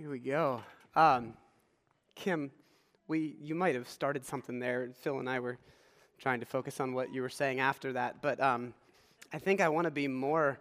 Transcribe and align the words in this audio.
Here 0.00 0.08
we 0.08 0.18
go. 0.18 0.62
Um, 0.96 1.34
Kim, 2.14 2.50
we 3.06 3.36
you 3.38 3.54
might 3.54 3.74
have 3.74 3.86
started 3.86 4.24
something 4.24 4.58
there. 4.58 4.88
Phil 4.98 5.18
and 5.18 5.28
I 5.28 5.40
were 5.40 5.58
trying 6.18 6.40
to 6.40 6.46
focus 6.46 6.80
on 6.80 6.94
what 6.94 7.12
you 7.12 7.20
were 7.20 7.28
saying 7.28 7.60
after 7.60 7.92
that, 7.92 8.22
but 8.22 8.40
um, 8.40 8.72
I 9.30 9.38
think 9.38 9.60
I 9.60 9.68
want 9.68 9.84
to 9.84 9.90
be 9.90 10.08
more 10.08 10.58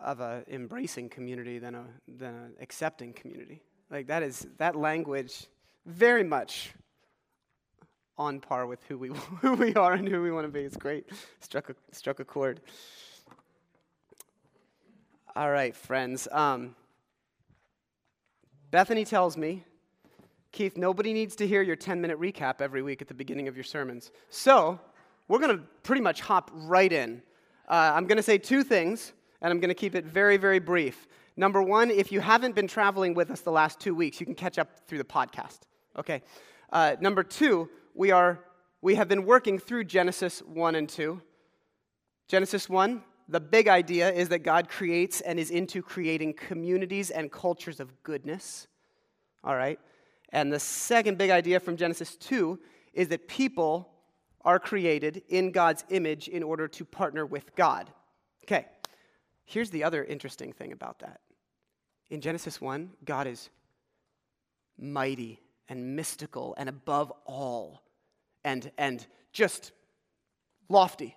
of 0.00 0.18
a 0.18 0.42
embracing 0.48 1.10
community 1.10 1.60
than 1.60 1.76
a 1.76 1.84
than 2.08 2.34
an 2.34 2.52
accepting 2.60 3.12
community. 3.12 3.62
Like 3.88 4.08
that 4.08 4.24
is 4.24 4.48
that 4.58 4.74
language 4.74 5.46
very 5.86 6.24
much 6.24 6.72
on 8.18 8.40
par 8.40 8.66
with 8.66 8.82
who 8.88 8.98
we 8.98 9.08
who 9.42 9.54
we 9.54 9.74
are 9.74 9.92
and 9.92 10.08
who 10.08 10.22
we 10.22 10.32
want 10.32 10.44
to 10.46 10.52
be. 10.52 10.62
It's 10.62 10.76
great. 10.76 11.08
Struck 11.38 11.70
a 11.70 11.76
struck 11.92 12.18
a 12.18 12.24
chord. 12.24 12.60
All 15.36 15.52
right, 15.52 15.76
friends. 15.76 16.26
Um, 16.32 16.74
Bethany 18.72 19.04
tells 19.04 19.36
me, 19.36 19.64
Keith, 20.50 20.78
nobody 20.78 21.12
needs 21.12 21.36
to 21.36 21.46
hear 21.46 21.60
your 21.60 21.76
10 21.76 22.00
minute 22.00 22.18
recap 22.18 22.62
every 22.62 22.82
week 22.82 23.02
at 23.02 23.06
the 23.06 23.12
beginning 23.14 23.46
of 23.46 23.54
your 23.54 23.64
sermons. 23.64 24.10
So, 24.30 24.80
we're 25.28 25.38
going 25.38 25.54
to 25.58 25.62
pretty 25.82 26.00
much 26.00 26.22
hop 26.22 26.50
right 26.54 26.90
in. 26.90 27.22
Uh, 27.68 27.92
I'm 27.94 28.06
going 28.06 28.16
to 28.16 28.22
say 28.22 28.38
two 28.38 28.64
things, 28.64 29.12
and 29.42 29.50
I'm 29.50 29.60
going 29.60 29.68
to 29.68 29.74
keep 29.74 29.94
it 29.94 30.06
very, 30.06 30.38
very 30.38 30.58
brief. 30.58 31.06
Number 31.36 31.62
one, 31.62 31.90
if 31.90 32.10
you 32.10 32.20
haven't 32.20 32.54
been 32.54 32.66
traveling 32.66 33.12
with 33.12 33.30
us 33.30 33.42
the 33.42 33.52
last 33.52 33.78
two 33.78 33.94
weeks, 33.94 34.18
you 34.20 34.24
can 34.24 34.34
catch 34.34 34.58
up 34.58 34.86
through 34.86 34.98
the 34.98 35.04
podcast. 35.04 35.60
Okay. 35.98 36.22
Uh, 36.72 36.96
number 36.98 37.22
two, 37.22 37.68
we, 37.94 38.10
are, 38.10 38.40
we 38.80 38.94
have 38.94 39.06
been 39.06 39.26
working 39.26 39.58
through 39.58 39.84
Genesis 39.84 40.40
1 40.40 40.76
and 40.76 40.88
2. 40.88 41.20
Genesis 42.26 42.70
1, 42.70 43.02
the 43.32 43.40
big 43.40 43.66
idea 43.66 44.12
is 44.12 44.28
that 44.28 44.40
God 44.40 44.68
creates 44.68 45.20
and 45.22 45.38
is 45.40 45.50
into 45.50 45.82
creating 45.82 46.34
communities 46.34 47.10
and 47.10 47.32
cultures 47.32 47.80
of 47.80 48.02
goodness. 48.02 48.68
All 49.42 49.56
right? 49.56 49.80
And 50.28 50.52
the 50.52 50.60
second 50.60 51.18
big 51.18 51.30
idea 51.30 51.58
from 51.58 51.76
Genesis 51.76 52.16
2 52.16 52.58
is 52.92 53.08
that 53.08 53.28
people 53.28 53.88
are 54.42 54.58
created 54.58 55.22
in 55.28 55.50
God's 55.50 55.84
image 55.88 56.28
in 56.28 56.42
order 56.42 56.68
to 56.68 56.84
partner 56.84 57.24
with 57.24 57.54
God. 57.56 57.90
Okay, 58.44 58.66
here's 59.44 59.70
the 59.70 59.84
other 59.84 60.04
interesting 60.04 60.52
thing 60.52 60.72
about 60.72 60.98
that. 60.98 61.20
In 62.10 62.20
Genesis 62.20 62.60
1, 62.60 62.90
God 63.04 63.26
is 63.26 63.48
mighty 64.78 65.40
and 65.68 65.96
mystical 65.96 66.54
and 66.58 66.68
above 66.68 67.12
all 67.24 67.82
and, 68.44 68.70
and 68.76 69.06
just 69.32 69.72
lofty. 70.68 71.16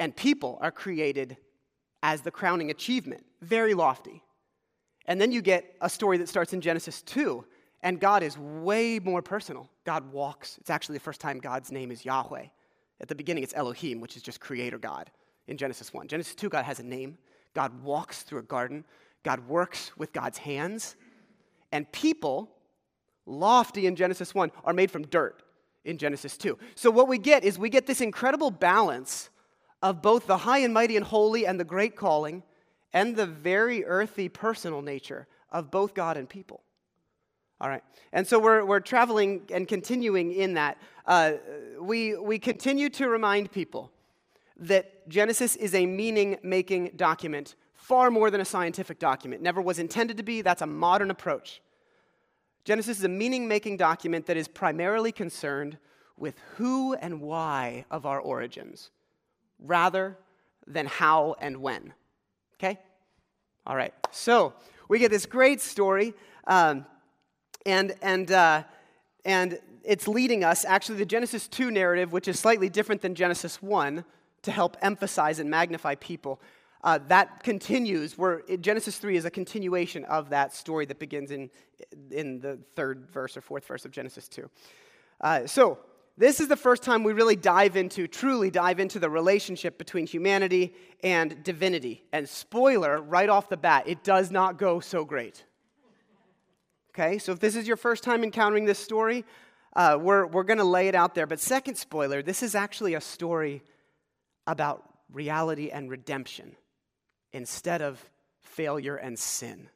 And 0.00 0.16
people 0.16 0.58
are 0.62 0.72
created 0.72 1.36
as 2.02 2.22
the 2.22 2.30
crowning 2.30 2.70
achievement, 2.70 3.24
very 3.42 3.74
lofty. 3.74 4.22
And 5.04 5.20
then 5.20 5.30
you 5.30 5.42
get 5.42 5.76
a 5.82 5.90
story 5.90 6.16
that 6.18 6.28
starts 6.28 6.54
in 6.54 6.62
Genesis 6.62 7.02
2, 7.02 7.44
and 7.82 8.00
God 8.00 8.22
is 8.22 8.38
way 8.38 8.98
more 8.98 9.20
personal. 9.20 9.68
God 9.84 10.10
walks. 10.10 10.56
It's 10.58 10.70
actually 10.70 10.94
the 10.94 11.04
first 11.04 11.20
time 11.20 11.38
God's 11.38 11.70
name 11.70 11.92
is 11.92 12.04
Yahweh. 12.04 12.46
At 13.00 13.08
the 13.08 13.14
beginning, 13.14 13.42
it's 13.42 13.54
Elohim, 13.54 14.00
which 14.00 14.16
is 14.16 14.22
just 14.22 14.40
creator 14.40 14.78
God 14.78 15.10
in 15.48 15.58
Genesis 15.58 15.92
1. 15.92 16.08
Genesis 16.08 16.34
2, 16.34 16.48
God 16.48 16.64
has 16.64 16.80
a 16.80 16.82
name. 16.82 17.18
God 17.54 17.82
walks 17.82 18.22
through 18.22 18.38
a 18.38 18.44
garden. 18.44 18.84
God 19.22 19.46
works 19.48 19.92
with 19.98 20.14
God's 20.14 20.38
hands. 20.38 20.96
And 21.72 21.90
people, 21.92 22.50
lofty 23.26 23.86
in 23.86 23.96
Genesis 23.96 24.34
1, 24.34 24.50
are 24.64 24.72
made 24.72 24.90
from 24.90 25.02
dirt 25.02 25.42
in 25.84 25.98
Genesis 25.98 26.38
2. 26.38 26.58
So 26.74 26.90
what 26.90 27.06
we 27.06 27.18
get 27.18 27.44
is 27.44 27.58
we 27.58 27.68
get 27.68 27.86
this 27.86 28.00
incredible 28.00 28.50
balance 28.50 29.28
of 29.82 30.02
both 30.02 30.26
the 30.26 30.38
high 30.38 30.58
and 30.58 30.74
mighty 30.74 30.96
and 30.96 31.06
holy 31.06 31.46
and 31.46 31.58
the 31.58 31.64
great 31.64 31.96
calling 31.96 32.42
and 32.92 33.16
the 33.16 33.26
very 33.26 33.84
earthy 33.84 34.28
personal 34.28 34.82
nature 34.82 35.26
of 35.50 35.70
both 35.70 35.94
God 35.94 36.16
and 36.16 36.28
people. 36.28 36.62
All 37.60 37.68
right. 37.68 37.82
And 38.12 38.26
so 38.26 38.38
we're, 38.38 38.64
we're 38.64 38.80
traveling 38.80 39.42
and 39.52 39.68
continuing 39.68 40.32
in 40.32 40.54
that. 40.54 40.78
Uh, 41.06 41.32
we, 41.80 42.16
we 42.16 42.38
continue 42.38 42.88
to 42.90 43.08
remind 43.08 43.52
people 43.52 43.90
that 44.56 45.08
Genesis 45.08 45.56
is 45.56 45.74
a 45.74 45.86
meaning 45.86 46.38
making 46.42 46.92
document, 46.96 47.54
far 47.74 48.10
more 48.10 48.30
than 48.30 48.40
a 48.40 48.44
scientific 48.44 48.98
document. 48.98 49.42
Never 49.42 49.60
was 49.60 49.78
intended 49.78 50.16
to 50.18 50.22
be. 50.22 50.42
That's 50.42 50.62
a 50.62 50.66
modern 50.66 51.10
approach. 51.10 51.60
Genesis 52.64 52.98
is 52.98 53.04
a 53.04 53.08
meaning 53.08 53.48
making 53.48 53.78
document 53.78 54.26
that 54.26 54.36
is 54.36 54.48
primarily 54.48 55.12
concerned 55.12 55.78
with 56.16 56.34
who 56.56 56.94
and 56.94 57.20
why 57.20 57.84
of 57.90 58.04
our 58.04 58.20
origins 58.20 58.90
rather 59.62 60.16
than 60.66 60.86
how 60.86 61.36
and 61.40 61.56
when. 61.58 61.92
Okay? 62.54 62.78
All 63.66 63.76
right. 63.76 63.94
So 64.10 64.54
we 64.88 64.98
get 64.98 65.10
this 65.10 65.26
great 65.26 65.60
story, 65.60 66.14
um, 66.46 66.84
and, 67.66 67.94
and, 68.02 68.30
uh, 68.30 68.64
and 69.24 69.58
it's 69.84 70.08
leading 70.08 70.44
us, 70.44 70.64
actually, 70.64 70.98
the 70.98 71.06
Genesis 71.06 71.48
2 71.48 71.70
narrative, 71.70 72.12
which 72.12 72.28
is 72.28 72.38
slightly 72.38 72.68
different 72.68 73.02
than 73.02 73.14
Genesis 73.14 73.62
1, 73.62 74.04
to 74.42 74.50
help 74.50 74.76
emphasize 74.82 75.38
and 75.38 75.50
magnify 75.50 75.94
people. 75.96 76.40
Uh, 76.82 76.98
that 77.08 77.42
continues, 77.42 78.16
where 78.16 78.42
Genesis 78.60 78.96
3 78.98 79.16
is 79.16 79.26
a 79.26 79.30
continuation 79.30 80.04
of 80.06 80.30
that 80.30 80.54
story 80.54 80.86
that 80.86 80.98
begins 80.98 81.30
in, 81.30 81.50
in 82.10 82.40
the 82.40 82.58
third 82.74 83.06
verse 83.10 83.36
or 83.36 83.42
fourth 83.42 83.66
verse 83.66 83.84
of 83.84 83.90
Genesis 83.90 84.28
2. 84.28 84.50
Uh, 85.20 85.46
so, 85.46 85.78
this 86.20 86.38
is 86.38 86.48
the 86.48 86.56
first 86.56 86.82
time 86.82 87.02
we 87.02 87.14
really 87.14 87.34
dive 87.34 87.76
into, 87.76 88.06
truly 88.06 88.50
dive 88.50 88.78
into 88.78 88.98
the 88.98 89.08
relationship 89.08 89.78
between 89.78 90.06
humanity 90.06 90.74
and 91.02 91.42
divinity. 91.42 92.04
And 92.12 92.28
spoiler, 92.28 93.00
right 93.00 93.30
off 93.30 93.48
the 93.48 93.56
bat, 93.56 93.84
it 93.86 94.04
does 94.04 94.30
not 94.30 94.58
go 94.58 94.80
so 94.80 95.02
great. 95.06 95.46
Okay, 96.90 97.16
so 97.16 97.32
if 97.32 97.40
this 97.40 97.56
is 97.56 97.66
your 97.66 97.78
first 97.78 98.04
time 98.04 98.22
encountering 98.22 98.66
this 98.66 98.78
story, 98.78 99.24
uh, 99.74 99.96
we're, 99.98 100.26
we're 100.26 100.44
going 100.44 100.58
to 100.58 100.64
lay 100.64 100.88
it 100.88 100.94
out 100.94 101.14
there. 101.14 101.26
But, 101.26 101.40
second 101.40 101.76
spoiler, 101.76 102.20
this 102.20 102.42
is 102.42 102.54
actually 102.54 102.92
a 102.92 103.00
story 103.00 103.62
about 104.46 104.84
reality 105.10 105.70
and 105.70 105.88
redemption 105.88 106.54
instead 107.32 107.80
of 107.80 107.98
failure 108.42 108.96
and 108.96 109.18
sin. 109.18 109.70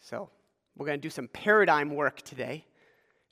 So, 0.00 0.28
we're 0.76 0.86
going 0.86 0.98
to 0.98 1.06
do 1.06 1.10
some 1.10 1.28
paradigm 1.28 1.94
work 1.94 2.20
today. 2.22 2.64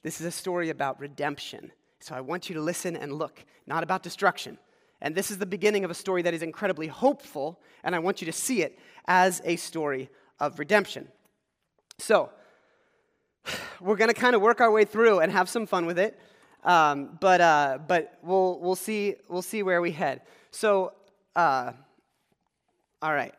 This 0.06 0.20
is 0.20 0.26
a 0.28 0.30
story 0.30 0.70
about 0.70 1.00
redemption. 1.00 1.72
So 1.98 2.14
I 2.14 2.20
want 2.20 2.48
you 2.48 2.54
to 2.54 2.60
listen 2.60 2.94
and 2.94 3.12
look, 3.14 3.44
not 3.66 3.82
about 3.82 4.04
destruction. 4.04 4.56
And 5.00 5.16
this 5.16 5.32
is 5.32 5.38
the 5.38 5.46
beginning 5.46 5.84
of 5.84 5.90
a 5.90 5.94
story 5.94 6.22
that 6.22 6.32
is 6.32 6.42
incredibly 6.42 6.86
hopeful, 6.86 7.58
and 7.82 7.92
I 7.92 7.98
want 7.98 8.22
you 8.22 8.26
to 8.26 8.32
see 8.32 8.62
it 8.62 8.78
as 9.08 9.42
a 9.44 9.56
story 9.56 10.08
of 10.38 10.60
redemption. 10.60 11.08
So, 11.98 12.30
we're 13.80 13.96
going 13.96 14.06
to 14.06 14.14
kind 14.14 14.36
of 14.36 14.42
work 14.42 14.60
our 14.60 14.70
way 14.70 14.84
through 14.84 15.18
and 15.18 15.32
have 15.32 15.48
some 15.48 15.66
fun 15.66 15.86
with 15.86 15.98
it, 15.98 16.16
um, 16.62 17.18
but, 17.20 17.40
uh, 17.40 17.78
but 17.88 18.16
we'll, 18.22 18.60
we'll, 18.60 18.76
see, 18.76 19.16
we'll 19.28 19.42
see 19.42 19.64
where 19.64 19.82
we 19.82 19.90
head. 19.90 20.20
So, 20.52 20.92
uh, 21.34 21.72
all 23.02 23.12
right. 23.12 23.34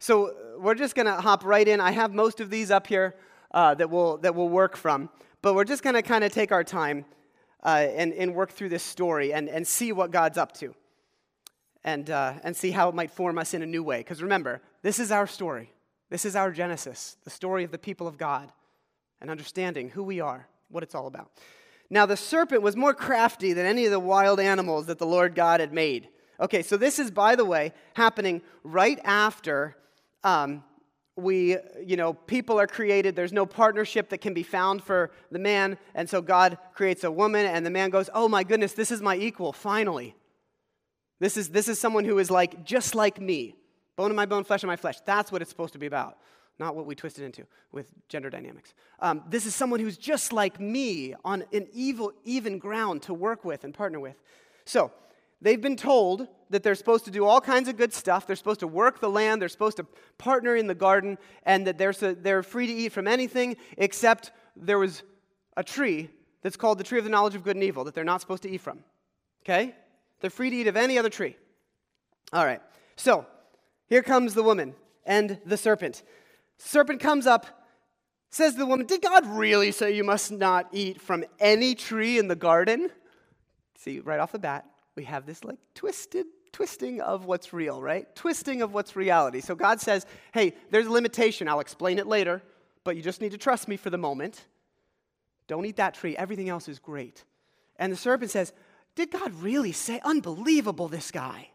So, 0.00 0.34
we're 0.58 0.74
just 0.74 0.94
going 0.96 1.06
to 1.06 1.14
hop 1.14 1.46
right 1.46 1.66
in. 1.66 1.80
I 1.80 1.92
have 1.92 2.12
most 2.12 2.40
of 2.40 2.50
these 2.50 2.70
up 2.70 2.86
here 2.86 3.14
uh, 3.52 3.74
that, 3.76 3.88
we'll, 3.88 4.18
that 4.18 4.34
we'll 4.34 4.50
work 4.50 4.76
from. 4.76 5.08
But 5.44 5.54
we're 5.54 5.64
just 5.64 5.82
going 5.82 5.92
to 5.92 6.00
kind 6.00 6.24
of 6.24 6.32
take 6.32 6.52
our 6.52 6.64
time 6.64 7.04
uh, 7.62 7.86
and, 7.94 8.14
and 8.14 8.34
work 8.34 8.52
through 8.52 8.70
this 8.70 8.82
story 8.82 9.34
and, 9.34 9.46
and 9.50 9.68
see 9.68 9.92
what 9.92 10.10
God's 10.10 10.38
up 10.38 10.54
to 10.54 10.74
and, 11.84 12.08
uh, 12.08 12.32
and 12.42 12.56
see 12.56 12.70
how 12.70 12.88
it 12.88 12.94
might 12.94 13.10
form 13.10 13.36
us 13.36 13.52
in 13.52 13.60
a 13.60 13.66
new 13.66 13.82
way. 13.82 13.98
Because 13.98 14.22
remember, 14.22 14.62
this 14.80 14.98
is 14.98 15.12
our 15.12 15.26
story. 15.26 15.70
This 16.08 16.24
is 16.24 16.34
our 16.34 16.50
Genesis, 16.50 17.18
the 17.24 17.30
story 17.30 17.62
of 17.62 17.72
the 17.72 17.78
people 17.78 18.06
of 18.06 18.16
God 18.16 18.52
and 19.20 19.30
understanding 19.30 19.90
who 19.90 20.02
we 20.02 20.18
are, 20.18 20.48
what 20.70 20.82
it's 20.82 20.94
all 20.94 21.06
about. 21.06 21.30
Now, 21.90 22.06
the 22.06 22.16
serpent 22.16 22.62
was 22.62 22.74
more 22.74 22.94
crafty 22.94 23.52
than 23.52 23.66
any 23.66 23.84
of 23.84 23.90
the 23.90 24.00
wild 24.00 24.40
animals 24.40 24.86
that 24.86 24.98
the 24.98 25.04
Lord 25.04 25.34
God 25.34 25.60
had 25.60 25.74
made. 25.74 26.08
Okay, 26.40 26.62
so 26.62 26.78
this 26.78 26.98
is, 26.98 27.10
by 27.10 27.36
the 27.36 27.44
way, 27.44 27.74
happening 27.92 28.40
right 28.62 28.98
after 29.04 29.76
um, 30.22 30.64
we, 31.16 31.56
you 31.82 31.96
know, 31.96 32.12
people 32.12 32.58
are 32.58 32.66
created. 32.66 33.14
There's 33.14 33.32
no 33.32 33.46
partnership 33.46 34.08
that 34.08 34.18
can 34.18 34.34
be 34.34 34.42
found 34.42 34.82
for 34.82 35.10
the 35.30 35.38
man. 35.38 35.78
And 35.94 36.08
so 36.08 36.20
God 36.20 36.58
creates 36.74 37.04
a 37.04 37.10
woman, 37.10 37.46
and 37.46 37.64
the 37.64 37.70
man 37.70 37.90
goes, 37.90 38.10
Oh 38.12 38.28
my 38.28 38.42
goodness, 38.42 38.72
this 38.72 38.90
is 38.90 39.00
my 39.00 39.16
equal, 39.16 39.52
finally. 39.52 40.16
This 41.20 41.36
is, 41.36 41.50
this 41.50 41.68
is 41.68 41.78
someone 41.78 42.04
who 42.04 42.18
is 42.18 42.30
like, 42.30 42.64
just 42.64 42.94
like 42.94 43.20
me. 43.20 43.54
Bone 43.96 44.10
of 44.10 44.16
my 44.16 44.26
bone, 44.26 44.42
flesh 44.42 44.64
of 44.64 44.66
my 44.66 44.76
flesh. 44.76 44.96
That's 45.04 45.30
what 45.30 45.40
it's 45.40 45.50
supposed 45.50 45.72
to 45.74 45.78
be 45.78 45.86
about, 45.86 46.18
not 46.58 46.74
what 46.74 46.84
we 46.84 46.96
twisted 46.96 47.24
into 47.24 47.46
with 47.70 47.86
gender 48.08 48.28
dynamics. 48.28 48.74
Um, 48.98 49.22
this 49.28 49.46
is 49.46 49.54
someone 49.54 49.78
who's 49.78 49.96
just 49.96 50.32
like 50.32 50.58
me 50.58 51.14
on 51.24 51.44
an 51.52 51.68
evil, 51.72 52.12
even 52.24 52.58
ground 52.58 53.02
to 53.02 53.14
work 53.14 53.44
with 53.44 53.62
and 53.62 53.72
partner 53.72 54.00
with. 54.00 54.16
So, 54.64 54.90
They've 55.44 55.60
been 55.60 55.76
told 55.76 56.26
that 56.48 56.62
they're 56.62 56.74
supposed 56.74 57.04
to 57.04 57.10
do 57.10 57.26
all 57.26 57.38
kinds 57.38 57.68
of 57.68 57.76
good 57.76 57.92
stuff. 57.92 58.26
They're 58.26 58.34
supposed 58.34 58.60
to 58.60 58.66
work 58.66 59.00
the 59.00 59.10
land. 59.10 59.42
They're 59.42 59.50
supposed 59.50 59.76
to 59.76 59.84
partner 60.16 60.56
in 60.56 60.68
the 60.68 60.74
garden, 60.74 61.18
and 61.42 61.66
that 61.66 61.76
they're, 61.76 61.92
so, 61.92 62.14
they're 62.14 62.42
free 62.42 62.66
to 62.66 62.72
eat 62.72 62.92
from 62.92 63.06
anything 63.06 63.58
except 63.76 64.32
there 64.56 64.78
was 64.78 65.02
a 65.58 65.62
tree 65.62 66.08
that's 66.40 66.56
called 66.56 66.78
the 66.78 66.84
tree 66.84 66.96
of 66.96 67.04
the 67.04 67.10
knowledge 67.10 67.34
of 67.34 67.44
good 67.44 67.56
and 67.56 67.62
evil 67.62 67.84
that 67.84 67.94
they're 67.94 68.04
not 68.04 68.22
supposed 68.22 68.42
to 68.44 68.50
eat 68.50 68.62
from. 68.62 68.78
Okay? 69.44 69.74
They're 70.20 70.30
free 70.30 70.48
to 70.48 70.56
eat 70.56 70.66
of 70.66 70.78
any 70.78 70.96
other 70.96 71.10
tree. 71.10 71.36
All 72.32 72.46
right. 72.46 72.62
So, 72.96 73.26
here 73.86 74.02
comes 74.02 74.32
the 74.32 74.42
woman 74.42 74.74
and 75.04 75.38
the 75.44 75.58
serpent. 75.58 76.04
Serpent 76.56 77.00
comes 77.00 77.26
up, 77.26 77.66
says 78.30 78.54
to 78.54 78.60
the 78.60 78.66
woman, 78.66 78.86
Did 78.86 79.02
God 79.02 79.26
really 79.26 79.72
say 79.72 79.94
you 79.94 80.04
must 80.04 80.32
not 80.32 80.68
eat 80.72 81.02
from 81.02 81.22
any 81.38 81.74
tree 81.74 82.16
in 82.16 82.28
the 82.28 82.34
garden? 82.34 82.88
See, 83.76 84.00
right 84.00 84.20
off 84.20 84.32
the 84.32 84.38
bat, 84.38 84.64
we 84.96 85.04
have 85.04 85.26
this 85.26 85.44
like 85.44 85.58
twisted 85.74 86.26
twisting 86.54 87.00
of 87.00 87.24
what's 87.24 87.52
real, 87.52 87.82
right? 87.82 88.14
Twisting 88.14 88.62
of 88.62 88.72
what's 88.72 88.94
reality. 88.94 89.40
So 89.40 89.56
God 89.56 89.80
says, 89.80 90.06
Hey, 90.32 90.54
there's 90.70 90.86
a 90.86 90.92
limitation. 90.92 91.48
I'll 91.48 91.60
explain 91.60 91.98
it 91.98 92.06
later, 92.06 92.40
but 92.84 92.96
you 92.96 93.02
just 93.02 93.20
need 93.20 93.32
to 93.32 93.38
trust 93.38 93.66
me 93.66 93.76
for 93.76 93.90
the 93.90 93.98
moment. 93.98 94.46
Don't 95.48 95.66
eat 95.66 95.76
that 95.76 95.94
tree. 95.94 96.16
Everything 96.16 96.48
else 96.48 96.68
is 96.68 96.78
great. 96.78 97.24
And 97.76 97.92
the 97.92 97.96
serpent 97.96 98.30
says, 98.30 98.52
Did 98.94 99.10
God 99.10 99.34
really 99.34 99.72
say? 99.72 100.00
Unbelievable, 100.04 100.88
this 100.88 101.10
guy. 101.10 101.50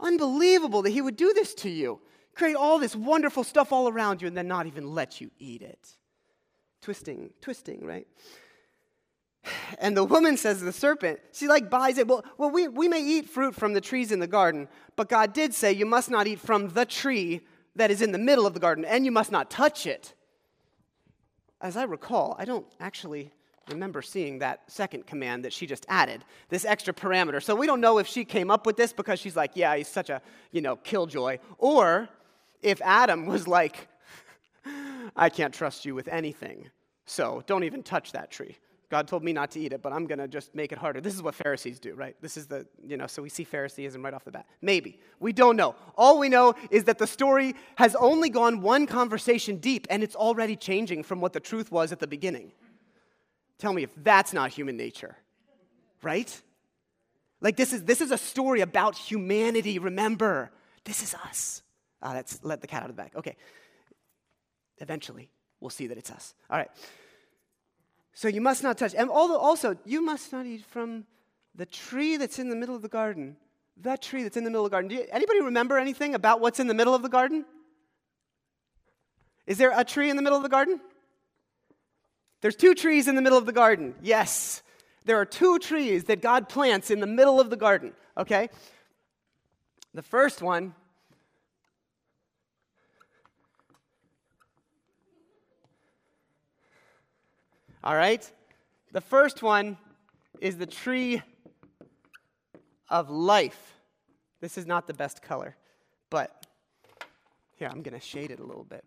Unbelievable 0.00 0.82
that 0.82 0.90
he 0.90 1.02
would 1.02 1.16
do 1.16 1.32
this 1.34 1.52
to 1.56 1.68
you. 1.68 2.00
Create 2.36 2.54
all 2.54 2.78
this 2.78 2.94
wonderful 2.94 3.42
stuff 3.42 3.72
all 3.72 3.88
around 3.88 4.22
you 4.22 4.28
and 4.28 4.36
then 4.36 4.46
not 4.46 4.66
even 4.66 4.94
let 4.94 5.20
you 5.20 5.28
eat 5.40 5.60
it. 5.60 5.96
Twisting, 6.82 7.30
twisting, 7.40 7.84
right? 7.84 8.06
And 9.78 9.96
the 9.96 10.04
woman 10.04 10.36
says 10.36 10.58
to 10.58 10.64
the 10.64 10.72
serpent, 10.72 11.20
she 11.32 11.48
like 11.48 11.70
buys 11.70 11.98
it. 11.98 12.06
Well, 12.06 12.24
well 12.36 12.50
we, 12.50 12.68
we 12.68 12.88
may 12.88 13.02
eat 13.02 13.28
fruit 13.28 13.54
from 13.54 13.72
the 13.72 13.80
trees 13.80 14.12
in 14.12 14.18
the 14.20 14.26
garden, 14.26 14.68
but 14.96 15.08
God 15.08 15.32
did 15.32 15.54
say 15.54 15.72
you 15.72 15.86
must 15.86 16.10
not 16.10 16.26
eat 16.26 16.40
from 16.40 16.68
the 16.68 16.84
tree 16.84 17.40
that 17.76 17.90
is 17.90 18.02
in 18.02 18.12
the 18.12 18.18
middle 18.18 18.46
of 18.46 18.54
the 18.54 18.60
garden, 18.60 18.84
and 18.84 19.04
you 19.04 19.12
must 19.12 19.32
not 19.32 19.50
touch 19.50 19.86
it. 19.86 20.14
As 21.60 21.76
I 21.76 21.84
recall, 21.84 22.36
I 22.38 22.44
don't 22.44 22.66
actually 22.80 23.32
remember 23.70 24.02
seeing 24.02 24.38
that 24.38 24.62
second 24.70 25.06
command 25.06 25.44
that 25.44 25.52
she 25.52 25.66
just 25.66 25.86
added, 25.88 26.24
this 26.48 26.64
extra 26.64 26.92
parameter. 26.92 27.42
So 27.42 27.54
we 27.54 27.66
don't 27.66 27.80
know 27.80 27.98
if 27.98 28.06
she 28.06 28.24
came 28.24 28.50
up 28.50 28.66
with 28.66 28.76
this 28.76 28.92
because 28.92 29.20
she's 29.20 29.36
like, 29.36 29.52
yeah, 29.54 29.76
he's 29.76 29.88
such 29.88 30.10
a, 30.10 30.22
you 30.50 30.60
know, 30.60 30.76
killjoy, 30.76 31.38
or 31.58 32.08
if 32.62 32.80
Adam 32.82 33.26
was 33.26 33.46
like, 33.46 33.88
I 35.16 35.28
can't 35.28 35.54
trust 35.54 35.84
you 35.84 35.94
with 35.94 36.08
anything, 36.08 36.70
so 37.06 37.42
don't 37.46 37.64
even 37.64 37.82
touch 37.82 38.12
that 38.12 38.30
tree. 38.30 38.56
God 38.90 39.06
told 39.06 39.22
me 39.22 39.34
not 39.34 39.50
to 39.50 39.60
eat 39.60 39.72
it, 39.72 39.82
but 39.82 39.92
I'm 39.92 40.06
going 40.06 40.18
to 40.18 40.28
just 40.28 40.54
make 40.54 40.72
it 40.72 40.78
harder. 40.78 41.00
This 41.00 41.14
is 41.14 41.22
what 41.22 41.34
Pharisees 41.34 41.78
do, 41.78 41.94
right? 41.94 42.16
This 42.22 42.38
is 42.38 42.46
the, 42.46 42.66
you 42.82 42.96
know, 42.96 43.06
so 43.06 43.20
we 43.22 43.28
see 43.28 43.44
Phariseeism 43.44 44.02
right 44.02 44.14
off 44.14 44.24
the 44.24 44.30
bat. 44.30 44.46
Maybe. 44.62 44.98
We 45.20 45.34
don't 45.34 45.56
know. 45.56 45.74
All 45.94 46.18
we 46.18 46.30
know 46.30 46.54
is 46.70 46.84
that 46.84 46.96
the 46.96 47.06
story 47.06 47.54
has 47.76 47.94
only 47.96 48.30
gone 48.30 48.62
one 48.62 48.86
conversation 48.86 49.56
deep, 49.56 49.86
and 49.90 50.02
it's 50.02 50.16
already 50.16 50.56
changing 50.56 51.02
from 51.02 51.20
what 51.20 51.34
the 51.34 51.40
truth 51.40 51.70
was 51.70 51.92
at 51.92 51.98
the 51.98 52.06
beginning. 52.06 52.52
Tell 53.58 53.74
me 53.74 53.82
if 53.82 53.90
that's 53.96 54.32
not 54.32 54.52
human 54.52 54.76
nature, 54.76 55.16
right? 56.02 56.40
Like 57.40 57.56
this 57.56 57.72
is 57.72 57.84
this 57.84 58.00
is 58.00 58.10
a 58.10 58.18
story 58.18 58.60
about 58.60 58.96
humanity. 58.96 59.78
Remember, 59.78 60.50
this 60.84 61.02
is 61.02 61.14
us. 61.14 61.62
Ah, 62.00 62.12
let's 62.12 62.38
let 62.42 62.60
the 62.60 62.66
cat 62.66 62.84
out 62.84 62.90
of 62.90 62.96
the 62.96 63.02
bag. 63.02 63.12
Okay. 63.16 63.36
Eventually, 64.78 65.30
we'll 65.60 65.70
see 65.70 65.88
that 65.88 65.98
it's 65.98 66.10
us. 66.10 66.34
All 66.48 66.56
right. 66.56 66.70
So 68.18 68.26
you 68.26 68.40
must 68.40 68.64
not 68.64 68.76
touch. 68.76 68.96
And 68.96 69.10
also, 69.10 69.76
you 69.84 70.04
must 70.04 70.32
not 70.32 70.44
eat 70.44 70.64
from 70.64 71.04
the 71.54 71.64
tree 71.64 72.16
that's 72.16 72.40
in 72.40 72.48
the 72.50 72.56
middle 72.56 72.74
of 72.74 72.82
the 72.82 72.88
garden. 72.88 73.36
That 73.82 74.02
tree 74.02 74.24
that's 74.24 74.36
in 74.36 74.42
the 74.42 74.50
middle 74.50 74.64
of 74.64 74.72
the 74.72 74.74
garden. 74.74 74.90
You, 74.90 75.06
anybody 75.12 75.40
remember 75.40 75.78
anything 75.78 76.16
about 76.16 76.40
what's 76.40 76.58
in 76.58 76.66
the 76.66 76.74
middle 76.74 76.96
of 76.96 77.02
the 77.02 77.08
garden? 77.08 77.44
Is 79.46 79.56
there 79.56 79.70
a 79.72 79.84
tree 79.84 80.10
in 80.10 80.16
the 80.16 80.22
middle 80.22 80.36
of 80.36 80.42
the 80.42 80.48
garden? 80.48 80.80
There's 82.40 82.56
two 82.56 82.74
trees 82.74 83.06
in 83.06 83.14
the 83.14 83.22
middle 83.22 83.38
of 83.38 83.46
the 83.46 83.52
garden. 83.52 83.94
Yes, 84.02 84.64
there 85.04 85.20
are 85.20 85.24
two 85.24 85.60
trees 85.60 86.02
that 86.06 86.20
God 86.20 86.48
plants 86.48 86.90
in 86.90 86.98
the 86.98 87.06
middle 87.06 87.40
of 87.40 87.50
the 87.50 87.56
garden, 87.56 87.92
okay? 88.16 88.48
The 89.94 90.02
first 90.02 90.42
one 90.42 90.74
All 97.88 97.96
right? 97.96 98.30
The 98.92 99.00
first 99.00 99.42
one 99.42 99.78
is 100.42 100.58
the 100.58 100.66
tree 100.66 101.22
of 102.90 103.08
life. 103.08 103.78
This 104.42 104.58
is 104.58 104.66
not 104.66 104.86
the 104.86 104.92
best 104.92 105.22
color, 105.22 105.56
but 106.10 106.46
here, 107.56 107.66
I'm 107.72 107.80
going 107.80 107.98
to 107.98 108.06
shade 108.06 108.30
it 108.30 108.40
a 108.40 108.44
little 108.44 108.64
bit. 108.64 108.84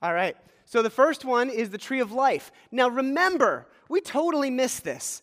All 0.00 0.14
right. 0.14 0.38
So 0.64 0.80
the 0.80 0.88
first 0.88 1.26
one 1.26 1.50
is 1.50 1.68
the 1.68 1.76
tree 1.76 2.00
of 2.00 2.12
life. 2.12 2.52
Now 2.72 2.88
remember, 2.88 3.66
we 3.90 4.00
totally 4.00 4.50
missed 4.50 4.84
this. 4.84 5.20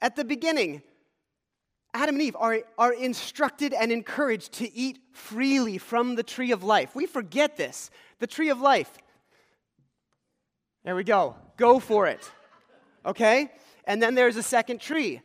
At 0.00 0.16
the 0.16 0.24
beginning, 0.24 0.80
Adam 1.94 2.16
and 2.16 2.22
Eve 2.22 2.36
are, 2.38 2.60
are 2.76 2.92
instructed 2.92 3.72
and 3.72 3.90
encouraged 3.90 4.52
to 4.52 4.72
eat 4.72 4.98
freely 5.12 5.78
from 5.78 6.14
the 6.14 6.22
tree 6.22 6.52
of 6.52 6.62
life. 6.62 6.94
We 6.94 7.06
forget 7.06 7.56
this. 7.56 7.90
The 8.18 8.26
tree 8.26 8.50
of 8.50 8.60
life. 8.60 8.90
There 10.84 10.94
we 10.94 11.04
go. 11.04 11.36
Go 11.56 11.78
for 11.80 12.06
it. 12.06 12.30
Okay? 13.04 13.50
And 13.84 14.02
then 14.02 14.14
there's 14.14 14.36
a 14.36 14.42
second 14.42 14.80
tree. 14.80 15.20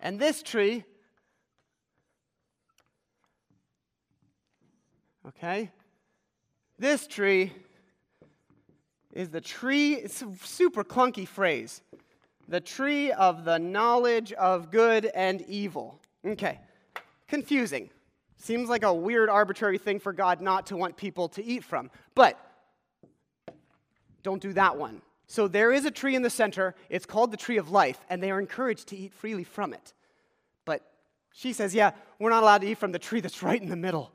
And 0.00 0.18
this 0.18 0.42
tree, 0.42 0.84
okay? 5.28 5.70
This 6.78 7.06
tree 7.06 7.52
is 9.12 9.28
the 9.28 9.40
tree, 9.40 9.94
it's 9.94 10.22
a 10.22 10.32
super 10.42 10.82
clunky 10.82 11.28
phrase, 11.28 11.82
the 12.48 12.60
tree 12.60 13.12
of 13.12 13.44
the 13.44 13.58
knowledge 13.58 14.32
of 14.32 14.70
good 14.70 15.06
and 15.06 15.42
evil. 15.42 16.00
Okay, 16.24 16.60
confusing. 17.28 17.90
Seems 18.36 18.68
like 18.68 18.82
a 18.82 18.92
weird, 18.92 19.28
arbitrary 19.28 19.78
thing 19.78 20.00
for 20.00 20.12
God 20.12 20.40
not 20.40 20.66
to 20.66 20.76
want 20.76 20.96
people 20.96 21.28
to 21.30 21.44
eat 21.44 21.62
from. 21.62 21.90
But 22.14 22.38
don't 24.22 24.42
do 24.42 24.52
that 24.54 24.76
one. 24.76 25.00
So 25.26 25.48
there 25.48 25.72
is 25.72 25.84
a 25.84 25.90
tree 25.90 26.14
in 26.14 26.22
the 26.22 26.30
center. 26.30 26.74
It's 26.90 27.06
called 27.06 27.30
the 27.30 27.36
tree 27.36 27.56
of 27.56 27.70
life, 27.70 27.98
and 28.10 28.22
they 28.22 28.30
are 28.30 28.40
encouraged 28.40 28.88
to 28.88 28.96
eat 28.96 29.12
freely 29.14 29.44
from 29.44 29.72
it. 29.72 29.94
But 30.64 30.82
she 31.32 31.52
says, 31.52 31.74
yeah, 31.74 31.92
we're 32.18 32.30
not 32.30 32.42
allowed 32.42 32.62
to 32.62 32.66
eat 32.66 32.78
from 32.78 32.92
the 32.92 32.98
tree 32.98 33.20
that's 33.20 33.42
right 33.42 33.60
in 33.60 33.68
the 33.68 33.76
middle. 33.76 34.12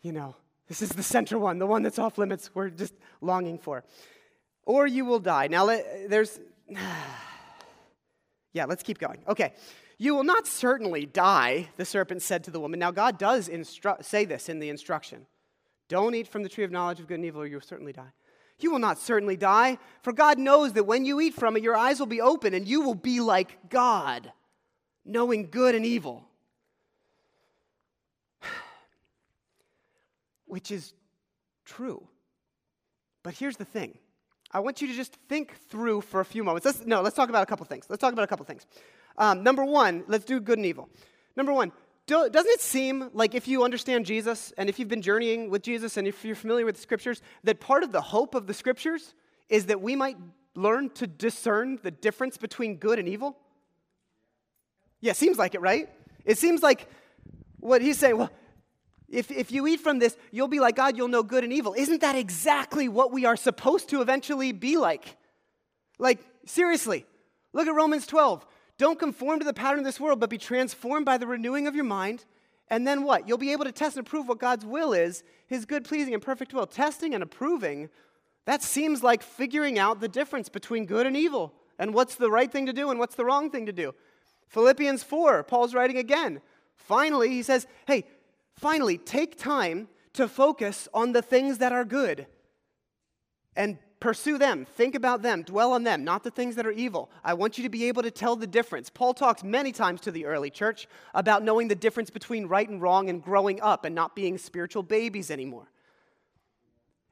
You 0.00 0.12
know, 0.12 0.36
this 0.68 0.80
is 0.80 0.90
the 0.90 1.02
center 1.02 1.38
one, 1.38 1.58
the 1.58 1.66
one 1.66 1.82
that's 1.82 1.98
off 1.98 2.18
limits, 2.18 2.50
we're 2.54 2.70
just 2.70 2.94
longing 3.20 3.58
for. 3.58 3.84
Or 4.64 4.86
you 4.86 5.04
will 5.04 5.20
die. 5.20 5.48
Now, 5.48 5.66
there's. 5.66 6.38
yeah, 8.52 8.64
let's 8.64 8.82
keep 8.82 8.98
going. 8.98 9.22
Okay. 9.28 9.52
You 9.98 10.14
will 10.14 10.24
not 10.24 10.46
certainly 10.46 11.04
die, 11.04 11.68
the 11.76 11.84
serpent 11.84 12.22
said 12.22 12.44
to 12.44 12.50
the 12.50 12.58
woman. 12.58 12.80
Now, 12.80 12.90
God 12.90 13.18
does 13.18 13.48
instru- 13.48 14.02
say 14.02 14.24
this 14.24 14.48
in 14.48 14.58
the 14.58 14.70
instruction 14.70 15.26
Don't 15.88 16.14
eat 16.14 16.26
from 16.28 16.42
the 16.42 16.48
tree 16.48 16.64
of 16.64 16.70
knowledge 16.70 17.00
of 17.00 17.06
good 17.06 17.16
and 17.16 17.24
evil, 17.24 17.42
or 17.42 17.46
you 17.46 17.56
will 17.56 17.62
certainly 17.62 17.92
die. 17.92 18.12
You 18.58 18.70
will 18.70 18.78
not 18.78 18.98
certainly 18.98 19.36
die, 19.36 19.78
for 20.02 20.12
God 20.12 20.38
knows 20.38 20.74
that 20.74 20.84
when 20.84 21.04
you 21.04 21.20
eat 21.20 21.34
from 21.34 21.56
it, 21.56 21.62
your 21.62 21.76
eyes 21.76 21.98
will 21.98 22.06
be 22.06 22.20
open 22.20 22.54
and 22.54 22.68
you 22.68 22.82
will 22.82 22.94
be 22.94 23.20
like 23.20 23.70
God, 23.70 24.32
knowing 25.04 25.48
good 25.50 25.74
and 25.74 25.84
evil. 25.86 26.24
which 30.46 30.70
is 30.70 30.92
true. 31.64 32.06
But 33.22 33.34
here's 33.34 33.56
the 33.56 33.64
thing 33.64 33.98
I 34.52 34.60
want 34.60 34.82
you 34.82 34.88
to 34.88 34.94
just 34.94 35.16
think 35.28 35.56
through 35.68 36.00
for 36.00 36.20
a 36.20 36.24
few 36.24 36.42
moments. 36.42 36.64
Let's, 36.64 36.84
no, 36.84 37.02
let's 37.02 37.14
talk 37.14 37.28
about 37.28 37.42
a 37.42 37.46
couple 37.46 37.64
things. 37.66 37.86
Let's 37.88 38.00
talk 38.00 38.12
about 38.12 38.24
a 38.24 38.26
couple 38.26 38.44
things. 38.44 38.66
Um, 39.16 39.42
number 39.42 39.64
one, 39.64 40.04
let's 40.08 40.24
do 40.24 40.40
good 40.40 40.58
and 40.58 40.66
evil. 40.66 40.88
Number 41.36 41.52
one, 41.52 41.72
do, 42.06 42.28
doesn't 42.28 42.50
it 42.50 42.60
seem 42.60 43.10
like 43.12 43.34
if 43.34 43.46
you 43.46 43.62
understand 43.62 44.06
Jesus 44.06 44.52
and 44.58 44.68
if 44.68 44.78
you've 44.78 44.88
been 44.88 45.02
journeying 45.02 45.50
with 45.50 45.62
Jesus 45.62 45.96
and 45.96 46.08
if 46.08 46.24
you're 46.24 46.34
familiar 46.34 46.64
with 46.64 46.74
the 46.74 46.82
scriptures, 46.82 47.22
that 47.44 47.60
part 47.60 47.84
of 47.84 47.92
the 47.92 48.00
hope 48.00 48.34
of 48.34 48.48
the 48.48 48.54
scriptures 48.54 49.14
is 49.48 49.66
that 49.66 49.80
we 49.80 49.94
might 49.94 50.16
learn 50.56 50.90
to 50.90 51.06
discern 51.06 51.78
the 51.82 51.90
difference 51.90 52.36
between 52.36 52.76
good 52.76 52.98
and 52.98 53.08
evil? 53.08 53.36
Yeah, 55.00 55.12
seems 55.12 55.38
like 55.38 55.54
it, 55.54 55.60
right? 55.60 55.88
It 56.24 56.38
seems 56.38 56.62
like 56.62 56.88
what 57.60 57.82
he's 57.82 57.98
saying, 57.98 58.16
well, 58.16 58.30
if, 59.10 59.30
if 59.30 59.50
you 59.50 59.66
eat 59.66 59.80
from 59.80 59.98
this, 59.98 60.16
you'll 60.30 60.48
be 60.48 60.60
like 60.60 60.76
God, 60.76 60.96
you'll 60.96 61.08
know 61.08 61.22
good 61.22 61.44
and 61.44 61.52
evil. 61.52 61.74
Isn't 61.76 62.00
that 62.00 62.14
exactly 62.14 62.88
what 62.88 63.12
we 63.12 63.24
are 63.24 63.36
supposed 63.36 63.88
to 63.90 64.00
eventually 64.00 64.52
be 64.52 64.76
like? 64.76 65.16
Like, 65.98 66.20
seriously, 66.46 67.04
look 67.52 67.66
at 67.66 67.74
Romans 67.74 68.06
12. 68.06 68.46
Don't 68.78 68.98
conform 68.98 69.40
to 69.40 69.44
the 69.44 69.52
pattern 69.52 69.80
of 69.80 69.84
this 69.84 70.00
world, 70.00 70.20
but 70.20 70.30
be 70.30 70.38
transformed 70.38 71.04
by 71.04 71.18
the 71.18 71.26
renewing 71.26 71.66
of 71.66 71.74
your 71.74 71.84
mind. 71.84 72.24
And 72.68 72.86
then 72.86 73.02
what? 73.02 73.26
You'll 73.26 73.36
be 73.36 73.52
able 73.52 73.64
to 73.64 73.72
test 73.72 73.96
and 73.96 74.06
approve 74.06 74.28
what 74.28 74.38
God's 74.38 74.64
will 74.64 74.92
is, 74.92 75.24
his 75.48 75.64
good, 75.64 75.84
pleasing, 75.84 76.14
and 76.14 76.22
perfect 76.22 76.54
will. 76.54 76.66
Testing 76.66 77.12
and 77.12 77.22
approving, 77.22 77.90
that 78.46 78.62
seems 78.62 79.02
like 79.02 79.22
figuring 79.22 79.78
out 79.78 80.00
the 80.00 80.08
difference 80.08 80.48
between 80.48 80.86
good 80.86 81.06
and 81.06 81.16
evil 81.16 81.52
and 81.78 81.92
what's 81.92 82.14
the 82.14 82.30
right 82.30 82.50
thing 82.50 82.66
to 82.66 82.72
do 82.72 82.90
and 82.90 82.98
what's 82.98 83.16
the 83.16 83.24
wrong 83.24 83.50
thing 83.50 83.66
to 83.66 83.72
do. 83.72 83.92
Philippians 84.48 85.02
4, 85.02 85.42
Paul's 85.42 85.74
writing 85.74 85.98
again. 85.98 86.40
Finally, 86.74 87.28
he 87.28 87.42
says, 87.42 87.66
hey, 87.86 88.04
Finally, 88.60 88.98
take 88.98 89.38
time 89.38 89.88
to 90.12 90.28
focus 90.28 90.86
on 90.92 91.12
the 91.12 91.22
things 91.22 91.56
that 91.56 91.72
are 91.72 91.82
good 91.82 92.26
and 93.56 93.78
pursue 94.00 94.36
them, 94.36 94.66
think 94.66 94.94
about 94.94 95.22
them, 95.22 95.42
dwell 95.42 95.72
on 95.72 95.82
them, 95.82 96.04
not 96.04 96.22
the 96.24 96.30
things 96.30 96.56
that 96.56 96.66
are 96.66 96.70
evil. 96.70 97.10
I 97.24 97.32
want 97.32 97.56
you 97.56 97.64
to 97.64 97.70
be 97.70 97.86
able 97.86 98.02
to 98.02 98.10
tell 98.10 98.36
the 98.36 98.46
difference. 98.46 98.90
Paul 98.90 99.14
talks 99.14 99.42
many 99.42 99.72
times 99.72 100.02
to 100.02 100.10
the 100.10 100.26
early 100.26 100.50
church 100.50 100.88
about 101.14 101.42
knowing 101.42 101.68
the 101.68 101.74
difference 101.74 102.10
between 102.10 102.48
right 102.48 102.68
and 102.68 102.82
wrong 102.82 103.08
and 103.08 103.22
growing 103.22 103.62
up 103.62 103.86
and 103.86 103.94
not 103.94 104.14
being 104.14 104.36
spiritual 104.36 104.82
babies 104.82 105.30
anymore. 105.30 105.70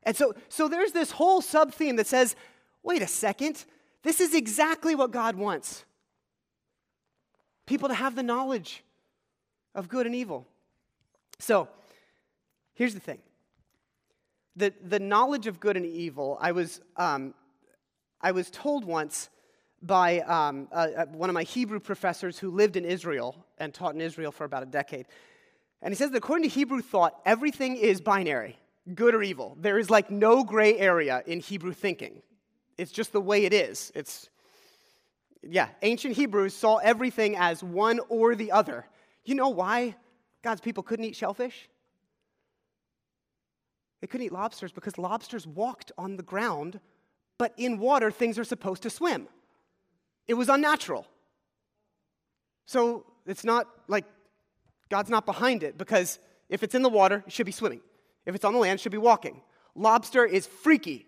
And 0.03 0.15
so, 0.15 0.35
so 0.51 0.69
there's 0.69 0.93
this 0.93 1.13
whole 1.13 1.41
sub 1.41 1.73
theme 1.73 1.97
that 1.97 2.07
says, 2.07 2.37
wait 2.83 3.01
a 3.01 3.07
second, 3.09 3.65
this 4.03 4.21
is 4.21 4.35
exactly 4.35 4.95
what 4.95 5.13
God 5.13 5.35
wants 5.35 5.87
people 7.65 7.89
to 7.89 7.95
have 7.95 8.17
the 8.17 8.23
knowledge 8.23 8.85
of 9.75 9.89
good 9.89 10.05
and 10.05 10.15
evil. 10.15 10.47
So, 11.41 11.69
here's 12.75 12.95
the 12.95 13.01
thing 13.01 13.19
the, 14.57 14.73
the 14.83 14.99
knowledge 14.99 15.47
of 15.47 15.61
good 15.61 15.77
and 15.77 15.87
evil, 15.87 16.37
I 16.41 16.53
was, 16.53 16.81
um, 16.97 17.35
I 18.21 18.33
was 18.33 18.51
told 18.51 18.85
once 18.85 19.31
by 19.81 20.21
um, 20.21 20.69
uh, 20.73 21.07
one 21.13 21.31
of 21.31 21.35
my 21.35 21.45
Hebrew 21.45 21.79
professors 21.79 22.39
who 22.39 22.51
lived 22.51 22.77
in 22.77 22.85
Israel 22.85 23.47
and 23.59 23.73
taught 23.73 23.95
in 23.95 24.01
Israel 24.01 24.33
for 24.33 24.45
about 24.45 24.65
a 24.65 24.67
decade. 24.67 25.07
And 25.81 25.93
he 25.93 25.97
says 25.97 26.11
that 26.11 26.19
according 26.19 26.49
to 26.49 26.55
Hebrew 26.55 26.83
thought, 26.83 27.15
everything 27.25 27.77
is 27.77 28.01
binary 28.01 28.59
good 28.95 29.15
or 29.15 29.23
evil. 29.23 29.57
There 29.61 29.79
is 29.79 29.91
like 29.91 30.11
no 30.11 30.45
gray 30.45 30.79
area 30.79 31.23
in 31.27 31.41
Hebrew 31.41 31.73
thinking. 31.73 32.23
It's 32.77 32.93
just 32.93 33.13
the 33.13 33.21
way 33.21 33.45
it 33.45 33.53
is. 33.53 33.93
It's, 33.95 34.29
yeah, 35.43 35.69
ancient 35.83 36.17
Hebrews 36.17 36.55
saw 36.55 36.77
everything 36.77 37.37
as 37.37 37.63
one 37.63 38.01
or 38.09 38.35
the 38.35 38.53
other. 38.53 38.87
You 39.25 39.35
know 39.35 39.51
why 39.51 39.97
God's 40.43 40.61
people 40.61 40.83
couldn't 40.83 41.05
eat 41.05 41.17
shellfish? 41.17 41.69
They 44.01 44.07
couldn't 44.07 44.27
eat 44.27 44.33
lobsters 44.33 44.73
because 44.73 44.97
lobsters 44.99 45.47
walked 45.47 45.91
on 45.99 46.17
the 46.17 46.23
ground, 46.23 46.81
but 47.37 47.53
in 47.57 47.79
water, 47.79 48.11
things 48.11 48.39
are 48.39 48.45
supposed 48.45 48.83
to 48.85 48.91
swim. 48.91 49.29
It 50.29 50.35
was 50.35 50.49
unnatural. 50.49 51.07
So 52.67 53.05
it's 53.27 53.45
not 53.45 53.67
like 53.89 54.05
God's 54.89 55.11
not 55.11 55.27
behind 55.27 55.63
it 55.63 55.77
because 55.77 56.19
if 56.49 56.63
it's 56.63 56.75
in 56.75 56.83
the 56.83 56.89
water, 56.89 57.25
it 57.27 57.33
should 57.33 57.47
be 57.47 57.53
swimming. 57.53 57.81
If 58.27 58.35
it's 58.35 58.45
on 58.45 58.53
the 58.53 58.59
land, 58.59 58.79
it 58.79 58.83
should 58.83 58.93
be 58.93 58.99
walking. 58.99 59.41
Lobster 59.75 60.25
is 60.25 60.47
freaky. 60.47 61.07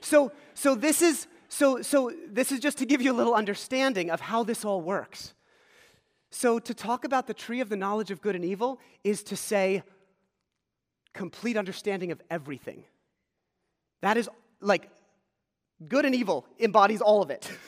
So, 0.00 0.32
so 0.54 0.74
this 0.74 1.02
is 1.02 1.26
so, 1.48 1.80
so 1.82 2.12
this 2.28 2.50
is 2.50 2.60
just 2.60 2.78
to 2.78 2.86
give 2.86 3.00
you 3.00 3.12
a 3.12 3.14
little 3.14 3.34
understanding 3.34 4.10
of 4.10 4.20
how 4.20 4.42
this 4.42 4.64
all 4.64 4.80
works. 4.80 5.32
So 6.30 6.58
to 6.58 6.74
talk 6.74 7.04
about 7.04 7.26
the 7.26 7.34
tree 7.34 7.60
of 7.60 7.68
the 7.68 7.76
knowledge 7.76 8.10
of 8.10 8.20
good 8.20 8.34
and 8.34 8.44
evil 8.44 8.80
is 9.04 9.22
to 9.24 9.36
say 9.36 9.82
complete 11.12 11.56
understanding 11.56 12.12
of 12.12 12.20
everything. 12.30 12.84
That 14.02 14.16
is 14.16 14.28
like 14.60 14.90
good 15.88 16.04
and 16.04 16.14
evil 16.14 16.46
embodies 16.58 17.00
all 17.00 17.22
of 17.22 17.30
it. 17.30 17.50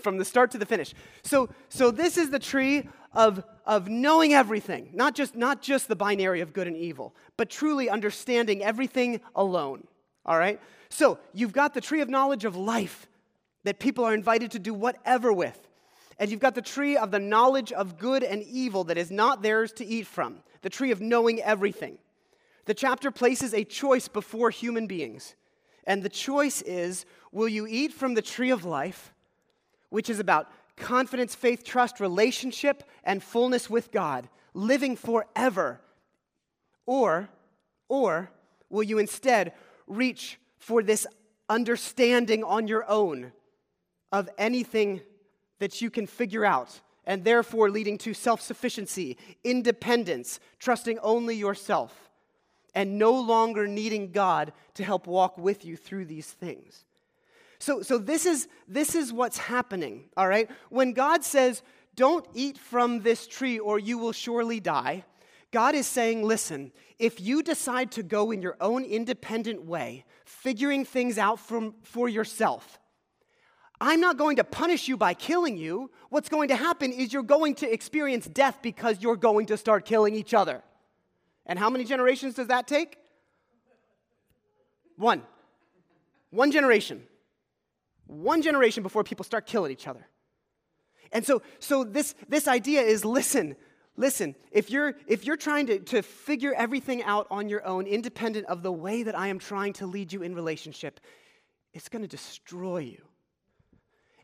from 0.00 0.18
the 0.18 0.24
start 0.24 0.50
to 0.52 0.58
the 0.58 0.66
finish. 0.66 0.94
So, 1.22 1.48
so 1.68 1.90
this 1.90 2.16
is 2.16 2.30
the 2.30 2.38
tree 2.38 2.88
of, 3.12 3.44
of 3.66 3.88
knowing 3.88 4.32
everything, 4.32 4.90
not 4.92 5.14
just, 5.14 5.34
not 5.34 5.62
just 5.62 5.88
the 5.88 5.96
binary 5.96 6.40
of 6.40 6.52
good 6.52 6.66
and 6.66 6.76
evil, 6.76 7.14
but 7.36 7.50
truly 7.50 7.88
understanding 7.88 8.62
everything 8.62 9.20
alone. 9.34 9.86
All 10.24 10.38
right? 10.38 10.60
So 10.88 11.18
you've 11.32 11.52
got 11.52 11.74
the 11.74 11.80
tree 11.80 12.00
of 12.00 12.08
knowledge 12.08 12.44
of 12.44 12.56
life 12.56 13.06
that 13.64 13.78
people 13.78 14.04
are 14.04 14.14
invited 14.14 14.52
to 14.52 14.58
do 14.58 14.72
whatever 14.72 15.32
with. 15.32 15.68
And 16.20 16.30
you've 16.30 16.38
got 16.38 16.54
the 16.54 16.62
tree 16.62 16.98
of 16.98 17.10
the 17.10 17.18
knowledge 17.18 17.72
of 17.72 17.96
good 17.96 18.22
and 18.22 18.42
evil 18.42 18.84
that 18.84 18.98
is 18.98 19.10
not 19.10 19.40
theirs 19.40 19.72
to 19.72 19.86
eat 19.86 20.06
from, 20.06 20.42
the 20.60 20.68
tree 20.68 20.90
of 20.90 21.00
knowing 21.00 21.40
everything. 21.40 21.96
The 22.66 22.74
chapter 22.74 23.10
places 23.10 23.54
a 23.54 23.64
choice 23.64 24.06
before 24.06 24.50
human 24.50 24.86
beings. 24.86 25.34
And 25.84 26.02
the 26.02 26.10
choice 26.10 26.60
is 26.60 27.06
will 27.32 27.48
you 27.48 27.66
eat 27.66 27.94
from 27.94 28.12
the 28.12 28.22
tree 28.22 28.50
of 28.50 28.66
life 28.66 29.14
which 29.88 30.10
is 30.10 30.20
about 30.20 30.52
confidence, 30.76 31.34
faith, 31.34 31.64
trust, 31.64 32.00
relationship, 32.00 32.84
and 33.02 33.22
fullness 33.22 33.70
with 33.70 33.90
God, 33.90 34.28
living 34.52 34.96
forever? 34.96 35.80
Or, 36.84 37.30
or 37.88 38.30
will 38.68 38.82
you 38.82 38.98
instead 38.98 39.54
reach 39.86 40.38
for 40.58 40.82
this 40.82 41.06
understanding 41.48 42.44
on 42.44 42.68
your 42.68 42.88
own 42.88 43.32
of 44.12 44.28
anything 44.36 45.00
that 45.60 45.80
you 45.80 45.90
can 45.90 46.06
figure 46.06 46.44
out, 46.44 46.80
and 47.06 47.24
therefore 47.24 47.70
leading 47.70 47.96
to 47.98 48.12
self 48.12 48.40
sufficiency, 48.40 49.16
independence, 49.44 50.40
trusting 50.58 50.98
only 50.98 51.36
yourself, 51.36 52.10
and 52.74 52.98
no 52.98 53.12
longer 53.12 53.66
needing 53.66 54.10
God 54.10 54.52
to 54.74 54.84
help 54.84 55.06
walk 55.06 55.38
with 55.38 55.64
you 55.64 55.76
through 55.76 56.06
these 56.06 56.26
things? 56.26 56.84
So, 57.60 57.82
so 57.82 57.98
this, 57.98 58.24
is, 58.24 58.48
this 58.66 58.94
is 58.94 59.12
what's 59.12 59.36
happening, 59.36 60.08
all 60.16 60.26
right? 60.26 60.50
When 60.70 60.92
God 60.92 61.22
says, 61.22 61.62
don't 61.94 62.26
eat 62.32 62.56
from 62.56 63.00
this 63.00 63.26
tree 63.26 63.58
or 63.58 63.78
you 63.78 63.98
will 63.98 64.12
surely 64.12 64.60
die, 64.60 65.04
God 65.52 65.74
is 65.74 65.86
saying, 65.86 66.22
listen, 66.22 66.72
if 66.98 67.20
you 67.20 67.42
decide 67.42 67.92
to 67.92 68.02
go 68.02 68.30
in 68.30 68.40
your 68.40 68.56
own 68.62 68.84
independent 68.84 69.64
way, 69.64 70.06
figuring 70.24 70.86
things 70.86 71.18
out 71.18 71.38
from, 71.38 71.74
for 71.82 72.08
yourself, 72.08 72.79
I'm 73.80 74.00
not 74.00 74.18
going 74.18 74.36
to 74.36 74.44
punish 74.44 74.88
you 74.88 74.96
by 74.96 75.14
killing 75.14 75.56
you. 75.56 75.90
What's 76.10 76.28
going 76.28 76.48
to 76.48 76.56
happen 76.56 76.92
is 76.92 77.12
you're 77.12 77.22
going 77.22 77.54
to 77.56 77.72
experience 77.72 78.26
death 78.26 78.58
because 78.62 79.00
you're 79.00 79.16
going 79.16 79.46
to 79.46 79.56
start 79.56 79.84
killing 79.84 80.14
each 80.14 80.34
other. 80.34 80.62
And 81.46 81.58
how 81.58 81.70
many 81.70 81.84
generations 81.84 82.34
does 82.34 82.48
that 82.48 82.66
take? 82.66 82.98
One. 84.96 85.22
One 86.30 86.52
generation 86.52 87.02
one 88.10 88.42
generation 88.42 88.82
before 88.82 89.04
people 89.04 89.24
start 89.24 89.46
killing 89.46 89.70
each 89.70 89.86
other. 89.86 90.06
And 91.12 91.24
so, 91.24 91.42
so 91.58 91.84
this, 91.84 92.14
this 92.28 92.48
idea 92.48 92.82
is 92.82 93.04
listen, 93.04 93.56
listen, 93.96 94.34
if 94.50 94.70
you're, 94.70 94.94
if 95.06 95.24
you're 95.24 95.36
trying 95.36 95.66
to, 95.66 95.78
to 95.78 96.02
figure 96.02 96.52
everything 96.54 97.02
out 97.02 97.26
on 97.30 97.48
your 97.48 97.64
own, 97.64 97.86
independent 97.86 98.46
of 98.46 98.62
the 98.62 98.72
way 98.72 99.02
that 99.04 99.16
I 99.16 99.28
am 99.28 99.38
trying 99.38 99.72
to 99.74 99.86
lead 99.86 100.12
you 100.12 100.22
in 100.22 100.34
relationship, 100.34 101.00
it's 101.72 101.88
going 101.88 102.02
to 102.02 102.08
destroy 102.08 102.78
you. 102.78 103.02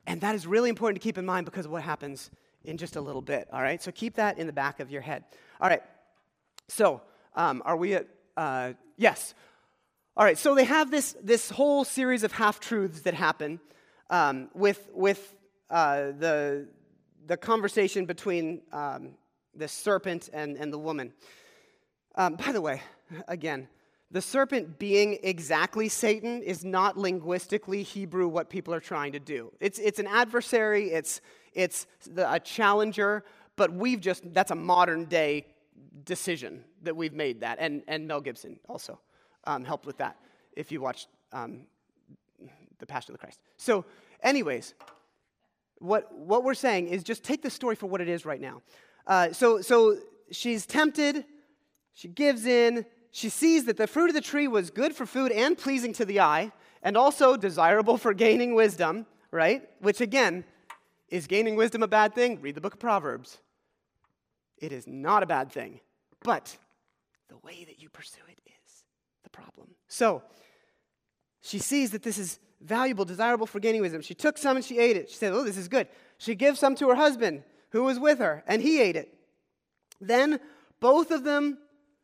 And 0.07 0.21
that 0.21 0.35
is 0.35 0.47
really 0.47 0.71
important 0.71 1.01
to 1.01 1.05
keep 1.05 1.19
in 1.19 1.27
mind 1.27 1.45
because 1.45 1.67
of 1.67 1.73
what 1.73 1.83
happens 1.83 2.31
in 2.65 2.77
just 2.77 2.97
a 2.97 3.01
little 3.01 3.23
bit, 3.23 3.49
all 3.53 3.63
right? 3.63 3.83
So 3.83 3.93
keep 3.93 4.15
that 4.15 4.39
in 4.39 4.47
the 4.47 4.53
back 4.53 4.81
of 4.81 4.91
your 4.91 5.03
head. 5.03 5.25
All 5.61 5.69
right, 5.69 5.83
so 6.69 7.01
um, 7.35 7.63
are 7.65 7.77
we 7.77 7.95
at, 7.95 8.07
uh, 8.37 8.73
yes. 8.97 9.35
All 10.17 10.25
right, 10.25 10.39
so 10.39 10.55
they 10.55 10.65
have 10.65 10.91
this, 10.91 11.17
this 11.23 11.51
whole 11.51 11.85
series 11.85 12.23
of 12.23 12.33
half 12.33 12.61
truths 12.61 13.03
that 13.03 13.15
happen 13.15 13.61
um, 14.11 14.49
with, 14.55 14.89
with 14.93 15.35
uh, 15.71 16.13
the, 16.19 16.69
the 17.27 17.37
conversation 17.37 18.07
between 18.07 18.63
um, 18.73 19.11
the 19.55 19.69
serpent 19.69 20.29
and, 20.33 20.57
and 20.57 20.73
the 20.73 20.79
woman. 20.79 21.13
Um, 22.15 22.35
by 22.35 22.53
the 22.53 22.61
way, 22.61 22.83
again, 23.29 23.69
the 24.17 24.23
serpent 24.23 24.79
being 24.79 25.19
exactly 25.23 25.91
Satan 25.91 26.41
is 26.41 26.65
not 26.65 26.97
linguistically 26.97 27.83
Hebrew 27.83 28.27
what 28.29 28.49
people 28.49 28.73
are 28.73 28.81
trying 28.81 29.13
to 29.13 29.19
do. 29.19 29.53
It's, 29.61 29.79
it's 29.79 29.99
an 29.99 30.07
adversary, 30.07 30.89
it's, 30.89 31.21
it's 31.53 31.87
the, 32.11 32.33
a 32.33 32.41
challenger, 32.41 33.25
but 33.57 33.75
we've 33.75 34.01
just, 34.01 34.33
that's 34.33 34.51
a 34.51 34.55
modern 34.55 35.05
day 35.05 35.45
decision 36.07 36.65
that 36.83 36.97
we've 36.97 37.13
made 37.13 37.43
that. 37.43 37.59
And, 37.61 37.83
and 37.89 38.09
Mel 38.09 38.23
Gibson 38.23 38.59
also 38.71 38.99
um, 39.45 39.67
helped 39.67 39.85
with 39.85 39.99
that, 39.99 40.17
if 40.57 40.73
you 40.73 40.81
watched 40.81 41.09
um, 41.35 41.67
the 42.79 42.87
Passion 42.87 43.13
of 43.13 43.21
the 43.21 43.23
Christ. 43.23 43.39
So, 43.59 43.85
anyways, 44.23 44.73
what, 45.77 46.11
what 46.17 46.43
we're 46.43 46.55
saying 46.55 46.89
is 46.89 47.05
just 47.05 47.23
take 47.23 47.43
the 47.43 47.51
story 47.51 47.77
for 47.77 47.87
what 47.87 48.01
it 48.01 48.09
is 48.09 48.25
right 48.25 48.41
now. 48.41 48.63
Uh, 49.07 49.35
so, 49.35 49.61
so 49.61 49.99
she's 50.31 50.65
tempted, 50.65 51.27
she 51.93 52.09
gives 52.09 52.47
in, 52.47 52.87
she 53.17 53.31
sees 53.31 53.65
that 53.65 53.79
the 53.79 53.87
fruit 53.87 54.11
of 54.11 54.15
the 54.15 54.21
tree 54.21 54.47
was 54.47 54.69
good 54.69 54.95
for 54.95 55.07
food 55.07 55.33
and 55.33 55.57
pleasing 55.57 55.95
to 55.95 56.05
the 56.05 56.21
eye, 56.21 56.53
and 56.83 56.99
also 56.99 57.35
desirable 57.35 57.97
for 57.97 58.13
gaining 58.13 58.55
wisdom, 58.55 59.07
right? 59.31 59.63
Which 59.81 60.03
again, 60.03 60.45
is 61.09 61.27
gaining 61.27 61.57
wisdom 61.57 61.83
a 61.83 61.89
bad 61.89 62.15
thing? 62.15 62.43
Read 62.43 62.57
the 62.57 62.61
book 62.61 62.75
of 62.75 62.79
Proverbs. 62.79 63.39
It 64.59 64.71
is 64.71 64.87
not 64.87 65.23
a 65.23 65.27
bad 65.27 65.51
thing, 65.51 65.81
but 66.23 66.59
the 67.31 67.39
way 67.39 67.65
that 67.65 67.81
you 67.81 67.89
pursue 67.89 68.21
it 68.29 68.39
is 68.45 68.85
the 69.25 69.31
problem. 69.31 69.69
So, 69.89 70.23
she 71.41 71.59
sees 71.59 71.93
that 71.93 72.03
this 72.03 72.19
is 72.19 72.39
valuable, 72.61 73.07
desirable 73.07 73.47
for 73.47 73.61
gaining 73.61 73.81
wisdom. 73.81 74.03
She 74.03 74.15
took 74.15 74.37
some 74.37 74.57
and 74.57 74.65
she 74.65 74.79
ate 74.79 74.99
it. 74.99 75.09
She 75.09 75.17
said, 75.17 75.33
Oh, 75.33 75.43
this 75.43 75.57
is 75.57 75.69
good. 75.69 75.89
She 76.19 76.35
gives 76.35 76.59
some 76.59 76.75
to 76.75 76.91
her 76.91 76.95
husband 76.95 77.45
who 77.71 77.83
was 77.83 77.99
with 77.99 78.19
her, 78.19 78.45
and 78.47 78.61
he 78.61 78.79
ate 78.79 78.97
it. 78.97 79.15
Then 80.03 80.39
both 80.81 81.11
of 81.11 81.25
them, 81.25 81.57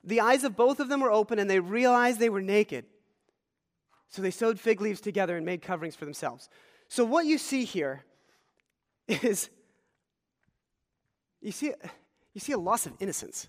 the 0.05 0.21
eyes 0.21 0.45
of 0.45 0.57
both 0.57 0.81
of 0.81 0.89
them 0.89 1.01
were 1.01 1.11
open, 1.11 1.39
and 1.39 1.49
they 1.49 1.61
realized 1.61 2.19
they 2.19 2.31
were 2.31 2.43
naked. 2.43 2.85
So 4.09 4.21
they 4.21 4.31
sewed 4.31 4.61
fig 4.61 4.81
leaves 4.81 5.01
together 5.01 5.37
and 5.37 5.47
made 5.47 5.63
coverings 5.63 5.97
for 5.97 6.05
themselves. 6.05 6.49
So 6.89 7.05
what 7.05 7.25
you 7.25 7.39
see 7.39 7.65
here 7.65 8.05
is 9.09 9.49
you 11.41 11.53
see, 11.53 11.73
you 12.35 12.41
see 12.41 12.53
a 12.53 12.59
loss 12.59 12.87
of 12.87 12.93
innocence. 13.01 13.49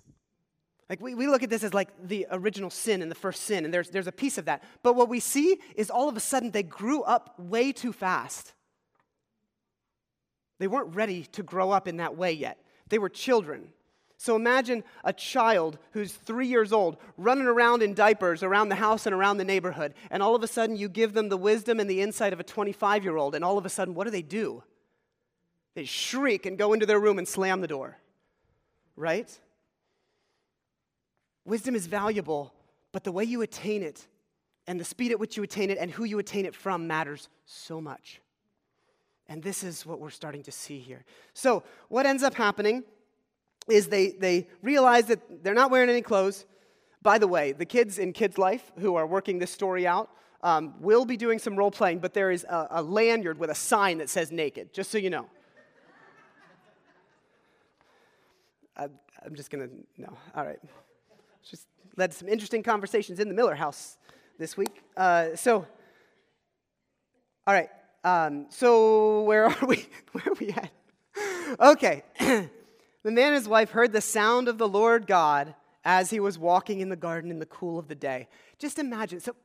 Like 0.90 1.00
we, 1.00 1.16
we 1.16 1.28
look 1.28 1.44
at 1.44 1.50
this 1.50 1.64
as 1.64 1.74
like 1.74 1.90
the 2.04 2.28
original 2.32 2.70
sin 2.70 3.02
and 3.02 3.10
the 3.10 3.16
first 3.16 3.44
sin, 3.44 3.66
and 3.66 3.74
there's, 3.74 3.90
there's 3.90 4.08
a 4.08 4.12
piece 4.12 4.38
of 4.38 4.46
that. 4.46 4.64
But 4.82 4.96
what 4.96 5.10
we 5.10 5.20
see 5.20 5.60
is 5.76 5.90
all 5.90 6.10
of 6.10 6.18
a 6.18 6.20
sudden 6.20 6.52
they 6.52 6.64
grew 6.64 7.04
up 7.04 7.40
way 7.40 7.72
too 7.72 7.94
fast. 7.94 8.54
They 10.60 10.68
weren't 10.68 10.96
ready 10.96 11.24
to 11.34 11.44
grow 11.44 11.72
up 11.72 11.88
in 11.88 11.98
that 11.98 12.18
way 12.18 12.34
yet. 12.34 12.60
They 12.90 13.00
were 13.00 13.10
children. 13.10 13.70
So 14.24 14.38
imagine 14.38 14.86
a 15.04 15.12
child 15.12 15.78
who's 15.92 16.14
three 16.14 16.48
years 16.48 16.72
old 16.72 16.96
running 17.18 17.46
around 17.46 17.84
in 17.84 17.94
diapers 17.94 18.42
around 18.42 18.70
the 18.70 18.76
house 18.76 19.06
and 19.06 19.14
around 19.14 19.36
the 19.36 19.44
neighborhood, 19.44 19.94
and 20.10 20.24
all 20.24 20.34
of 20.34 20.42
a 20.42 20.48
sudden 20.48 20.78
you 20.78 20.88
give 20.88 21.12
them 21.12 21.28
the 21.28 21.36
wisdom 21.36 21.78
and 21.78 21.90
the 21.90 22.00
insight 22.00 22.32
of 22.32 22.40
a 22.40 22.44
25 22.44 23.04
year 23.04 23.18
old, 23.18 23.36
and 23.36 23.44
all 23.44 23.58
of 23.58 23.66
a 23.66 23.70
sudden, 23.70 23.94
what 23.94 24.06
do 24.06 24.12
they 24.12 24.22
do? 24.22 24.64
They 25.76 25.84
shriek 25.84 26.46
and 26.46 26.58
go 26.58 26.72
into 26.72 26.86
their 26.86 27.02
room 27.02 27.18
and 27.18 27.28
slam 27.28 27.60
the 27.60 27.68
door, 27.68 27.98
right? 28.96 29.30
Wisdom 31.44 31.76
is 31.76 31.88
valuable, 31.88 32.54
but 32.94 33.04
the 33.04 33.12
way 33.12 33.26
you 33.26 33.42
attain 33.42 33.84
it 33.84 34.08
and 34.68 34.80
the 34.80 34.86
speed 34.86 35.12
at 35.12 35.20
which 35.20 35.36
you 35.36 35.44
attain 35.44 35.70
it 35.70 35.78
and 35.78 35.92
who 35.92 36.06
you 36.06 36.18
attain 36.18 36.46
it 36.46 36.56
from 36.56 36.88
matters 36.88 37.28
so 37.46 37.82
much. 37.82 38.22
And 39.28 39.44
this 39.44 39.66
is 39.66 39.86
what 39.86 40.00
we're 40.00 40.12
starting 40.12 40.44
to 40.44 40.52
see 40.54 40.80
here. 40.80 41.04
So, 41.34 41.64
what 41.90 42.06
ends 42.06 42.24
up 42.24 42.36
happening 42.36 42.86
is 43.70 43.88
they, 43.88 44.12
they 44.12 44.48
realize 44.62 45.06
that 45.06 45.44
they're 45.44 45.54
not 45.54 45.72
wearing 45.72 45.90
any 45.90 46.02
clothes. 46.02 46.46
By 47.02 47.18
the 47.18 47.28
way, 47.28 47.52
the 47.52 47.66
kids 47.66 48.00
in 48.00 48.14
Kids 48.14 48.38
Life 48.38 48.72
who 48.80 48.96
are 48.96 49.08
working 49.08 49.40
this 49.40 49.52
story 49.52 49.88
out 49.88 50.10
um, 50.42 50.76
will 50.80 51.06
be 51.06 51.18
doing 51.18 51.40
some 51.40 51.56
role 51.56 51.72
playing, 51.72 52.00
but 52.00 52.14
there 52.14 52.32
is 52.32 52.44
a, 52.44 52.68
a 52.72 52.82
lanyard 52.82 53.40
with 53.40 53.50
a 53.50 53.56
sign 53.56 54.00
that 54.00 54.10
says 54.10 54.32
naked, 54.32 54.74
just 54.74 54.92
so 54.92 54.98
you 54.98 55.10
know. 55.10 55.26
I, 58.78 58.88
I'm 59.26 59.36
just 59.36 59.50
gonna, 59.50 59.70
no, 59.98 60.18
all 60.36 60.46
right 60.46 60.60
just 61.50 61.68
led 61.98 62.14
some 62.14 62.28
interesting 62.28 62.64
conversations 62.64 63.20
in 63.20 63.28
the 63.28 63.34
Miller 63.34 63.56
house 63.56 63.98
this 64.40 64.58
week. 64.58 64.82
Uh, 64.96 65.36
so, 65.36 65.66
all 67.46 67.54
right. 67.54 67.70
Um, 68.04 68.48
so 68.50 69.24
where 69.24 69.46
are 69.46 69.66
we? 69.66 69.86
Where 70.12 70.24
are 70.28 70.34
we 70.40 70.52
at? 70.52 70.72
Okay. 71.60 72.04
the 73.04 73.12
man 73.12 73.28
and 73.28 73.36
his 73.36 73.48
wife 73.48 73.72
heard 73.72 73.92
the 73.92 74.02
sound 74.02 74.48
of 74.48 74.58
the 74.58 74.68
Lord 74.68 75.08
God 75.08 75.56
as 75.86 76.10
he 76.10 76.20
was 76.20 76.38
walking 76.38 76.80
in 76.80 76.90
the 76.90 76.96
garden 76.96 77.30
in 77.30 77.40
the 77.40 77.46
cool 77.46 77.78
of 77.78 77.88
the 77.88 77.96
day. 77.96 78.28
Just 78.58 78.80
imagine. 78.80 79.20
So, 79.20 79.36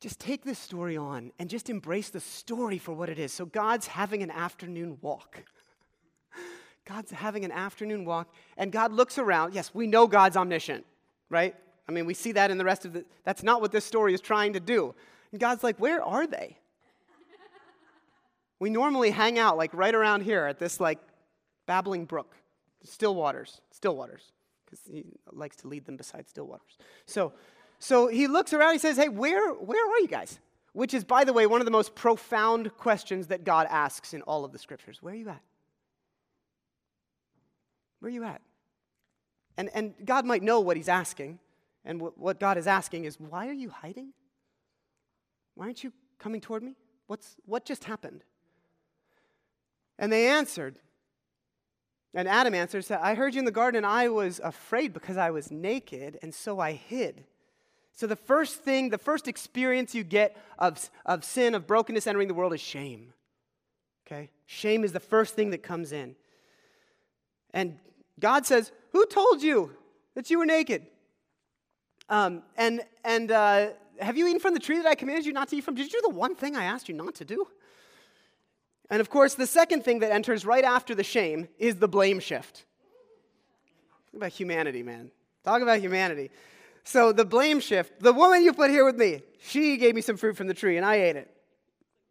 just 0.00 0.18
take 0.18 0.44
this 0.44 0.58
story 0.58 0.96
on 0.96 1.32
and 1.38 1.48
just 1.48 1.70
embrace 1.70 2.10
the 2.10 2.20
story 2.20 2.78
for 2.78 2.92
what 2.92 3.08
it 3.08 3.18
is. 3.18 3.32
So, 3.32 3.46
God's 3.46 3.86
having 3.86 4.22
an 4.22 4.30
afternoon 4.30 4.98
walk. 5.00 5.44
God's 6.86 7.12
having 7.12 7.44
an 7.44 7.52
afternoon 7.52 8.04
walk, 8.04 8.32
and 8.56 8.70
God 8.70 8.92
looks 8.92 9.16
around. 9.16 9.54
Yes, 9.54 9.70
we 9.72 9.86
know 9.86 10.06
God's 10.06 10.36
omniscient 10.36 10.84
right? 11.34 11.54
I 11.88 11.92
mean, 11.92 12.06
we 12.06 12.14
see 12.14 12.32
that 12.32 12.50
in 12.50 12.58
the 12.58 12.64
rest 12.64 12.84
of 12.84 12.92
the. 12.92 13.04
That's 13.24 13.42
not 13.42 13.60
what 13.60 13.72
this 13.72 13.84
story 13.84 14.14
is 14.14 14.20
trying 14.20 14.54
to 14.54 14.60
do. 14.60 14.94
And 15.32 15.40
God's 15.40 15.62
like, 15.62 15.78
where 15.78 16.02
are 16.02 16.26
they? 16.26 16.56
we 18.60 18.70
normally 18.70 19.10
hang 19.10 19.38
out 19.38 19.56
like 19.56 19.74
right 19.74 19.94
around 19.94 20.22
here 20.22 20.46
at 20.46 20.58
this 20.58 20.80
like 20.80 20.98
babbling 21.66 22.04
brook, 22.06 22.34
still 22.84 23.14
waters, 23.14 23.60
still 23.70 23.96
waters, 23.96 24.32
because 24.64 24.80
he 24.90 25.04
likes 25.32 25.56
to 25.56 25.68
lead 25.68 25.84
them 25.86 25.96
beside 25.96 26.28
still 26.28 26.46
waters. 26.46 26.78
So, 27.06 27.32
so 27.78 28.06
he 28.06 28.26
looks 28.26 28.52
around. 28.52 28.72
He 28.72 28.78
says, 28.78 28.96
"Hey, 28.96 29.08
where 29.08 29.52
where 29.52 29.84
are 29.90 29.98
you 30.00 30.08
guys?" 30.08 30.38
Which 30.72 30.92
is, 30.92 31.04
by 31.04 31.22
the 31.22 31.32
way, 31.32 31.46
one 31.46 31.60
of 31.60 31.66
the 31.66 31.70
most 31.70 31.94
profound 31.94 32.76
questions 32.76 33.28
that 33.28 33.44
God 33.44 33.68
asks 33.70 34.12
in 34.12 34.22
all 34.22 34.44
of 34.44 34.50
the 34.50 34.58
scriptures. 34.58 35.00
Where 35.00 35.14
are 35.14 35.16
you 35.16 35.28
at? 35.28 35.40
Where 38.00 38.08
are 38.08 38.12
you 38.12 38.24
at? 38.24 38.42
And, 39.56 39.70
and 39.72 39.94
God 40.04 40.26
might 40.26 40.42
know 40.42 40.58
what 40.58 40.76
he's 40.76 40.88
asking. 40.88 41.38
And 41.84 42.00
what, 42.00 42.18
what 42.18 42.40
God 42.40 42.58
is 42.58 42.66
asking 42.66 43.04
is, 43.04 43.20
why 43.20 43.46
are 43.48 43.52
you 43.52 43.70
hiding? 43.70 44.12
Why 45.54 45.66
aren't 45.66 45.84
you 45.84 45.92
coming 46.18 46.40
toward 46.40 46.62
me? 46.64 46.74
What's, 47.06 47.36
what 47.46 47.64
just 47.64 47.84
happened? 47.84 48.24
And 49.96 50.12
they 50.12 50.26
answered. 50.26 50.80
And 52.14 52.28
Adam 52.28 52.54
answered, 52.54 52.84
said, 52.84 53.00
I 53.02 53.14
heard 53.14 53.34
you 53.34 53.40
in 53.40 53.44
the 53.44 53.50
garden, 53.50 53.78
and 53.78 53.86
I 53.86 54.08
was 54.08 54.40
afraid 54.42 54.92
because 54.92 55.16
I 55.16 55.30
was 55.30 55.50
naked, 55.50 56.18
and 56.22 56.32
so 56.32 56.60
I 56.60 56.72
hid. 56.72 57.24
So 57.92 58.06
the 58.06 58.16
first 58.16 58.56
thing, 58.56 58.90
the 58.90 58.98
first 58.98 59.26
experience 59.26 59.94
you 59.94 60.04
get 60.04 60.36
of, 60.58 60.88
of 61.04 61.24
sin, 61.24 61.54
of 61.54 61.66
brokenness 61.66 62.06
entering 62.06 62.28
the 62.28 62.34
world 62.34 62.52
is 62.52 62.60
shame. 62.60 63.12
Okay? 64.06 64.30
Shame 64.46 64.84
is 64.84 64.92
the 64.92 65.00
first 65.00 65.34
thing 65.34 65.50
that 65.50 65.62
comes 65.62 65.92
in. 65.92 66.14
And 67.52 67.78
God 68.20 68.46
says, 68.46 68.72
Who 68.92 69.06
told 69.06 69.42
you 69.42 69.72
that 70.14 70.30
you 70.30 70.38
were 70.38 70.46
naked? 70.46 70.86
Um, 72.08 72.42
and 72.56 72.82
and 73.04 73.30
uh, 73.30 73.68
have 74.00 74.16
you 74.16 74.26
eaten 74.26 74.40
from 74.40 74.54
the 74.54 74.60
tree 74.60 74.76
that 74.76 74.86
I 74.86 74.94
commanded 74.94 75.24
you 75.24 75.32
not 75.32 75.48
to 75.48 75.56
eat 75.56 75.64
from? 75.64 75.74
Did 75.74 75.92
you 75.92 76.00
do 76.00 76.08
the 76.08 76.14
one 76.14 76.34
thing 76.34 76.56
I 76.56 76.64
asked 76.64 76.88
you 76.88 76.94
not 76.94 77.14
to 77.16 77.24
do? 77.24 77.46
And 78.90 79.00
of 79.00 79.10
course, 79.10 79.34
the 79.34 79.46
second 79.46 79.84
thing 79.84 80.00
that 80.00 80.12
enters 80.12 80.44
right 80.44 80.64
after 80.64 80.94
the 80.94 81.04
shame 81.04 81.48
is 81.58 81.76
the 81.76 81.88
blame 81.88 82.20
shift. 82.20 82.64
Talk 84.06 84.16
about 84.16 84.32
humanity, 84.32 84.82
man. 84.82 85.10
Talk 85.42 85.62
about 85.62 85.80
humanity. 85.80 86.30
So, 86.84 87.12
the 87.12 87.24
blame 87.24 87.60
shift 87.60 88.00
the 88.00 88.12
woman 88.12 88.42
you 88.42 88.52
put 88.52 88.70
here 88.70 88.84
with 88.84 88.96
me, 88.96 89.22
she 89.40 89.78
gave 89.78 89.94
me 89.94 90.02
some 90.02 90.16
fruit 90.16 90.36
from 90.36 90.48
the 90.48 90.54
tree 90.54 90.76
and 90.76 90.84
I 90.84 90.96
ate 90.96 91.16
it. 91.16 91.30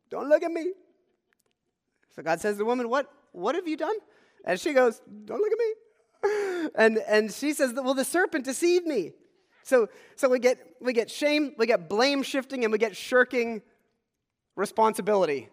Don't 0.10 0.30
look 0.30 0.44
at 0.44 0.52
me. 0.52 0.74
So, 2.16 2.24
God 2.24 2.42
says 2.42 2.56
to 2.56 2.60
the 2.60 2.66
woman, 2.66 2.90
What, 2.90 3.12
what 3.32 3.56
have 3.56 3.68
you 3.68 3.78
done? 3.78 3.96
And 4.46 4.60
she 4.60 4.74
goes, 4.74 5.02
Don't 5.26 5.40
look 5.40 5.52
at 5.52 5.58
me 5.58 5.74
and, 6.76 6.98
and 7.08 7.32
she 7.32 7.54
says, 7.54 7.74
Well, 7.74 7.94
the 7.94 8.06
serpent 8.06 8.46
deceived 8.46 8.86
me. 8.86 9.12
So, 9.64 9.88
so 10.16 10.28
we, 10.28 10.40
get, 10.40 10.58
we 10.82 10.92
get 10.92 11.10
shame, 11.10 11.54
we 11.58 11.68
get 11.68 11.88
blame 11.88 12.22
shifting, 12.22 12.64
and 12.64 12.72
we 12.72 12.78
get 12.78 12.98
shirking 12.98 13.62
responsibility. 14.56 15.50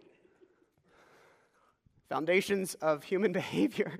Foundations 2.11 2.75
of 2.75 3.05
human 3.05 3.31
behavior. 3.40 3.96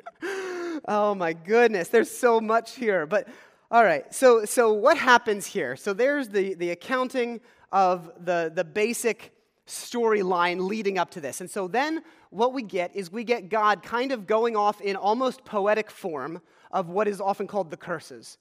oh 0.89 1.15
my 1.15 1.33
goodness, 1.33 1.89
there's 1.89 2.11
so 2.11 2.41
much 2.41 2.75
here. 2.75 3.07
But 3.07 3.29
all 3.71 3.85
right, 3.85 4.13
so, 4.13 4.45
so 4.45 4.73
what 4.73 4.99
happens 4.99 5.47
here? 5.47 5.77
So 5.77 5.93
there's 5.93 6.29
the, 6.29 6.55
the 6.55 6.71
accounting 6.71 7.41
of 7.71 8.11
the, 8.19 8.51
the 8.53 8.65
basic 8.65 9.33
storyline 9.65 10.67
leading 10.69 10.99
up 10.99 11.13
to 11.13 11.21
this. 11.21 11.41
And 11.41 11.49
so 11.49 11.69
then 11.69 12.03
what 12.31 12.53
we 12.53 12.65
get 12.65 12.95
is 12.97 13.13
we 13.13 13.23
get 13.23 13.49
God 13.49 13.85
kind 13.85 14.11
of 14.11 14.27
going 14.27 14.57
off 14.57 14.81
in 14.81 14.97
almost 14.97 15.45
poetic 15.45 15.89
form 15.89 16.41
of 16.73 16.89
what 16.89 17.07
is 17.07 17.21
often 17.21 17.47
called 17.47 17.71
the 17.71 17.77
curses, 17.77 18.39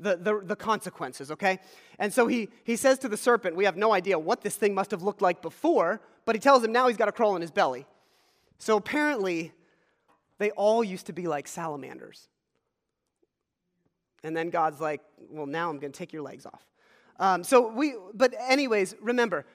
the, 0.00 0.16
the, 0.16 0.40
the, 0.42 0.56
consequences, 0.56 1.30
okay? 1.30 1.60
And 2.00 2.12
so 2.12 2.26
he, 2.26 2.48
he 2.64 2.74
says 2.74 2.98
to 3.00 3.08
the 3.08 3.16
serpent, 3.16 3.54
We 3.54 3.66
have 3.66 3.76
no 3.76 3.92
idea 3.92 4.18
what 4.18 4.40
this 4.40 4.56
thing 4.56 4.74
must 4.74 4.90
have 4.90 5.04
looked 5.04 5.22
like 5.22 5.42
before, 5.42 6.00
but 6.24 6.34
he 6.34 6.40
tells 6.40 6.64
him 6.64 6.72
now 6.72 6.88
he's 6.88 6.96
got 6.96 7.06
to 7.06 7.12
crawl 7.12 7.36
in 7.36 7.42
his 7.42 7.52
belly. 7.52 7.86
So 8.62 8.76
apparently, 8.76 9.50
they 10.38 10.52
all 10.52 10.84
used 10.84 11.06
to 11.06 11.12
be 11.12 11.26
like 11.26 11.48
salamanders. 11.48 12.28
And 14.22 14.36
then 14.36 14.50
God's 14.50 14.80
like, 14.80 15.00
Well, 15.28 15.46
now 15.46 15.68
I'm 15.68 15.80
going 15.80 15.90
to 15.90 15.98
take 15.98 16.12
your 16.12 16.22
legs 16.22 16.46
off. 16.46 16.64
Um, 17.18 17.42
so 17.42 17.72
we, 17.72 17.96
but 18.14 18.32
anyways, 18.38 18.94
remember, 19.00 19.46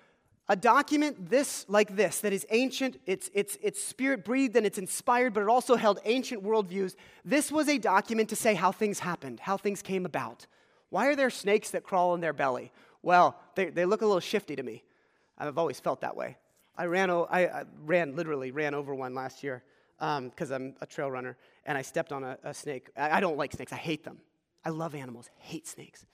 a 0.50 0.58
document 0.58 1.30
this 1.30 1.66
like 1.70 1.96
this 1.96 2.20
that 2.20 2.34
is 2.34 2.46
ancient 2.50 3.00
it's, 3.06 3.30
it's, 3.34 3.58
it's 3.62 3.82
spirit 3.82 4.26
breathed 4.26 4.58
and 4.58 4.66
it's 4.66 4.78
inspired 4.78 5.34
but 5.34 5.42
it 5.42 5.48
also 5.48 5.76
held 5.76 6.00
ancient 6.04 6.44
worldviews 6.44 6.96
this 7.26 7.52
was 7.52 7.68
a 7.68 7.78
document 7.78 8.30
to 8.30 8.36
say 8.36 8.54
how 8.56 8.72
things 8.72 9.00
happened 9.00 9.42
how 9.42 9.58
things 9.58 9.82
came 9.82 10.06
about 10.06 10.46
why 10.90 11.08
are 11.08 11.18
there 11.18 11.30
snakes 11.30 11.72
that 11.72 11.84
crawl 11.84 12.16
in 12.16 12.22
their 12.22 12.32
belly 12.32 12.72
well 13.02 13.38
they, 13.56 13.66
they 13.66 13.84
look 13.84 14.02
a 14.02 14.06
little 14.06 14.22
shifty 14.22 14.56
to 14.56 14.64
me 14.64 14.86
i've 15.38 15.58
always 15.58 15.82
felt 15.82 16.00
that 16.00 16.16
way 16.16 16.38
i 16.78 16.86
ran, 16.86 17.10
I, 17.10 17.48
I 17.48 17.64
ran 17.86 18.16
literally 18.16 18.52
ran 18.52 18.74
over 18.74 18.94
one 18.94 19.14
last 19.14 19.44
year 19.44 19.64
because 20.00 20.52
um, 20.52 20.56
i'm 20.56 20.76
a 20.82 20.86
trail 20.86 21.10
runner 21.10 21.38
and 21.66 21.78
i 21.78 21.82
stepped 21.82 22.12
on 22.12 22.24
a, 22.24 22.38
a 22.44 22.54
snake 22.54 22.90
I, 22.96 23.18
I 23.18 23.20
don't 23.20 23.38
like 23.38 23.54
snakes 23.54 23.74
i 23.74 23.78
hate 23.78 24.04
them 24.04 24.18
i 24.64 24.70
love 24.70 24.96
animals 24.96 25.30
hate 25.38 25.68
snakes 25.68 26.06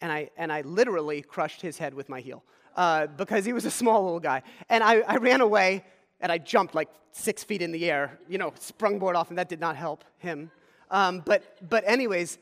and 0.00 0.10
I, 0.10 0.30
and 0.36 0.52
I 0.52 0.62
literally 0.62 1.22
crushed 1.22 1.60
his 1.60 1.78
head 1.78 1.94
with 1.94 2.08
my 2.08 2.20
heel 2.20 2.42
uh, 2.76 3.06
because 3.06 3.44
he 3.44 3.52
was 3.52 3.64
a 3.64 3.70
small 3.70 4.02
little 4.02 4.20
guy. 4.20 4.42
And 4.68 4.82
I, 4.82 5.00
I 5.00 5.16
ran 5.16 5.40
away 5.40 5.84
and 6.20 6.32
I 6.32 6.38
jumped 6.38 6.74
like 6.74 6.88
six 7.12 7.44
feet 7.44 7.62
in 7.62 7.72
the 7.72 7.90
air, 7.90 8.18
you 8.28 8.38
know, 8.38 8.52
sprungboard 8.52 9.14
off, 9.14 9.30
and 9.30 9.38
that 9.38 9.48
did 9.48 9.60
not 9.60 9.76
help 9.76 10.04
him. 10.18 10.50
Um, 10.90 11.22
but, 11.24 11.68
but, 11.68 11.84
anyways, 11.86 12.38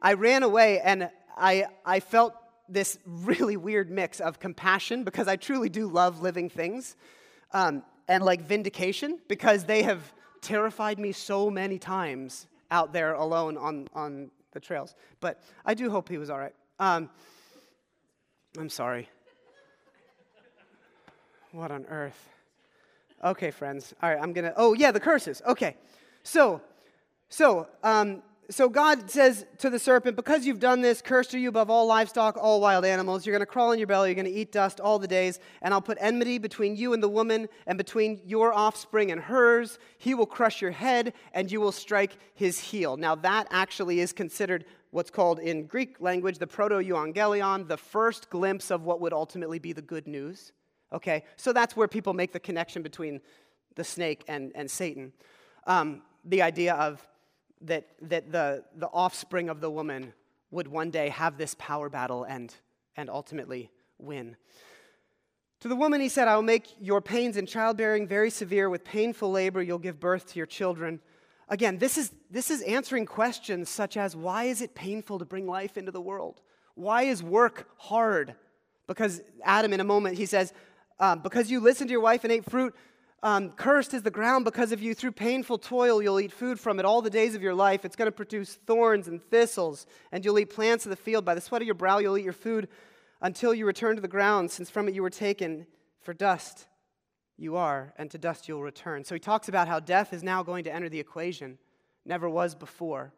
I 0.00 0.14
ran 0.14 0.42
away 0.42 0.80
and 0.80 1.10
I, 1.36 1.66
I 1.84 2.00
felt 2.00 2.34
this 2.72 2.98
really 3.06 3.56
weird 3.56 3.90
mix 3.90 4.20
of 4.20 4.38
compassion 4.38 5.04
because 5.04 5.28
I 5.28 5.36
truly 5.36 5.68
do 5.68 5.88
love 5.88 6.22
living 6.22 6.48
things 6.48 6.96
um, 7.52 7.82
and 8.08 8.24
like 8.24 8.42
vindication 8.42 9.18
because 9.28 9.64
they 9.64 9.82
have 9.82 10.12
terrified 10.40 10.98
me 10.98 11.12
so 11.12 11.50
many 11.50 11.78
times 11.78 12.46
out 12.70 12.92
there 12.92 13.14
alone 13.14 13.56
on, 13.58 13.88
on 13.94 14.30
the 14.52 14.60
trails. 14.60 14.94
But 15.20 15.42
I 15.64 15.74
do 15.74 15.90
hope 15.90 16.08
he 16.08 16.18
was 16.18 16.30
all 16.30 16.38
right. 16.38 16.54
Um, 16.78 17.10
I'm 18.58 18.68
sorry. 18.68 19.08
What 21.52 21.70
on 21.70 21.84
earth? 21.86 22.28
Okay, 23.22 23.50
friends. 23.50 23.92
All 24.02 24.10
right, 24.10 24.20
I'm 24.20 24.32
gonna. 24.32 24.52
Oh, 24.56 24.72
yeah, 24.72 24.92
the 24.92 25.00
curses. 25.00 25.42
Okay. 25.46 25.76
So, 26.22 26.60
so, 27.28 27.66
um, 27.82 28.22
so 28.50 28.68
God 28.68 29.10
says 29.10 29.46
to 29.58 29.70
the 29.70 29.78
serpent, 29.78 30.16
Because 30.16 30.44
you've 30.44 30.58
done 30.58 30.80
this, 30.80 31.00
cursed 31.00 31.34
are 31.34 31.38
you 31.38 31.48
above 31.48 31.70
all 31.70 31.86
livestock, 31.86 32.36
all 32.36 32.60
wild 32.60 32.84
animals. 32.84 33.24
You're 33.24 33.32
going 33.32 33.40
to 33.40 33.46
crawl 33.46 33.72
in 33.72 33.78
your 33.78 33.86
belly, 33.86 34.10
you're 34.10 34.14
going 34.16 34.26
to 34.26 34.32
eat 34.32 34.52
dust 34.52 34.80
all 34.80 34.98
the 34.98 35.08
days, 35.08 35.38
and 35.62 35.72
I'll 35.72 35.80
put 35.80 35.96
enmity 36.00 36.38
between 36.38 36.76
you 36.76 36.92
and 36.92 37.02
the 37.02 37.08
woman, 37.08 37.48
and 37.66 37.78
between 37.78 38.20
your 38.24 38.52
offspring 38.52 39.12
and 39.12 39.20
hers. 39.20 39.78
He 39.98 40.14
will 40.14 40.26
crush 40.26 40.60
your 40.60 40.72
head, 40.72 41.14
and 41.32 41.50
you 41.50 41.60
will 41.60 41.72
strike 41.72 42.16
his 42.34 42.58
heel. 42.58 42.96
Now, 42.96 43.14
that 43.16 43.46
actually 43.50 44.00
is 44.00 44.12
considered 44.12 44.64
what's 44.90 45.10
called 45.10 45.38
in 45.38 45.66
Greek 45.66 46.00
language 46.00 46.38
the 46.38 46.46
proto 46.46 46.76
euangelion, 46.76 47.68
the 47.68 47.76
first 47.76 48.28
glimpse 48.30 48.70
of 48.70 48.82
what 48.82 49.00
would 49.00 49.12
ultimately 49.12 49.58
be 49.58 49.72
the 49.72 49.82
good 49.82 50.08
news. 50.08 50.52
Okay, 50.92 51.22
so 51.36 51.52
that's 51.52 51.76
where 51.76 51.86
people 51.86 52.14
make 52.14 52.32
the 52.32 52.40
connection 52.40 52.82
between 52.82 53.20
the 53.76 53.84
snake 53.84 54.24
and, 54.26 54.50
and 54.56 54.68
Satan. 54.68 55.12
Um, 55.66 56.02
the 56.24 56.42
idea 56.42 56.74
of 56.74 57.06
that, 57.62 57.86
that 58.02 58.32
the, 58.32 58.64
the 58.76 58.88
offspring 58.88 59.48
of 59.48 59.60
the 59.60 59.70
woman 59.70 60.12
would 60.50 60.68
one 60.68 60.90
day 60.90 61.08
have 61.08 61.36
this 61.38 61.54
power 61.58 61.88
battle 61.88 62.24
and, 62.24 62.54
and 62.96 63.08
ultimately 63.08 63.70
win. 63.98 64.36
To 65.60 65.68
the 65.68 65.76
woman, 65.76 66.00
he 66.00 66.08
said, 66.08 66.26
I 66.26 66.36
will 66.36 66.42
make 66.42 66.68
your 66.80 67.00
pains 67.02 67.36
in 67.36 67.46
childbearing 67.46 68.06
very 68.06 68.30
severe. 68.30 68.70
With 68.70 68.82
painful 68.82 69.30
labor, 69.30 69.60
you'll 69.60 69.78
give 69.78 70.00
birth 70.00 70.26
to 70.32 70.38
your 70.38 70.46
children. 70.46 71.00
Again, 71.48 71.78
this 71.78 71.98
is, 71.98 72.12
this 72.30 72.50
is 72.50 72.62
answering 72.62 73.04
questions 73.04 73.68
such 73.68 73.96
as 73.96 74.16
why 74.16 74.44
is 74.44 74.62
it 74.62 74.74
painful 74.74 75.18
to 75.18 75.24
bring 75.24 75.46
life 75.46 75.76
into 75.76 75.92
the 75.92 76.00
world? 76.00 76.40
Why 76.76 77.02
is 77.02 77.22
work 77.22 77.68
hard? 77.76 78.34
Because 78.86 79.20
Adam, 79.44 79.72
in 79.74 79.80
a 79.80 79.84
moment, 79.84 80.16
he 80.16 80.24
says, 80.24 80.54
um, 80.98 81.20
Because 81.20 81.50
you 81.50 81.60
listened 81.60 81.88
to 81.88 81.92
your 81.92 82.00
wife 82.00 82.24
and 82.24 82.32
ate 82.32 82.48
fruit 82.48 82.74
um, 83.22 83.50
cursed 83.50 83.92
is 83.94 84.02
the 84.02 84.10
ground 84.10 84.44
because 84.44 84.72
of 84.72 84.80
you. 84.82 84.94
Through 84.94 85.12
painful 85.12 85.58
toil, 85.58 86.02
you'll 86.02 86.20
eat 86.20 86.32
food 86.32 86.58
from 86.58 86.78
it 86.78 86.84
all 86.84 87.02
the 87.02 87.10
days 87.10 87.34
of 87.34 87.42
your 87.42 87.54
life. 87.54 87.84
It's 87.84 87.96
going 87.96 88.06
to 88.06 88.12
produce 88.12 88.54
thorns 88.54 89.08
and 89.08 89.22
thistles, 89.22 89.86
and 90.10 90.24
you'll 90.24 90.38
eat 90.38 90.50
plants 90.50 90.86
of 90.86 90.90
the 90.90 90.96
field. 90.96 91.24
By 91.24 91.34
the 91.34 91.40
sweat 91.40 91.62
of 91.62 91.66
your 91.66 91.74
brow, 91.74 91.98
you'll 91.98 92.16
eat 92.16 92.24
your 92.24 92.32
food 92.32 92.68
until 93.20 93.52
you 93.52 93.66
return 93.66 93.96
to 93.96 94.02
the 94.02 94.08
ground, 94.08 94.50
since 94.50 94.70
from 94.70 94.88
it 94.88 94.94
you 94.94 95.02
were 95.02 95.10
taken. 95.10 95.66
For 96.00 96.14
dust 96.14 96.66
you 97.36 97.56
are, 97.56 97.92
and 97.96 98.10
to 98.10 98.18
dust 98.18 98.48
you'll 98.48 98.62
return. 98.62 99.04
So 99.04 99.14
he 99.14 99.18
talks 99.18 99.48
about 99.48 99.68
how 99.68 99.80
death 99.80 100.14
is 100.14 100.22
now 100.22 100.42
going 100.42 100.64
to 100.64 100.72
enter 100.72 100.88
the 100.88 100.98
equation, 100.98 101.58
never 102.06 102.28
was 102.28 102.54
before. 102.54 103.12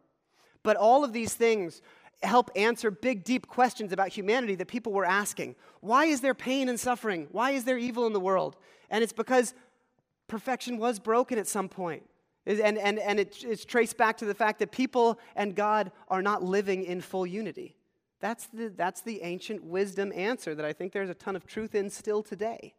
But 0.63 0.75
all 0.75 1.03
of 1.03 1.13
these 1.13 1.33
things 1.33 1.81
help 2.21 2.51
answer 2.55 2.91
big, 2.91 3.23
deep 3.23 3.47
questions 3.47 3.91
about 3.91 4.09
humanity 4.09 4.55
that 4.55 4.67
people 4.67 4.91
were 4.93 5.05
asking. 5.05 5.55
Why 5.81 6.05
is 6.05 6.21
there 6.21 6.33
pain 6.33 6.69
and 6.69 6.79
suffering? 6.79 7.27
Why 7.31 7.51
is 7.51 7.63
there 7.65 7.77
evil 7.77 8.07
in 8.07 8.13
the 8.13 8.19
world? 8.19 8.55
And 8.89 9.03
it's 9.03 9.13
because 9.13 9.53
perfection 10.33 10.79
was 10.79 10.97
broken 10.97 11.37
at 11.37 11.47
some 11.47 11.69
point. 11.69 12.01
And, 12.47 12.79
and, 12.79 12.97
and 12.97 13.19
it, 13.19 13.43
it's 13.43 13.63
traced 13.63 13.97
back 13.97 14.17
to 14.17 14.25
the 14.25 14.33
fact 14.33 14.57
that 14.59 14.71
people 14.71 15.19
and 15.35 15.55
God 15.55 15.91
are 16.07 16.23
not 16.23 16.41
living 16.41 16.85
in 16.85 17.01
full 17.01 17.27
unity. 17.27 17.75
That's 18.19 18.47
the, 18.47 18.69
that's 18.69 19.01
the 19.01 19.21
ancient 19.21 19.63
wisdom 19.63 20.11
answer 20.15 20.55
that 20.55 20.65
I 20.65 20.73
think 20.73 20.91
there's 20.91 21.11
a 21.11 21.13
ton 21.13 21.35
of 21.35 21.45
truth 21.45 21.75
in 21.75 21.87
still 21.87 22.23
today. 22.23 22.73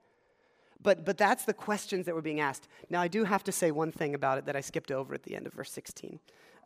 But, 0.82 1.04
but 1.04 1.16
that's 1.16 1.44
the 1.44 1.54
questions 1.54 2.06
that 2.06 2.14
were 2.16 2.22
being 2.22 2.40
asked. 2.40 2.66
Now, 2.90 3.00
I 3.00 3.06
do 3.06 3.22
have 3.22 3.44
to 3.44 3.52
say 3.52 3.70
one 3.70 3.92
thing 3.92 4.16
about 4.16 4.38
it 4.38 4.46
that 4.46 4.56
I 4.56 4.60
skipped 4.60 4.90
over 4.90 5.14
at 5.14 5.22
the 5.22 5.36
end 5.36 5.46
of 5.46 5.52
verse 5.52 5.70
16. 5.70 6.18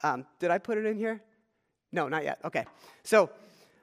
Um, 0.03 0.25
did 0.41 0.51
I 0.51 0.57
put 0.57 0.79
it 0.79 0.87
in 0.87 0.97
here? 0.97 1.21
No, 1.93 2.09
not 2.09 2.25
yet. 2.25 2.39
Okay. 2.47 2.65
So, 3.05 3.29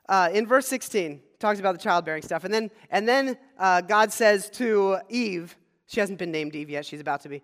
uh, 0.09 0.29
in 0.33 0.47
verse 0.47 0.67
16, 0.67 1.21
talks 1.37 1.59
about 1.59 1.73
the 1.73 1.83
childbearing 1.83 2.23
stuff. 2.23 2.45
And 2.45 2.53
then, 2.53 2.71
and 2.89 3.07
then 3.07 3.37
uh, 3.59 3.81
God 3.81 4.11
says 4.11 4.49
to 4.51 4.97
Eve, 5.09 5.55
she 5.87 5.99
hasn't 5.99 6.19
been 6.19 6.31
named 6.31 6.55
Eve 6.55 6.69
yet, 6.69 6.85
she's 6.85 7.01
about 7.01 7.21
to 7.21 7.29
be. 7.29 7.41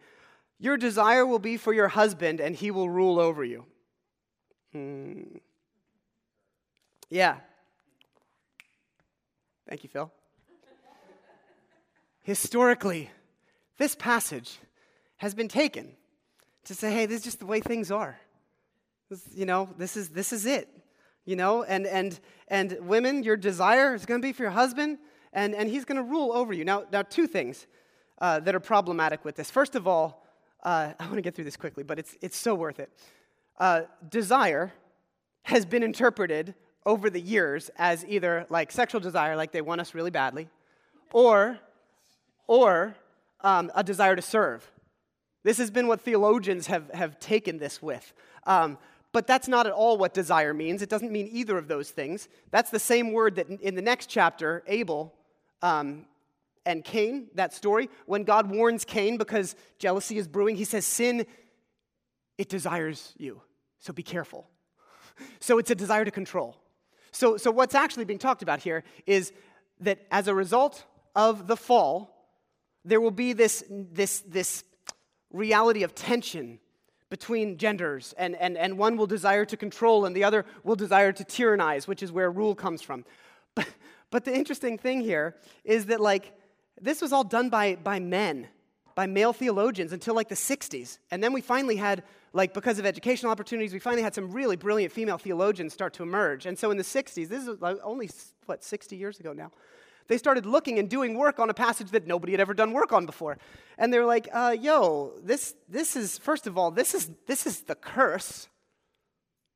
Your 0.60 0.78
desire 0.78 1.26
will 1.26 1.40
be 1.40 1.58
for 1.58 1.74
your 1.74 1.88
husband, 1.88 2.40
and 2.40 2.56
he 2.56 2.72
will 2.72 2.90
rule 2.90 3.20
over 3.20 3.44
you. 3.44 3.66
Hmm. 4.74 5.24
Yeah. 7.10 7.38
Thank 9.68 9.84
you, 9.84 9.90
Phil. 9.90 10.12
Historically, 12.24 13.10
this 13.78 13.96
passage 13.96 14.60
has 15.18 15.34
been 15.34 15.48
taken 15.48 15.92
to 16.66 16.76
say, 16.76 16.92
hey, 16.92 17.06
this 17.06 17.20
is 17.20 17.24
just 17.24 17.40
the 17.40 17.46
way 17.46 17.60
things 17.60 17.92
are. 17.92 18.20
This, 19.10 19.28
you 19.34 19.46
know, 19.46 19.70
this 19.78 19.98
is, 19.98 20.10
this 20.10 20.32
is 20.32 20.46
it. 20.46 20.70
You 21.26 21.36
know, 21.36 21.64
and, 21.64 21.86
and, 21.86 22.20
and 22.48 22.78
women, 22.82 23.24
your 23.24 23.38
desire 23.38 23.94
is 23.94 24.06
going 24.06 24.22
to 24.22 24.28
be 24.28 24.34
for 24.34 24.44
your 24.44 24.52
husband, 24.52 24.98
and, 25.34 25.54
and 25.54 25.70
he's 25.70 25.86
going 25.86 25.98
to 25.98 26.04
rule 26.04 26.32
over 26.32 26.54
you. 26.54 26.66
Now, 26.66 26.84
now, 26.92 27.02
two 27.02 27.28
things 27.28 27.68
uh, 28.22 28.40
that 28.40 28.56
are 28.56 28.60
problematic 28.62 29.26
with 29.26 29.36
this. 29.36 29.52
First 29.52 29.76
of 29.76 29.88
all, 29.88 30.24
uh, 30.64 30.94
I 31.00 31.04
want 31.06 31.16
to 31.16 31.22
get 31.22 31.36
through 31.36 31.46
this 31.46 31.58
quickly, 31.58 31.84
but 31.84 32.00
it's, 32.00 32.16
it's 32.22 32.38
so 32.38 32.56
worth 32.56 32.80
it. 32.80 32.90
Uh, 33.60 33.82
desire 34.10 34.72
has 35.44 35.66
been 35.66 35.84
interpreted 35.84 36.56
over 36.86 37.10
the 37.10 37.20
years 37.20 37.70
as 37.78 38.06
either 38.08 38.46
like 38.50 38.72
sexual 38.72 39.02
desire, 39.02 39.36
like 39.36 39.52
they 39.52 39.62
want 39.62 39.82
us 39.82 39.94
really 39.94 40.12
badly, 40.12 40.48
or, 41.12 41.60
or 42.48 42.96
um, 43.42 43.72
a 43.76 43.84
desire 43.84 44.16
to 44.16 44.22
serve. 44.22 44.72
This 45.44 45.58
has 45.58 45.72
been 45.72 45.88
what 45.88 46.02
theologians 46.02 46.68
have, 46.68 46.90
have 46.92 47.20
taken 47.20 47.58
this 47.58 47.82
with. 47.82 48.14
Um, 48.46 48.78
but 49.12 49.28
that's 49.28 49.48
not 49.48 49.68
at 49.68 49.74
all 49.74 49.98
what 49.98 50.14
desire 50.14 50.54
means. 50.54 50.82
It 50.82 50.90
doesn't 50.90 51.12
mean 51.12 51.28
either 51.32 51.58
of 51.58 51.68
those 51.68 51.90
things. 51.90 52.30
That's 52.52 52.70
the 52.70 52.80
same 52.80 53.12
word 53.12 53.36
that 53.36 53.50
in 53.50 53.76
the 53.76 53.82
next 53.82 54.08
chapter, 54.08 54.64
Abel 54.68 55.14
um, 55.62 56.06
and 56.66 56.84
Cain, 56.84 57.28
that 57.36 57.54
story, 57.54 57.90
when 58.06 58.24
God 58.24 58.50
warns 58.50 58.86
Cain 58.86 59.18
because 59.18 59.56
jealousy 59.80 60.18
is 60.18 60.28
brewing, 60.28 60.56
he 60.56 60.64
says, 60.64 60.86
Sin, 60.86 61.26
it 62.38 62.50
desires 62.50 63.14
you, 63.18 63.42
so 63.80 63.94
be 63.94 64.04
careful. 64.04 64.48
So 65.40 65.60
it's 65.60 65.70
a 65.70 65.76
desire 65.76 66.04
to 66.04 66.10
control. 66.10 66.58
So, 67.12 67.38
so 67.38 67.52
what's 67.52 67.76
actually 67.76 68.06
being 68.06 68.18
talked 68.18 68.42
about 68.42 68.60
here 68.62 68.84
is 69.06 69.34
that 69.82 70.00
as 70.10 70.28
a 70.28 70.34
result 70.34 70.84
of 71.16 71.46
the 71.46 71.58
fall, 71.58 72.28
there 72.84 73.00
will 73.00 73.12
be 73.12 73.34
this, 73.34 73.64
this, 73.70 74.22
this 74.22 74.64
reality 75.32 75.84
of 75.84 75.94
tension 75.94 76.60
between 77.10 77.58
genders, 77.58 78.16
and, 78.18 78.36
and, 78.38 78.58
and 78.58 78.78
one 78.78 78.96
will 78.96 79.06
desire 79.06 79.44
to 79.46 79.58
control 79.58 80.06
and 80.06 80.16
the 80.16 80.24
other 80.24 80.46
will 80.64 80.78
desire 80.78 81.12
to 81.12 81.24
tyrannize, 81.26 81.86
which 81.88 82.02
is 82.02 82.12
where 82.12 82.32
rule 82.32 82.56
comes 82.56 82.82
from. 82.82 83.06
But, 83.54 83.68
but 84.12 84.24
the 84.24 84.34
interesting 84.34 84.78
thing 84.78 85.02
here 85.02 85.36
is 85.66 85.88
that, 85.88 86.00
like, 86.00 86.32
this 86.80 87.02
was 87.02 87.12
all 87.12 87.24
done 87.24 87.50
by, 87.50 87.76
by 87.76 88.00
men, 88.00 88.48
by 88.96 89.08
male 89.08 89.34
theologians 89.34 89.94
until 89.94 90.16
like 90.16 90.30
the 90.30 90.36
60s. 90.36 91.00
And 91.10 91.24
then 91.24 91.34
we 91.34 91.42
finally 91.42 91.76
had, 91.76 92.04
like, 92.34 92.54
because 92.54 92.80
of 92.80 92.86
educational 92.86 93.32
opportunities, 93.32 93.74
we 93.74 93.80
finally 93.80 94.04
had 94.04 94.16
some 94.16 94.32
really 94.32 94.56
brilliant 94.56 94.94
female 94.94 95.18
theologians 95.18 95.74
start 95.74 95.94
to 95.96 96.04
emerge. 96.04 96.46
And 96.46 96.58
so 96.58 96.72
in 96.72 96.78
the 96.78 96.84
60s, 96.84 97.28
this 97.28 97.48
is 97.48 97.58
only, 97.84 98.10
what, 98.46 98.64
60 98.64 98.96
years 98.96 99.20
ago 99.20 99.34
now, 99.34 99.52
they 100.08 100.18
started 100.18 100.46
looking 100.46 100.80
and 100.80 100.90
doing 100.90 101.18
work 101.18 101.40
on 101.40 101.50
a 101.50 101.54
passage 101.54 101.92
that 101.92 102.08
nobody 102.08 102.34
had 102.34 102.42
ever 102.42 102.54
done 102.54 102.74
work 102.74 102.92
on 102.92 103.06
before. 103.06 103.38
And 103.78 103.94
they're 103.94 104.06
like, 104.06 104.28
uh, 104.34 104.56
yo, 104.60 105.14
this, 105.24 105.56
this 105.70 105.96
is, 105.96 106.18
first 106.18 106.48
of 106.48 106.58
all, 106.58 106.72
this 106.72 106.94
is, 106.94 107.10
this 107.28 107.46
is 107.46 107.62
the 107.62 107.76
curse, 107.76 108.50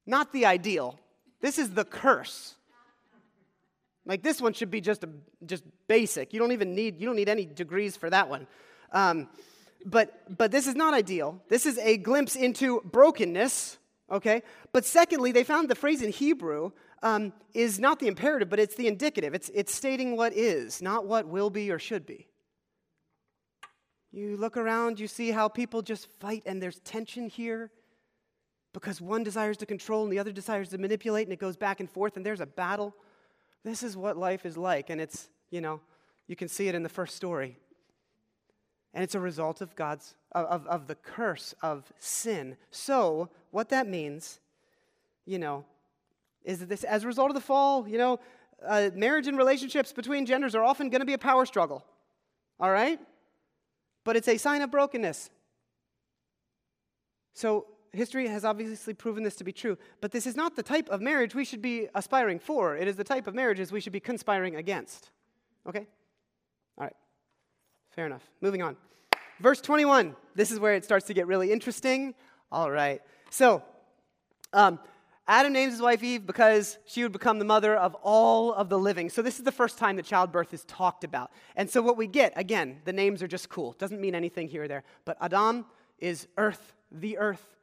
not 0.06 0.32
the 0.32 0.46
ideal. 0.46 1.00
This 1.42 1.60
is 1.60 1.72
the 1.72 1.84
curse. 1.84 2.56
Like 4.06 4.22
this 4.22 4.42
one 4.42 4.54
should 4.54 4.70
be 4.70 4.82
just 4.82 5.04
a, 5.04 5.10
just 5.46 5.64
basic. 5.88 6.34
You 6.34 6.40
don't 6.40 6.52
even 6.52 6.76
need 6.76 7.00
you 7.00 7.08
don't 7.08 7.16
need 7.16 7.30
any 7.30 7.46
degrees 7.46 7.98
for 7.98 8.10
that 8.10 8.30
one. 8.30 8.48
Um, 8.92 9.30
but 9.86 10.38
but 10.38 10.52
this 10.52 10.68
is 10.68 10.76
not 10.76 10.94
ideal. 10.94 11.42
This 11.50 11.66
is 11.66 11.78
a 11.80 11.98
glimpse 11.98 12.36
into 12.36 12.82
brokenness. 12.86 13.78
Okay. 14.12 14.44
But 14.72 14.86
secondly, 14.86 15.32
they 15.32 15.44
found 15.44 15.70
the 15.70 15.76
phrase 15.76 16.02
in 16.04 16.12
Hebrew 16.12 16.72
um, 17.02 17.34
is 17.54 17.80
not 17.80 18.00
the 18.00 18.08
imperative, 18.08 18.50
but 18.50 18.60
it's 18.60 18.76
the 18.76 18.88
indicative. 18.88 19.34
It's 19.34 19.50
it's 19.54 19.74
stating 19.74 20.16
what 20.16 20.34
is, 20.34 20.82
not 20.82 21.08
what 21.08 21.28
will 21.28 21.50
be 21.50 21.72
or 21.72 21.80
should 21.80 22.06
be. 22.06 22.28
You 24.12 24.38
look 24.38 24.56
around, 24.56 25.00
you 25.00 25.08
see 25.08 25.32
how 25.32 25.50
people 25.50 25.82
just 25.82 26.08
fight, 26.20 26.44
and 26.46 26.62
there's 26.62 26.80
tension 26.80 27.28
here 27.28 27.72
because 28.74 29.02
one 29.02 29.24
desires 29.24 29.58
to 29.58 29.66
control 29.66 30.04
and 30.04 30.12
the 30.12 30.20
other 30.20 30.32
desires 30.32 30.70
to 30.70 30.78
manipulate, 30.78 31.28
and 31.28 31.34
it 31.34 31.40
goes 31.40 31.58
back 31.58 31.80
and 31.80 31.90
forth, 31.90 32.16
and 32.16 32.26
there's 32.26 32.42
a 32.42 32.46
battle. 32.46 32.96
This 33.66 33.82
is 33.82 33.98
what 33.98 34.16
life 34.16 34.46
is 34.46 34.56
like. 34.58 34.92
And 34.92 35.02
it's, 35.02 35.28
you 35.50 35.60
know, 35.60 35.82
you 36.28 36.36
can 36.36 36.48
see 36.48 36.68
it 36.68 36.76
in 36.76 36.84
the 36.84 36.90
first 36.90 37.16
story. 37.16 37.58
And 38.94 39.04
it's 39.04 39.16
a 39.16 39.20
result 39.20 39.60
of 39.60 39.76
God's, 39.76 40.16
of, 40.32 40.66
of 40.68 40.88
the 40.88 40.96
curse 40.96 41.56
of 41.64 41.92
sin. 41.98 42.58
So, 42.70 43.30
what 43.50 43.70
that 43.70 43.88
means, 43.88 44.40
you 45.26 45.40
know, 45.40 45.66
is 46.44 46.60
that 46.60 46.70
this, 46.70 46.84
as 46.84 47.04
a 47.04 47.08
result 47.08 47.32
of 47.32 47.36
the 47.36 47.42
fall, 47.42 47.88
you 47.88 47.98
know, 47.98 48.20
uh, 48.66 48.92
marriage 48.94 49.28
and 49.28 49.38
relationships 49.38 49.92
between 49.92 50.28
genders 50.28 50.54
are 50.54 50.64
often 50.64 50.90
going 50.90 51.02
to 51.02 51.06
be 51.06 51.14
a 51.14 51.18
power 51.18 51.46
struggle. 51.46 51.84
All 52.60 52.72
right? 52.72 53.00
But 54.04 54.16
it's 54.16 54.28
a 54.28 54.38
sign 54.38 54.62
of 54.62 54.70
brokenness. 54.70 55.32
So, 57.34 57.66
history 57.96 58.28
has 58.28 58.46
obviously 58.46 58.94
proven 58.94 59.24
this 59.24 59.36
to 59.36 59.44
be 59.44 59.52
true, 59.52 59.78
but 60.02 60.12
this 60.12 60.28
is 60.28 60.36
not 60.36 60.56
the 60.56 60.64
type 60.64 60.90
of 60.90 61.02
marriage 61.02 61.36
we 61.36 61.46
should 61.46 61.62
be 61.62 61.88
aspiring 61.96 62.40
for. 62.40 62.76
It 62.76 62.88
is 62.88 62.96
the 62.96 63.04
type 63.04 63.28
of 63.28 63.36
marriages 63.36 63.72
we 63.72 63.80
should 63.80 63.94
be 63.94 64.00
conspiring 64.00 64.56
against. 64.56 65.12
Okay? 65.68 65.88
All 66.78 66.84
right. 66.84 66.96
Fair 67.92 68.06
enough. 68.06 68.24
Moving 68.42 68.62
on. 68.62 68.76
Verse 69.40 69.62
21. 69.62 70.16
This 70.36 70.52
is 70.52 70.60
where 70.60 70.74
it 70.74 70.84
starts 70.84 71.08
to 71.08 71.14
get 71.14 71.28
really 71.28 71.52
interesting. 71.52 72.14
All 72.52 72.72
right. 72.72 73.02
So, 73.30 73.64
um, 74.54 74.80
Adam 75.28 75.54
names 75.54 75.74
his 75.74 75.82
wife 75.82 76.04
Eve 76.04 76.26
because 76.26 76.78
she 76.86 77.02
would 77.02 77.12
become 77.12 77.40
the 77.40 77.46
mother 77.46 77.76
of 77.76 77.96
all 78.04 78.54
of 78.54 78.70
the 78.70 78.78
living. 78.78 79.10
So, 79.10 79.22
this 79.22 79.38
is 79.38 79.44
the 79.44 79.52
first 79.52 79.78
time 79.78 79.96
that 79.96 80.06
childbirth 80.06 80.54
is 80.54 80.64
talked 80.66 81.04
about. 81.04 81.32
And 81.56 81.70
so, 81.70 81.82
what 81.82 81.98
we 81.98 82.08
get, 82.08 82.34
again, 82.36 82.82
the 82.86 82.94
names 82.94 83.24
are 83.24 83.28
just 83.28 83.50
cool. 83.50 83.74
Doesn't 83.74 84.00
mean 84.00 84.14
anything 84.14 84.48
here 84.48 84.64
or 84.64 84.68
there. 84.68 84.84
But 85.04 85.18
Adam 85.20 85.66
is 86.00 86.28
earth, 86.38 86.74
the 86.92 87.18
earth. 87.18 87.55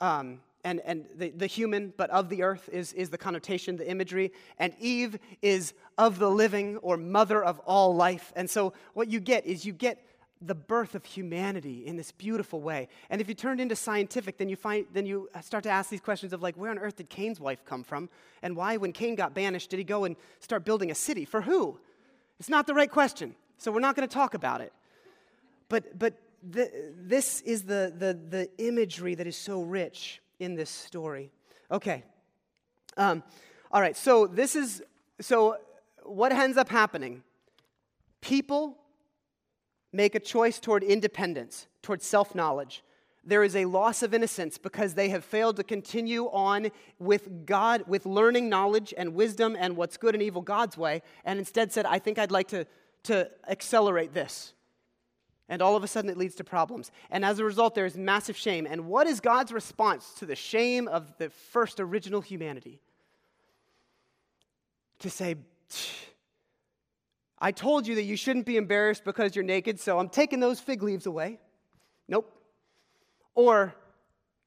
Um, 0.00 0.40
and, 0.64 0.80
and 0.84 1.06
the, 1.14 1.30
the 1.30 1.46
human, 1.46 1.92
but 1.96 2.10
of 2.10 2.28
the 2.28 2.42
earth 2.42 2.68
is, 2.72 2.92
is 2.92 3.10
the 3.10 3.18
connotation, 3.18 3.76
the 3.76 3.88
imagery. 3.88 4.32
And 4.58 4.74
Eve 4.78 5.18
is 5.40 5.72
of 5.96 6.18
the 6.18 6.28
living 6.28 6.76
or 6.78 6.96
mother 6.96 7.42
of 7.42 7.58
all 7.60 7.94
life. 7.94 8.32
And 8.36 8.50
so, 8.50 8.72
what 8.94 9.08
you 9.08 9.20
get 9.20 9.46
is 9.46 9.64
you 9.64 9.72
get 9.72 10.04
the 10.40 10.54
birth 10.54 10.94
of 10.94 11.04
humanity 11.04 11.86
in 11.86 11.96
this 11.96 12.12
beautiful 12.12 12.60
way. 12.60 12.88
And 13.10 13.20
if 13.20 13.28
you 13.28 13.34
turn 13.34 13.58
into 13.60 13.74
scientific, 13.74 14.38
then 14.38 14.48
you 14.48 14.56
find 14.56 14.86
then 14.92 15.06
you 15.06 15.28
start 15.42 15.64
to 15.64 15.70
ask 15.70 15.90
these 15.90 16.00
questions 16.00 16.32
of 16.32 16.42
like 16.42 16.56
where 16.56 16.70
on 16.70 16.78
earth 16.78 16.96
did 16.96 17.08
Cain's 17.08 17.40
wife 17.40 17.64
come 17.64 17.82
from? 17.82 18.08
And 18.42 18.54
why 18.54 18.76
when 18.76 18.92
Cain 18.92 19.14
got 19.14 19.34
banished 19.34 19.70
did 19.70 19.78
he 19.78 19.84
go 19.84 20.04
and 20.04 20.16
start 20.40 20.64
building 20.64 20.90
a 20.90 20.94
city? 20.94 21.24
For 21.24 21.42
who? 21.42 21.78
It's 22.38 22.48
not 22.48 22.66
the 22.66 22.74
right 22.74 22.90
question. 22.90 23.34
So 23.58 23.72
we're 23.72 23.80
not 23.80 23.96
going 23.96 24.08
to 24.08 24.14
talk 24.14 24.34
about 24.34 24.60
it. 24.60 24.72
But 25.68 25.98
but 25.98 26.14
the, 26.42 26.92
this 26.96 27.40
is 27.42 27.62
the, 27.62 27.92
the, 27.96 28.18
the 28.28 28.48
imagery 28.58 29.14
that 29.14 29.26
is 29.26 29.36
so 29.36 29.62
rich 29.62 30.20
in 30.38 30.54
this 30.54 30.70
story. 30.70 31.30
Okay. 31.70 32.04
Um, 32.96 33.22
all 33.70 33.80
right, 33.80 33.96
so 33.96 34.26
this 34.26 34.56
is 34.56 34.82
so 35.20 35.56
what 36.04 36.32
ends 36.32 36.56
up 36.56 36.68
happening? 36.68 37.22
People 38.20 38.78
make 39.92 40.14
a 40.14 40.20
choice 40.20 40.58
toward 40.58 40.82
independence, 40.82 41.66
toward 41.82 42.02
self 42.02 42.34
knowledge. 42.34 42.82
There 43.24 43.44
is 43.44 43.54
a 43.56 43.66
loss 43.66 44.02
of 44.02 44.14
innocence 44.14 44.56
because 44.56 44.94
they 44.94 45.10
have 45.10 45.22
failed 45.22 45.56
to 45.56 45.64
continue 45.64 46.26
on 46.30 46.70
with 46.98 47.44
God, 47.44 47.84
with 47.86 48.06
learning 48.06 48.48
knowledge 48.48 48.94
and 48.96 49.14
wisdom 49.14 49.54
and 49.58 49.76
what's 49.76 49.98
good 49.98 50.14
and 50.14 50.22
evil 50.22 50.40
God's 50.40 50.78
way, 50.78 51.02
and 51.24 51.38
instead 51.38 51.72
said, 51.72 51.84
I 51.84 51.98
think 51.98 52.18
I'd 52.18 52.30
like 52.30 52.48
to, 52.48 52.66
to 53.04 53.30
accelerate 53.46 54.14
this. 54.14 54.54
And 55.48 55.62
all 55.62 55.76
of 55.76 55.82
a 55.82 55.88
sudden 55.88 56.10
it 56.10 56.18
leads 56.18 56.34
to 56.36 56.44
problems. 56.44 56.90
And 57.10 57.24
as 57.24 57.38
a 57.38 57.44
result, 57.44 57.74
there 57.74 57.86
is 57.86 57.96
massive 57.96 58.36
shame. 58.36 58.66
And 58.68 58.86
what 58.86 59.06
is 59.06 59.20
God's 59.20 59.50
response 59.50 60.12
to 60.18 60.26
the 60.26 60.36
shame 60.36 60.88
of 60.88 61.16
the 61.16 61.30
first 61.30 61.80
original 61.80 62.20
humanity? 62.20 62.80
To 65.00 65.10
say, 65.10 65.36
I 67.38 67.52
told 67.52 67.86
you 67.86 67.94
that 67.94 68.02
you 68.02 68.16
shouldn't 68.16 68.46
be 68.46 68.56
embarrassed 68.56 69.04
because 69.04 69.34
you're 69.34 69.44
naked, 69.44 69.80
so 69.80 69.98
I'm 69.98 70.08
taking 70.08 70.40
those 70.40 70.60
fig 70.60 70.82
leaves 70.82 71.06
away. 71.06 71.38
Nope. 72.08 72.30
Or 73.34 73.74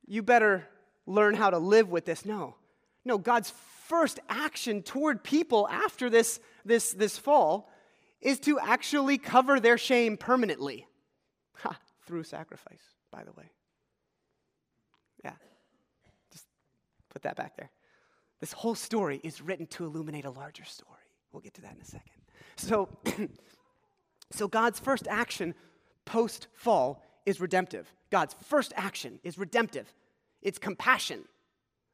you 0.05 0.21
better 0.21 0.67
learn 1.07 1.33
how 1.33 1.49
to 1.49 1.57
live 1.57 1.89
with 1.89 2.05
this. 2.05 2.25
No. 2.25 2.55
No, 3.05 3.17
God's 3.17 3.51
first 3.87 4.19
action 4.29 4.83
toward 4.83 5.23
people 5.23 5.67
after 5.69 6.09
this, 6.09 6.39
this, 6.63 6.91
this 6.91 7.17
fall 7.17 7.71
is 8.21 8.39
to 8.41 8.59
actually 8.59 9.17
cover 9.17 9.59
their 9.59 9.77
shame 9.77 10.15
permanently 10.15 10.87
ha, 11.53 11.77
through 12.05 12.23
sacrifice, 12.23 12.83
by 13.11 13.23
the 13.23 13.31
way. 13.31 13.51
Yeah. 15.23 15.33
Just 16.31 16.45
put 17.09 17.23
that 17.23 17.35
back 17.35 17.55
there. 17.57 17.69
This 18.39 18.53
whole 18.53 18.75
story 18.75 19.21
is 19.23 19.41
written 19.41 19.67
to 19.67 19.85
illuminate 19.85 20.25
a 20.25 20.31
larger 20.31 20.65
story. 20.65 20.89
We'll 21.31 21.41
get 21.41 21.53
to 21.55 21.61
that 21.61 21.75
in 21.75 21.81
a 21.81 21.85
second. 21.85 22.21
So, 22.57 22.89
so 24.31 24.47
God's 24.47 24.79
first 24.79 25.07
action 25.07 25.53
post 26.05 26.47
fall 26.55 27.03
is 27.25 27.39
redemptive. 27.39 27.93
God's 28.09 28.35
first 28.43 28.73
action 28.75 29.19
is 29.23 29.37
redemptive. 29.37 29.93
It's 30.41 30.57
compassion, 30.57 31.23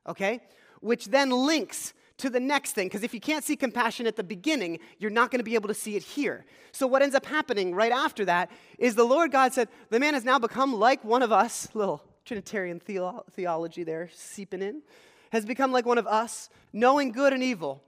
okay? 0.08 0.42
Which 0.80 1.08
then 1.08 1.30
links 1.32 1.94
to 2.18 2.30
the 2.30 2.40
next 2.40 2.72
thing, 2.72 2.88
because 2.88 3.04
if 3.04 3.14
you 3.14 3.20
can't 3.20 3.44
see 3.44 3.56
compassion 3.56 4.08
at 4.08 4.16
the 4.16 4.24
beginning, 4.24 4.80
you're 4.98 5.12
not 5.12 5.30
going 5.30 5.40
to 5.40 5.44
be 5.44 5.56
able 5.56 5.68
to 5.68 5.74
see 5.74 5.96
it 5.96 6.04
here. 6.04 6.46
So, 6.72 6.88
what 6.88 7.02
ends 7.02 7.16
up 7.16 7.26
happening 7.26 7.76
right 7.76 7.92
after 7.92 8.26
that 8.26 8.50
is 8.80 8.96
the 8.96 9.04
Lord 9.04 9.32
God 9.32 9.54
said, 9.54 9.70
The 9.90 10.00
man 10.00 10.14
has 10.14 10.24
now 10.24 10.40
become 10.40 10.74
like 10.74 11.04
one 11.04 11.22
of 11.22 11.32
us, 11.32 11.70
little 11.74 12.04
Trinitarian 12.26 12.80
theo- 12.80 13.24
theology 13.32 13.84
there 13.84 14.10
seeping 14.14 14.62
in, 14.62 14.82
has 15.32 15.46
become 15.46 15.72
like 15.72 15.86
one 15.86 15.98
of 15.98 16.08
us, 16.08 16.50
knowing 16.74 17.12
good 17.12 17.34
and 17.34 17.44
evil. 17.44 17.84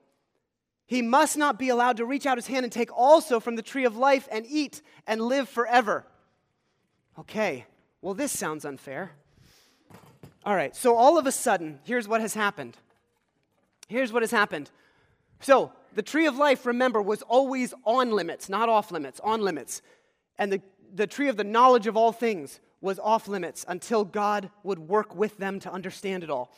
He 0.85 1.01
must 1.01 1.37
not 1.37 1.59
be 1.59 1.69
allowed 1.69 1.97
to 1.97 2.05
reach 2.05 2.25
out 2.25 2.37
his 2.37 2.47
hand 2.47 2.63
and 2.63 2.73
take 2.73 2.91
also 2.95 3.39
from 3.39 3.55
the 3.55 3.61
tree 3.61 3.85
of 3.85 3.95
life 3.95 4.27
and 4.31 4.45
eat 4.47 4.81
and 5.05 5.21
live 5.21 5.47
forever. 5.47 6.05
Okay, 7.19 7.65
well, 8.01 8.13
this 8.13 8.31
sounds 8.31 8.65
unfair. 8.65 9.11
All 10.45 10.55
right, 10.55 10.75
so 10.75 10.95
all 10.95 11.17
of 11.17 11.27
a 11.27 11.31
sudden, 11.31 11.79
here's 11.83 12.07
what 12.07 12.21
has 12.21 12.33
happened. 12.33 12.77
Here's 13.89 14.13
what 14.13 14.23
has 14.23 14.31
happened. 14.31 14.71
So, 15.41 15.73
the 15.95 16.01
tree 16.01 16.27
of 16.27 16.37
life, 16.37 16.65
remember, 16.65 17.01
was 17.01 17.21
always 17.23 17.73
on 17.83 18.11
limits, 18.11 18.47
not 18.47 18.69
off 18.69 18.91
limits, 18.91 19.19
on 19.21 19.41
limits. 19.41 19.81
And 20.37 20.53
the, 20.53 20.61
the 20.93 21.07
tree 21.07 21.27
of 21.27 21.35
the 21.35 21.43
knowledge 21.43 21.87
of 21.87 21.97
all 21.97 22.11
things 22.11 22.61
was 22.79 22.99
off 22.99 23.27
limits 23.27 23.65
until 23.67 24.05
God 24.05 24.49
would 24.63 24.79
work 24.79 25.13
with 25.15 25.37
them 25.37 25.59
to 25.61 25.71
understand 25.71 26.23
it 26.23 26.29
all. 26.29 26.53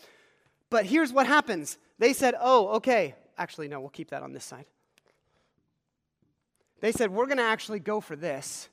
But 0.69 0.85
here's 0.85 1.11
what 1.11 1.25
happens 1.25 1.79
they 1.97 2.13
said, 2.13 2.35
oh, 2.39 2.67
okay, 2.75 3.15
actually, 3.37 3.67
no, 3.67 3.79
we'll 3.79 3.89
keep 3.89 4.09
that 4.09 4.21
on 4.21 4.33
this 4.33 4.45
side. 4.45 4.65
They 6.81 6.91
said, 6.91 7.11
We're 7.11 7.27
going 7.27 7.37
to 7.37 7.43
actually 7.43 7.79
go 7.79 8.01
for 8.01 8.15
this. 8.15 8.67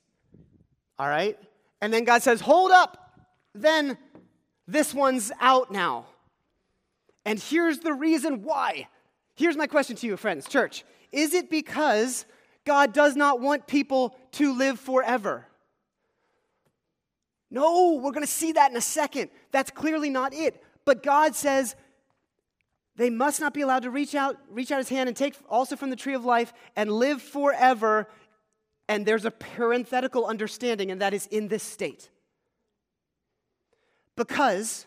All 0.98 1.08
right? 1.08 1.38
And 1.80 1.92
then 1.92 2.04
God 2.04 2.22
says, 2.22 2.40
Hold 2.40 2.72
up. 2.72 3.04
Then 3.54 3.96
this 4.66 4.92
one's 4.92 5.30
out 5.40 5.70
now. 5.70 6.06
And 7.28 7.38
here's 7.38 7.80
the 7.80 7.92
reason 7.92 8.42
why. 8.42 8.88
Here's 9.34 9.54
my 9.54 9.66
question 9.66 9.96
to 9.96 10.06
you, 10.06 10.16
friends, 10.16 10.48
church. 10.48 10.82
Is 11.12 11.34
it 11.34 11.50
because 11.50 12.24
God 12.64 12.94
does 12.94 13.16
not 13.16 13.38
want 13.38 13.66
people 13.66 14.16
to 14.32 14.56
live 14.56 14.80
forever? 14.80 15.46
No, 17.50 18.00
we're 18.02 18.12
going 18.12 18.24
to 18.24 18.26
see 18.26 18.52
that 18.52 18.70
in 18.70 18.78
a 18.78 18.80
second. 18.80 19.28
That's 19.52 19.70
clearly 19.70 20.08
not 20.08 20.32
it. 20.32 20.62
But 20.86 21.02
God 21.02 21.34
says, 21.34 21.76
they 22.96 23.10
must 23.10 23.42
not 23.42 23.52
be 23.52 23.60
allowed 23.60 23.82
to 23.82 23.90
reach 23.90 24.14
out, 24.14 24.38
reach 24.48 24.72
out 24.72 24.78
his 24.78 24.88
hand 24.88 25.10
and 25.10 25.14
take 25.14 25.36
also 25.50 25.76
from 25.76 25.90
the 25.90 25.96
tree 25.96 26.14
of 26.14 26.24
life 26.24 26.54
and 26.76 26.90
live 26.90 27.20
forever. 27.20 28.08
And 28.88 29.04
there's 29.04 29.26
a 29.26 29.30
parenthetical 29.30 30.24
understanding, 30.24 30.90
and 30.90 31.02
that 31.02 31.12
is 31.12 31.26
in 31.26 31.48
this 31.48 31.62
state. 31.62 32.08
Because 34.16 34.86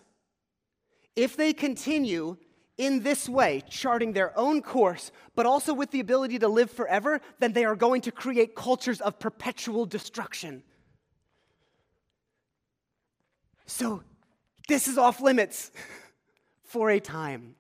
if 1.15 1.35
they 1.35 1.53
continue 1.53 2.37
in 2.77 3.03
this 3.03 3.29
way, 3.29 3.63
charting 3.69 4.13
their 4.13 4.37
own 4.37 4.61
course, 4.61 5.11
but 5.35 5.45
also 5.45 5.73
with 5.73 5.91
the 5.91 5.99
ability 5.99 6.39
to 6.39 6.47
live 6.47 6.71
forever, 6.71 7.21
then 7.39 7.53
they 7.53 7.65
are 7.65 7.75
going 7.75 8.01
to 8.01 8.11
create 8.11 8.55
cultures 8.55 9.01
of 9.01 9.19
perpetual 9.19 9.85
destruction. 9.85 10.63
So, 13.65 14.03
this 14.67 14.87
is 14.87 14.97
off 14.97 15.21
limits 15.21 15.71
for 16.63 16.89
a 16.89 16.99
time 16.99 17.55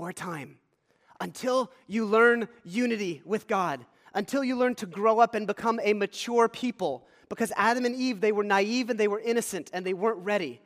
for 0.00 0.08
a 0.08 0.14
time 0.14 0.56
until 1.20 1.70
you 1.86 2.06
learn 2.06 2.48
unity 2.64 3.20
with 3.24 3.46
God, 3.46 3.84
until 4.14 4.42
you 4.42 4.56
learn 4.56 4.74
to 4.76 4.86
grow 4.86 5.18
up 5.18 5.34
and 5.34 5.46
become 5.46 5.78
a 5.82 5.92
mature 5.92 6.48
people. 6.48 7.06
Because 7.28 7.52
Adam 7.56 7.84
and 7.84 7.94
Eve, 7.94 8.20
they 8.20 8.32
were 8.32 8.42
naive 8.42 8.90
and 8.90 8.98
they 8.98 9.08
were 9.08 9.20
innocent 9.20 9.70
and 9.72 9.84
they 9.84 9.92
weren't 9.92 10.24
ready. 10.24 10.60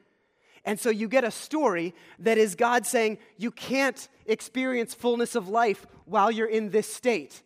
And 0.64 0.80
so 0.80 0.90
you 0.90 1.08
get 1.08 1.24
a 1.24 1.30
story 1.30 1.94
that 2.18 2.38
is 2.38 2.54
God 2.54 2.86
saying, 2.86 3.18
you 3.36 3.50
can't 3.50 4.08
experience 4.26 4.94
fullness 4.94 5.34
of 5.34 5.48
life 5.48 5.86
while 6.06 6.30
you're 6.30 6.48
in 6.48 6.70
this 6.70 6.92
state. 6.92 7.42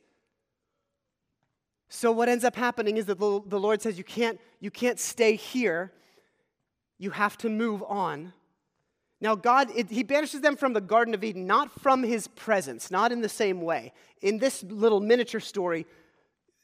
So 1.89 2.13
what 2.13 2.29
ends 2.29 2.45
up 2.45 2.55
happening 2.55 2.97
is 2.97 3.07
that 3.07 3.19
the 3.19 3.59
Lord 3.59 3.83
says, 3.83 3.99
you 3.99 4.05
can't, 4.05 4.39
you 4.61 4.71
can't 4.71 5.01
stay 5.01 5.37
here. 5.37 5.93
You 6.99 7.11
have 7.11 7.37
to 7.39 7.49
move 7.49 7.83
on. 7.83 8.33
Now, 9.21 9.35
God, 9.35 9.71
it, 9.75 9.91
He 9.91 10.05
banishes 10.05 10.43
them 10.43 10.57
from 10.57 10.75
the 10.75 10.81
Garden 10.81 11.13
of 11.15 11.25
Eden, 11.25 11.47
not 11.47 11.81
from 11.81 12.03
His 12.03 12.29
presence, 12.29 12.91
not 12.91 13.11
in 13.11 13.21
the 13.21 13.29
same 13.29 13.63
way. 13.63 13.93
In 14.23 14.39
this 14.39 14.63
little 14.63 15.01
miniature 15.01 15.41
story, 15.41 15.87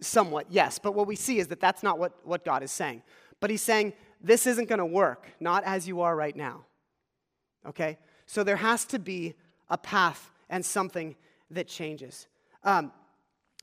somewhat, 0.01 0.47
yes, 0.51 0.79
but 0.79 0.95
what 0.95 1.07
we 1.07 1.17
see 1.17 1.39
is 1.39 1.49
that 1.49 1.61
that's 1.61 1.83
not 1.83 1.99
what, 1.99 2.13
what 2.25 2.45
God 2.45 2.63
is 2.63 2.71
saying. 2.71 3.03
But 3.41 3.51
He's 3.51 3.63
saying, 3.63 3.93
this 4.25 4.47
isn't 4.47 4.71
going 4.71 4.79
to 4.79 4.87
work, 4.87 5.29
not 5.39 5.63
as 5.65 5.87
you 5.87 6.01
are 6.01 6.17
right 6.17 6.35
now. 6.35 6.65
Okay? 7.67 7.99
So 8.25 8.43
there 8.43 8.57
has 8.57 8.87
to 8.87 8.99
be 8.99 9.35
a 9.69 9.77
path 9.77 10.31
and 10.49 10.65
something 10.65 11.15
that 11.51 11.69
changes. 11.69 12.27
Um, 12.65 12.91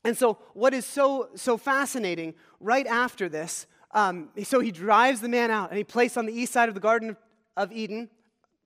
and 0.04 0.16
so, 0.16 0.38
what 0.54 0.74
is 0.74 0.86
so, 0.86 1.30
so 1.36 1.58
fascinating 1.58 2.36
right 2.60 2.88
after 2.88 3.28
this, 3.28 3.66
um, 3.92 4.30
so 4.44 4.60
he 4.60 4.72
drives 4.72 5.20
the 5.22 5.30
man 5.30 5.52
out 5.52 5.70
and 5.70 5.78
he 5.78 5.84
placed 5.84 6.18
on 6.18 6.26
the 6.26 6.34
east 6.34 6.54
side 6.54 6.70
of 6.70 6.76
the 6.76 6.82
Garden 6.82 7.18
of 7.58 7.72
Eden 7.72 8.10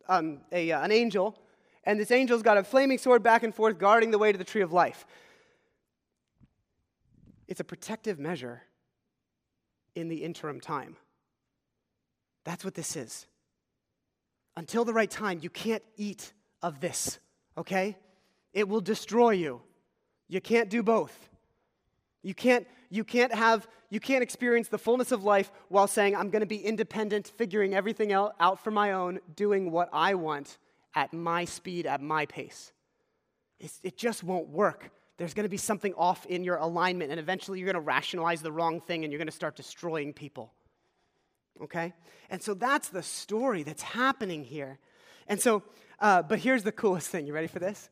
um, 0.07 0.41
a, 0.51 0.71
uh, 0.71 0.81
an 0.81 0.91
angel, 0.91 1.37
and 1.83 1.99
this 1.99 2.11
angel's 2.11 2.43
got 2.43 2.57
a 2.57 2.63
flaming 2.63 2.97
sword 2.97 3.23
back 3.23 3.43
and 3.43 3.55
forth 3.55 3.77
guarding 3.77 4.11
the 4.11 4.17
way 4.17 4.31
to 4.31 4.37
the 4.37 4.43
tree 4.43 4.61
of 4.61 4.71
life. 4.71 5.05
It's 7.47 7.59
a 7.59 7.63
protective 7.63 8.19
measure 8.19 8.63
in 9.95 10.09
the 10.09 10.23
interim 10.23 10.59
time. 10.59 10.97
That's 12.45 12.63
what 12.63 12.75
this 12.75 12.95
is. 12.95 13.27
Until 14.55 14.85
the 14.85 14.93
right 14.93 15.11
time, 15.11 15.39
you 15.41 15.49
can't 15.49 15.83
eat 15.97 16.31
of 16.61 16.79
this, 16.79 17.19
okay? 17.57 17.97
It 18.53 18.69
will 18.69 18.81
destroy 18.81 19.31
you. 19.31 19.61
You 20.29 20.39
can't 20.39 20.69
do 20.69 20.81
both. 20.81 21.29
You 22.23 22.33
can't, 22.33 22.65
you 22.89 23.03
can't 23.03 23.33
have, 23.33 23.67
you 23.89 23.99
can't 23.99 24.23
experience 24.23 24.69
the 24.69 24.77
fullness 24.77 25.11
of 25.11 25.23
life 25.23 25.51
while 25.67 25.87
saying, 25.87 26.15
I'm 26.15 26.29
going 26.29 26.39
to 26.39 26.47
be 26.47 26.57
independent, 26.57 27.27
figuring 27.35 27.75
everything 27.75 28.13
out, 28.13 28.63
for 28.63 28.71
my 28.71 28.93
own, 28.93 29.19
doing 29.35 29.71
what 29.71 29.89
I 29.91 30.15
want 30.15 30.57
at 30.95 31.13
my 31.13 31.45
speed, 31.45 31.85
at 31.85 32.01
my 32.01 32.25
pace. 32.25 32.71
It's, 33.59 33.79
it 33.83 33.97
just 33.97 34.23
won't 34.23 34.47
work. 34.47 34.89
There's 35.17 35.33
going 35.33 35.43
to 35.43 35.49
be 35.49 35.57
something 35.57 35.93
off 35.95 36.25
in 36.25 36.43
your 36.43 36.57
alignment, 36.57 37.11
and 37.11 37.19
eventually 37.19 37.59
you're 37.59 37.71
going 37.71 37.75
to 37.75 37.79
rationalize 37.81 38.41
the 38.41 38.51
wrong 38.51 38.81
thing 38.81 39.03
and 39.03 39.11
you're 39.11 39.19
going 39.19 39.27
to 39.27 39.31
start 39.31 39.55
destroying 39.55 40.13
people. 40.13 40.53
Okay? 41.61 41.93
And 42.29 42.41
so 42.41 42.53
that's 42.53 42.89
the 42.89 43.03
story 43.03 43.63
that's 43.63 43.81
happening 43.81 44.43
here. 44.43 44.79
And 45.27 45.39
so, 45.39 45.63
uh, 45.99 46.21
but 46.21 46.39
here's 46.39 46.63
the 46.63 46.71
coolest 46.71 47.09
thing. 47.09 47.25
You 47.25 47.33
ready 47.33 47.47
for 47.47 47.59
this? 47.59 47.89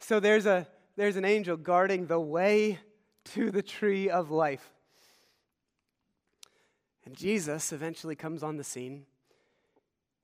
So 0.00 0.20
there's, 0.20 0.46
a, 0.46 0.66
there's 0.96 1.16
an 1.16 1.24
angel 1.24 1.56
guarding 1.56 2.06
the 2.06 2.20
way 2.20 2.78
to 3.26 3.50
the 3.50 3.62
tree 3.62 4.08
of 4.08 4.30
life. 4.30 4.72
And 7.04 7.16
Jesus 7.16 7.72
eventually 7.72 8.14
comes 8.14 8.42
on 8.42 8.56
the 8.56 8.64
scene, 8.64 9.04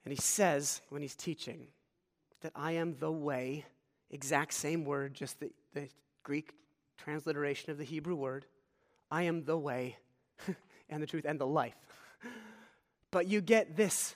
and 0.04 0.12
he 0.12 0.20
says, 0.20 0.82
when 0.88 1.02
he's 1.02 1.16
teaching, 1.16 1.66
that 2.42 2.52
I 2.54 2.72
am 2.72 2.96
the 3.00 3.10
way, 3.10 3.64
exact 4.10 4.52
same 4.52 4.84
word, 4.84 5.14
just 5.14 5.40
the, 5.40 5.50
the 5.74 5.88
Greek 6.22 6.52
transliteration 6.96 7.72
of 7.72 7.78
the 7.78 7.84
Hebrew 7.84 8.14
word. 8.14 8.46
I 9.10 9.22
am 9.24 9.44
the 9.44 9.58
way 9.58 9.96
and 10.88 11.02
the 11.02 11.06
truth 11.06 11.24
and 11.26 11.40
the 11.40 11.46
life. 11.46 11.74
but 13.16 13.28
you 13.28 13.40
get 13.40 13.78
this 13.78 14.14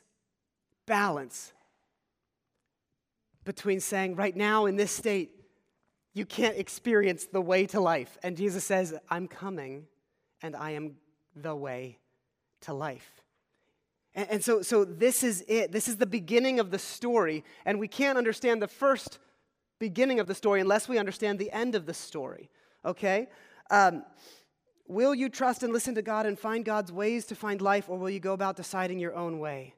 balance 0.85 1.55
between 3.47 3.81
saying, 3.81 4.15
right 4.15 4.37
now 4.37 4.67
in 4.67 4.77
this 4.77 4.93
state, 4.93 5.31
you 6.13 6.27
can't 6.27 6.59
experience 6.59 7.25
the 7.25 7.41
way 7.41 7.65
to 7.65 7.81
life. 7.81 8.19
And 8.23 8.37
Jesus 8.37 8.63
says, 8.63 8.95
I'm 9.09 9.27
coming 9.27 9.87
and 10.43 10.55
I 10.55 10.73
am 10.73 10.97
the 11.35 11.57
way 11.57 11.97
to 12.61 12.75
life. 12.75 13.23
And, 14.15 14.29
and, 14.33 14.45
so, 14.45 14.61
so 14.61 14.85
this 14.85 15.23
is 15.23 15.47
it. 15.49 15.73
This 15.73 15.89
is 15.89 15.97
the 15.97 16.05
beginning 16.05 16.61
of 16.61 16.71
the 16.71 16.79
story. 16.79 17.43
And 17.65 17.81
we 17.81 17.89
can't 17.89 18.19
understand 18.19 18.61
the 18.61 18.69
first 18.69 19.19
beginning 19.79 20.21
of 20.21 20.27
the 20.27 20.35
story 20.35 20.61
unless 20.61 20.91
we 20.91 20.99
understand 20.99 21.39
the 21.39 21.51
end 21.53 21.75
of 21.75 21.87
the 21.87 21.95
story. 21.95 22.51
Okay? 22.85 23.31
Um, 23.71 24.05
will 24.91 25.15
you 25.15 25.29
trust 25.29 25.63
and 25.63 25.73
listen 25.73 25.95
to 25.95 26.03
God 26.03 26.27
and 26.27 26.39
find 26.39 26.65
God's 26.65 26.91
ways 26.91 27.25
to 27.27 27.35
find 27.35 27.63
life, 27.63 27.89
or 27.89 27.99
will 27.99 28.11
you 28.11 28.21
go 28.21 28.33
about 28.33 28.57
deciding 28.57 28.99
your 28.99 29.15
own 29.15 29.39
way? 29.39 29.75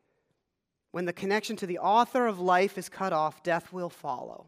When 0.90 1.04
the 1.04 1.12
connection 1.12 1.56
to 1.56 1.66
the 1.66 1.78
author 1.78 2.26
of 2.26 2.40
life 2.40 2.78
is 2.78 2.88
cut 2.88 3.12
off, 3.12 3.42
death 3.42 3.72
will 3.72 3.90
follow. 3.90 4.46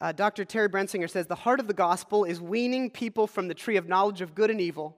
Uh, 0.00 0.12
Dr. 0.12 0.46
Terry 0.46 0.68
Brensinger 0.68 1.08
says 1.08 1.26
the 1.26 1.34
heart 1.34 1.60
of 1.60 1.66
the 1.66 1.74
gospel 1.74 2.24
is 2.24 2.40
weaning 2.40 2.90
people 2.90 3.26
from 3.26 3.48
the 3.48 3.54
tree 3.54 3.76
of 3.76 3.88
knowledge 3.88 4.22
of 4.22 4.34
good 4.34 4.50
and 4.50 4.60
evil 4.60 4.96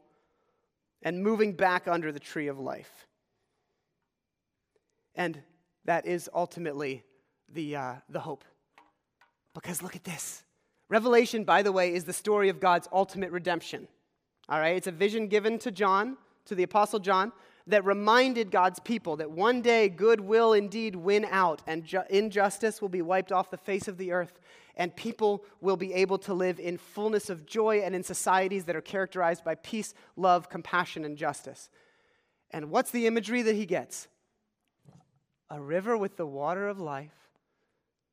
and 1.03 1.23
moving 1.23 1.53
back 1.53 1.89
under 1.89 2.13
the 2.13 2.21
tree 2.21 2.47
of 2.47 2.61
life. 2.61 3.07
And 5.17 5.43
that 5.85 6.07
is 6.07 6.31
ultimately 6.33 7.03
the, 7.53 7.75
uh, 7.77 7.95
the 8.09 8.21
hope. 8.21 8.45
Because 9.53 9.83
look 9.83 9.97
at 9.97 10.05
this. 10.05 10.45
Revelation, 10.89 11.43
by 11.43 11.63
the 11.63 11.73
way, 11.73 11.93
is 11.93 12.05
the 12.05 12.13
story 12.13 12.49
of 12.49 12.61
God's 12.61 12.89
ultimate 12.93 13.33
redemption. 13.33 13.89
All 14.53 14.61
right, 14.61 14.77
it's 14.77 14.87
a 14.87 14.93
vision 14.93 15.29
given 15.29 15.59
to 15.61 15.71
John, 15.71 16.19
to 16.45 16.55
the 16.55 16.63
Apostle 16.63 16.99
John, 16.99 17.33
that 17.69 17.87
reminded 17.87 18.51
God's 18.51 18.81
people 18.81 19.17
that 19.17 19.31
one 19.31 19.63
day 19.63 19.89
good 19.89 20.21
will 20.21 20.53
indeed 20.53 20.95
win 20.95 21.27
out 21.31 21.63
and 21.67 21.87
ju- 21.87 22.03
injustice 22.11 22.83
will 22.83 22.91
be 22.91 23.01
wiped 23.01 23.33
off 23.33 23.51
the 23.51 23.57
face 23.57 23.89
of 23.89 23.97
the 23.97 24.13
earth 24.13 24.39
and 24.77 24.95
people 24.95 25.43
will 25.63 25.79
be 25.79 25.95
able 25.95 26.19
to 26.19 26.35
live 26.35 26.61
in 26.61 26.77
fullness 26.77 27.31
of 27.31 27.47
joy 27.47 27.79
and 27.79 27.95
in 27.95 28.03
societies 28.03 28.65
that 28.65 28.77
are 28.77 28.83
characterized 28.83 29.43
by 29.43 29.55
peace, 29.55 29.95
love, 30.17 30.51
compassion, 30.51 31.07
and 31.07 31.17
justice. 31.17 31.71
And 32.51 32.69
what's 32.69 32.91
the 32.91 33.07
imagery 33.07 33.41
that 33.41 33.57
he 33.57 33.65
gets? 33.65 34.07
A 35.49 35.63
river 35.63 35.97
with 35.97 36.19
the 36.19 36.27
water 36.27 36.69
of 36.69 36.79
life 36.79 37.31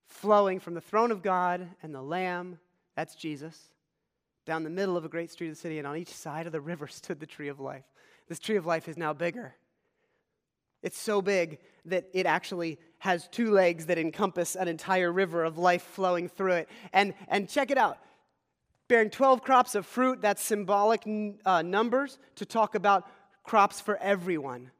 flowing 0.07 0.61
from 0.61 0.73
the 0.73 0.79
throne 0.79 1.11
of 1.11 1.21
God 1.21 1.67
and 1.83 1.93
the 1.93 2.01
Lamb, 2.01 2.59
that's 2.95 3.15
Jesus, 3.15 3.71
down 4.49 4.63
the 4.63 4.69
middle 4.69 4.97
of 4.97 5.05
a 5.05 5.09
great 5.09 5.31
street 5.31 5.47
of 5.47 5.55
the 5.55 5.61
city, 5.61 5.77
and 5.77 5.87
on 5.87 5.95
each 5.95 6.13
side 6.13 6.45
of 6.45 6.51
the 6.51 6.61
river 6.61 6.87
stood 6.89 7.19
the 7.19 7.25
tree 7.25 7.47
of 7.47 7.59
life. 7.59 7.85
This 8.27 8.39
tree 8.39 8.57
of 8.57 8.65
life 8.65 8.87
is 8.87 8.97
now 8.97 9.13
bigger. 9.13 9.55
It's 10.83 10.99
so 10.99 11.21
big 11.21 11.59
that 11.85 12.09
it 12.13 12.25
actually 12.25 12.79
has 12.99 13.27
two 13.29 13.51
legs 13.51 13.85
that 13.87 13.97
encompass 13.97 14.55
an 14.55 14.67
entire 14.67 15.11
river 15.11 15.43
of 15.43 15.57
life 15.57 15.81
flowing 15.81 16.29
through 16.29 16.53
it. 16.53 16.69
And, 16.93 17.13
and 17.27 17.49
check 17.49 17.71
it 17.71 17.77
out 17.77 17.97
bearing 18.89 19.09
12 19.11 19.41
crops 19.41 19.75
of 19.75 19.85
fruit, 19.85 20.19
that's 20.21 20.43
symbolic 20.43 21.07
uh, 21.45 21.61
numbers 21.61 22.17
to 22.35 22.45
talk 22.45 22.75
about 22.75 23.07
crops 23.43 23.79
for 23.79 23.95
everyone. 23.97 24.71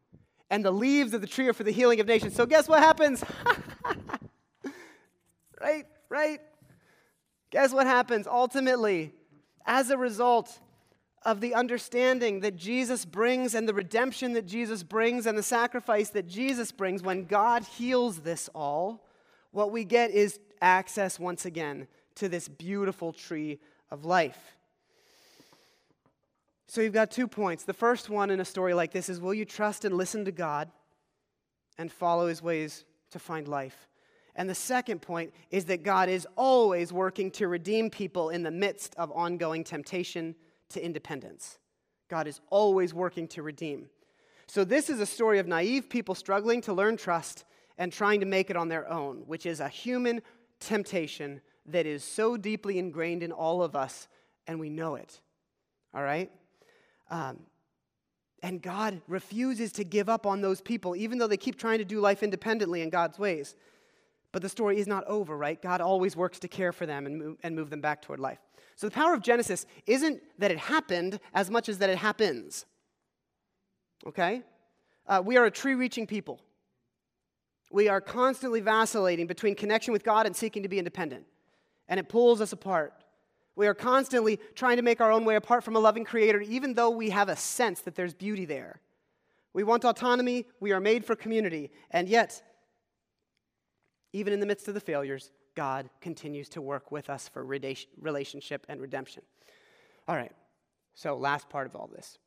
And 0.49 0.65
the 0.65 0.71
leaves 0.71 1.13
of 1.13 1.21
the 1.21 1.27
tree 1.27 1.47
are 1.47 1.53
for 1.53 1.63
the 1.63 1.71
healing 1.71 2.01
of 2.01 2.08
nations. 2.08 2.36
So, 2.36 2.45
guess 2.45 2.67
what 2.67 2.79
happens? 2.79 3.23
right, 5.62 5.86
right. 6.10 6.39
Guess 7.51 7.71
what 7.71 7.86
happens? 7.86 8.25
Ultimately, 8.25 9.13
as 9.69 9.89
a 9.89 9.97
result, 9.97 10.60
of 11.23 11.41
the 11.41 11.53
understanding 11.53 12.39
that 12.41 12.55
Jesus 12.55 13.05
brings 13.05 13.53
and 13.53 13.67
the 13.67 13.73
redemption 13.73 14.34
that 14.34 14.45
Jesus 14.45 14.84
brings 14.84 15.25
and 15.25 15.38
the 15.38 15.43
sacrifice 15.43 16.10
that 16.10 16.27
Jesus 16.27 16.71
brings, 16.71 17.03
when 17.03 17.25
God 17.25 17.63
heals 17.63 18.19
this 18.19 18.49
all, 18.55 19.05
what 19.51 19.71
we 19.71 19.84
get 19.84 20.12
is 20.12 20.39
access 20.62 21.19
once 21.19 21.45
again 21.45 21.88
to 22.15 22.29
this 22.29 22.47
beautiful 22.47 23.12
tree 23.12 23.60
of 23.91 24.05
life. 24.05 24.55
So 26.67 26.82
you've 26.82 26.93
got 26.93 27.12
two 27.12 27.27
points. 27.27 27.63
The 27.63 27.73
first 27.73 28.10
one 28.10 28.29
in 28.29 28.39
a 28.39 28.45
story 28.45 28.73
like 28.73 28.91
this 28.91 29.10
is 29.10 29.19
will 29.19 29.34
you 29.34 29.45
trust 29.45 29.86
and 29.86 29.95
listen 29.95 30.25
to 30.25 30.32
God 30.32 30.69
and 31.77 31.91
follow 31.91 32.27
his 32.27 32.41
ways 32.41 32.86
to 33.12 33.19
find 33.19 33.47
life? 33.47 33.88
And 34.39 34.49
the 34.49 34.56
second 34.56 35.02
point 35.02 35.34
is 35.52 35.65
that 35.65 35.84
God 35.84 36.08
is 36.08 36.25
always 36.38 36.93
working 36.93 37.30
to 37.32 37.49
redeem 37.49 37.89
people 37.89 38.30
in 38.30 38.41
the 38.41 38.49
midst 38.49 38.95
of 38.95 39.12
ongoing 39.12 39.65
temptation 39.65 40.34
to 40.69 40.84
independence. 40.84 41.60
God 42.10 42.25
is 42.25 42.39
always 42.49 42.93
working 42.93 43.28
to 43.28 43.43
redeem. 43.43 43.89
So, 44.47 44.63
this 44.63 44.89
is 44.89 45.02
a 45.02 45.06
story 45.06 45.39
of 45.39 45.47
naive 45.47 45.89
people 45.89 46.15
struggling 46.15 46.62
to 46.62 46.73
learn 46.73 46.95
trust 46.95 47.43
and 47.78 47.91
trying 47.91 48.21
to 48.21 48.25
make 48.25 48.49
it 48.49 48.56
on 48.56 48.69
their 48.69 48.89
own, 48.89 49.23
which 49.28 49.45
is 49.45 49.60
a 49.60 49.67
human 49.67 50.21
temptation 50.62 51.41
that 51.65 51.86
is 51.86 52.02
so 52.02 52.38
deeply 52.38 52.80
ingrained 52.80 53.23
in 53.23 53.34
all 53.34 53.62
of 53.62 53.75
us, 53.75 54.08
and 54.47 54.58
we 54.58 54.69
know 54.69 54.95
it. 54.95 55.19
All 55.93 56.02
right? 56.02 56.32
Um, 57.12 57.39
and 58.41 58.62
God 58.62 59.02
refuses 59.06 59.73
to 59.73 59.84
give 59.84 60.08
up 60.08 60.25
on 60.25 60.39
those 60.39 60.62
people, 60.62 60.95
even 60.95 61.17
though 61.17 61.28
they 61.28 61.36
keep 61.36 61.60
trying 61.60 61.80
to 61.80 61.86
do 61.86 61.99
life 61.99 62.23
independently 62.23 62.82
in 62.82 62.89
God's 62.89 63.19
ways. 63.19 63.56
But 64.31 64.41
the 64.41 64.49
story 64.49 64.79
is 64.79 64.87
not 64.87 65.05
over, 65.05 65.35
right? 65.35 65.59
God 65.61 65.81
always 65.81 66.15
works 66.15 66.39
to 66.39 66.47
care 66.47 66.71
for 66.71 66.85
them 66.85 67.05
and 67.05 67.17
move, 67.17 67.37
and 67.41 67.55
move 67.55 67.69
them 67.69 67.81
back 67.81 68.01
toward 68.01 68.19
life. 68.19 68.39
So 68.75 68.87
the 68.87 68.91
power 68.91 69.13
of 69.13 69.21
Genesis 69.21 69.65
isn't 69.87 70.21
that 70.37 70.51
it 70.51 70.57
happened 70.57 71.19
as 71.33 71.49
much 71.49 71.67
as 71.67 71.79
that 71.79 71.89
it 71.89 71.97
happens. 71.97 72.65
Okay? 74.05 74.43
Uh, 75.07 75.21
we 75.25 75.37
are 75.37 75.45
a 75.45 75.51
tree 75.51 75.73
reaching 75.73 76.05
people. 76.05 76.39
We 77.71 77.87
are 77.87 78.01
constantly 78.01 78.61
vacillating 78.61 79.27
between 79.27 79.55
connection 79.55 79.91
with 79.91 80.03
God 80.03 80.25
and 80.25 80.35
seeking 80.35 80.63
to 80.63 80.69
be 80.69 80.79
independent, 80.79 81.25
and 81.87 81.99
it 81.99 82.09
pulls 82.09 82.41
us 82.41 82.53
apart. 82.53 82.93
We 83.55 83.67
are 83.67 83.73
constantly 83.73 84.39
trying 84.55 84.77
to 84.77 84.81
make 84.81 85.01
our 85.01 85.11
own 85.11 85.25
way 85.25 85.35
apart 85.35 85.63
from 85.63 85.75
a 85.75 85.79
loving 85.79 86.05
Creator, 86.05 86.41
even 86.41 86.73
though 86.73 86.89
we 86.89 87.09
have 87.09 87.29
a 87.29 87.35
sense 87.35 87.81
that 87.81 87.95
there's 87.95 88.13
beauty 88.13 88.45
there. 88.45 88.79
We 89.53 89.63
want 89.63 89.83
autonomy, 89.83 90.45
we 90.59 90.71
are 90.71 90.79
made 90.79 91.03
for 91.03 91.15
community, 91.15 91.71
and 91.91 92.07
yet, 92.07 92.41
even 94.13 94.33
in 94.33 94.39
the 94.39 94.45
midst 94.45 94.67
of 94.67 94.73
the 94.73 94.79
failures, 94.79 95.31
God 95.55 95.89
continues 96.01 96.49
to 96.49 96.61
work 96.61 96.91
with 96.91 97.09
us 97.09 97.27
for 97.27 97.43
relationship 97.43 98.65
and 98.69 98.81
redemption. 98.81 99.23
All 100.07 100.15
right, 100.15 100.31
so 100.95 101.17
last 101.17 101.49
part 101.49 101.67
of 101.67 101.75
all 101.75 101.87
this. 101.87 102.17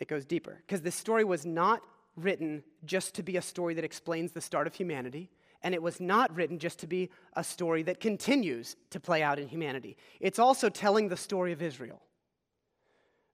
It 0.00 0.08
goes 0.08 0.24
deeper 0.24 0.62
because 0.66 0.82
this 0.82 0.94
story 0.94 1.24
was 1.24 1.44
not 1.44 1.82
written 2.16 2.62
just 2.84 3.14
to 3.14 3.22
be 3.22 3.36
a 3.36 3.42
story 3.42 3.74
that 3.74 3.84
explains 3.84 4.32
the 4.32 4.40
start 4.40 4.66
of 4.66 4.74
humanity, 4.74 5.30
and 5.62 5.74
it 5.74 5.82
was 5.82 6.00
not 6.00 6.34
written 6.34 6.58
just 6.58 6.78
to 6.80 6.86
be 6.86 7.10
a 7.34 7.42
story 7.42 7.82
that 7.82 8.00
continues 8.00 8.76
to 8.90 9.00
play 9.00 9.22
out 9.22 9.38
in 9.38 9.48
humanity. 9.48 9.96
It's 10.20 10.38
also 10.38 10.68
telling 10.68 11.08
the 11.08 11.16
story 11.16 11.52
of 11.52 11.62
Israel. 11.62 12.00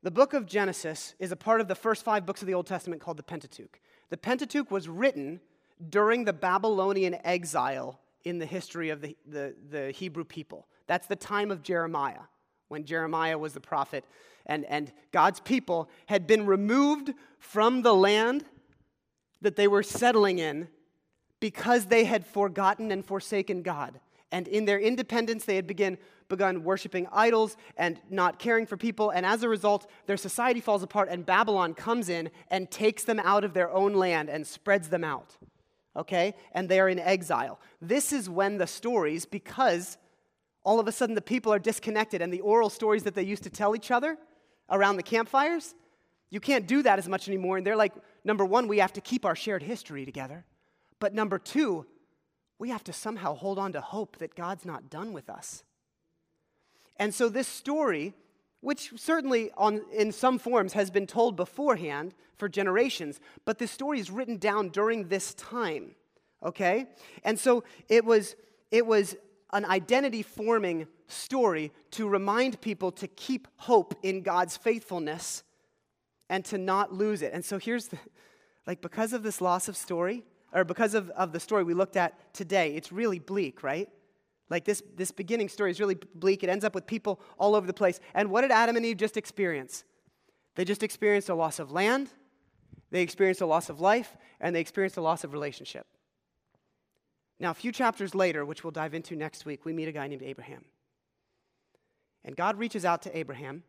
The 0.02 0.10
book 0.10 0.34
of 0.34 0.46
Genesis 0.46 1.14
is 1.18 1.32
a 1.32 1.36
part 1.36 1.60
of 1.60 1.68
the 1.68 1.74
first 1.74 2.02
five 2.02 2.26
books 2.26 2.42
of 2.42 2.46
the 2.46 2.54
Old 2.54 2.66
Testament 2.66 3.00
called 3.00 3.16
the 3.16 3.22
Pentateuch. 3.22 3.80
The 4.10 4.18
Pentateuch 4.18 4.70
was 4.70 4.88
written 4.88 5.40
during 5.91 6.24
the 6.24 6.32
Babylonian 6.32 7.16
exile 7.24 8.01
in 8.24 8.39
the 8.39 8.47
history 8.47 8.91
of 8.91 9.01
the, 9.01 9.16
the, 9.26 9.55
the 9.70 9.91
Hebrew 9.91 10.24
people. 10.24 10.66
That's 10.87 11.07
the 11.07 11.16
time 11.16 11.51
of 11.51 11.62
Jeremiah, 11.62 12.22
when 12.68 12.85
Jeremiah 12.85 13.39
was 13.39 13.53
the 13.55 13.61
prophet, 13.61 14.05
and, 14.47 14.64
and 14.66 14.93
God's 15.12 15.41
people 15.41 15.89
had 16.07 16.26
been 16.26 16.47
removed 16.47 17.12
from 17.39 17.82
the 17.82 17.95
land 17.95 18.45
that 19.41 19.57
they 19.57 19.68
were 19.68 19.82
settling 19.82 20.39
in 20.39 20.68
because 21.41 21.87
they 21.87 22.05
had 22.05 22.26
forgotten 22.26 22.91
and 22.91 23.05
forsaken 23.05 23.62
God. 23.62 24.01
And 24.32 24.49
in 24.49 24.64
their 24.64 24.80
independence, 24.80 25.45
they 25.45 25.57
had 25.57 25.66
begin, 25.66 25.99
begun 26.28 26.64
worshiping 26.64 27.07
idols 27.12 27.57
and 27.76 28.01
not 28.11 28.39
caring 28.39 28.66
for 28.66 28.76
people. 28.76 29.11
And 29.11 29.24
as 29.24 29.43
a 29.43 29.49
result, 29.49 29.89
their 30.07 30.16
society 30.16 30.61
falls 30.61 30.82
apart, 30.82 31.09
and 31.11 31.24
Babylon 31.24 31.74
comes 31.74 32.09
in 32.09 32.30
and 32.51 32.70
takes 32.70 33.05
them 33.05 33.20
out 33.20 33.45
of 33.45 33.55
their 33.55 33.70
own 33.70 33.95
land 33.95 34.28
and 34.28 34.47
spreads 34.47 34.89
them 34.89 35.05
out. 35.05 35.37
Okay? 35.97 36.34
And 36.53 36.68
they 36.68 36.80
are 36.80 36.88
in 36.88 36.99
exile. 36.99 37.61
This 37.80 38.12
is 38.12 38.28
when 38.28 38.59
the 38.59 38.66
stories, 38.66 39.24
because 39.26 39.97
all 40.64 40.80
of 40.80 40.88
a 40.88 40.92
sudden 40.92 41.14
the 41.14 41.22
people 41.22 41.53
are 41.53 41.59
disconnected 41.59 42.22
and 42.22 42.32
the 42.32 42.40
oral 42.40 42.70
stories 42.70 43.03
that 43.05 43.14
they 43.14 43.22
used 43.22 43.42
to 43.45 43.51
tell 43.51 43.76
each 43.76 43.90
other 43.90 44.16
around 44.70 44.97
the 44.97 45.03
campfires, 45.03 45.74
you 46.30 46.40
can't 46.40 46.66
do 46.66 46.82
that 46.82 46.99
as 46.99 47.09
much 47.09 47.28
anymore. 47.28 47.59
And 47.59 47.66
they're 47.66 47.76
like, 47.76 47.92
number 48.24 48.45
one, 48.45 48.66
we 48.66 48.78
have 48.78 48.92
to 48.95 49.01
keep 49.01 49.24
our 49.24 49.36
shared 49.36 49.62
history 49.62 50.05
together. 50.05 50.45
But 50.99 51.14
number 51.14 51.38
two, 51.38 51.86
we 52.59 52.70
have 52.70 52.84
to 52.84 52.92
somehow 52.92 53.34
hold 53.34 53.59
on 53.59 53.72
to 53.72 53.80
hope 53.80 54.18
that 54.18 54.34
God's 54.34 54.64
not 54.64 54.90
done 54.90 55.12
with 55.12 55.28
us. 55.28 55.64
And 56.97 57.14
so, 57.14 57.28
this 57.28 57.49
story, 57.49 58.14
which 58.64 58.92
certainly 58.96 59.50
on, 59.58 59.82
in 59.92 60.10
some 60.10 60.38
forms 60.38 60.72
has 60.72 60.90
been 60.90 61.06
told 61.06 61.36
beforehand 61.36 62.14
for 62.38 62.48
generations, 62.48 63.20
but 63.44 63.58
this 63.58 63.70
story 63.70 64.00
is 64.00 64.10
written 64.10 64.38
down 64.38 64.70
during 64.70 65.08
this 65.08 65.34
time, 65.34 65.94
okay? 66.42 66.86
And 67.24 67.38
so, 67.38 67.62
it 67.90 68.06
was, 68.06 68.36
it 68.70 68.86
was 68.86 69.16
an 69.52 69.66
identity 69.66 70.22
forming 70.22 70.86
story 71.08 71.72
to 71.90 72.08
remind 72.08 72.58
people 72.62 72.90
to 72.92 73.06
keep 73.06 73.48
hope 73.56 73.94
in 74.02 74.22
God's 74.22 74.56
faithfulness 74.56 75.42
and 76.30 76.42
to 76.46 76.56
not 76.56 76.90
lose 76.90 77.20
it. 77.20 77.34
And 77.34 77.44
so, 77.44 77.58
here's 77.58 77.88
the 77.88 77.98
like, 78.66 78.80
because 78.80 79.12
of 79.12 79.22
this 79.22 79.42
loss 79.42 79.68
of 79.68 79.76
story, 79.76 80.24
or 80.54 80.64
because 80.64 80.94
of, 80.94 81.10
of 81.10 81.32
the 81.32 81.40
story 81.40 81.64
we 81.64 81.74
looked 81.74 81.96
at 81.96 82.32
today, 82.32 82.74
it's 82.74 82.90
really 82.90 83.18
bleak, 83.18 83.62
right? 83.62 83.90
Like 84.51 84.64
this, 84.64 84.82
this 84.95 85.11
beginning 85.11 85.49
story 85.49 85.70
is 85.70 85.80
really 85.80 85.97
bleak. 86.14 86.42
It 86.42 86.51
ends 86.51 86.64
up 86.64 86.74
with 86.74 86.86
people 86.86 87.20
all 87.38 87.55
over 87.55 87.66
the 87.66 87.72
place. 87.72 87.99
And 88.14 88.30
what 88.30 88.42
did 88.42 88.51
Adam 88.51 88.76
and 88.76 88.84
Eve 88.84 88.99
just 88.99 89.16
experience? 89.16 89.84
They 90.55 90.64
just 90.64 90.82
experienced 90.82 91.28
a 91.28 91.34
loss 91.34 91.59
of 91.59 91.72
land, 91.72 92.11
they 92.90 93.03
experienced 93.03 93.40
a 93.40 93.47
loss 93.47 93.68
of 93.68 93.80
life, 93.80 94.16
and 94.40 94.55
they 94.55 94.61
experienced 94.61 94.97
a 94.97 95.01
loss 95.01 95.24
of 95.24 95.32
relationship. 95.32 95.86
Now, 97.40 97.51
a 97.51 97.55
few 97.55 97.72
chapters 97.72 98.14
later, 98.14 98.45
which 98.45 98.62
we'll 98.62 98.70
dive 98.70 98.95
into 98.95 99.16
next 99.16 99.45
week, 99.45 99.64
we 99.64 99.72
meet 99.72 99.88
a 99.88 99.92
guy 99.92 100.07
named 100.07 100.22
Abraham. 100.22 100.64
And 102.24 102.36
God 102.36 102.57
reaches 102.57 102.84
out 102.84 103.03
to 103.03 103.18
Abraham 103.18 103.64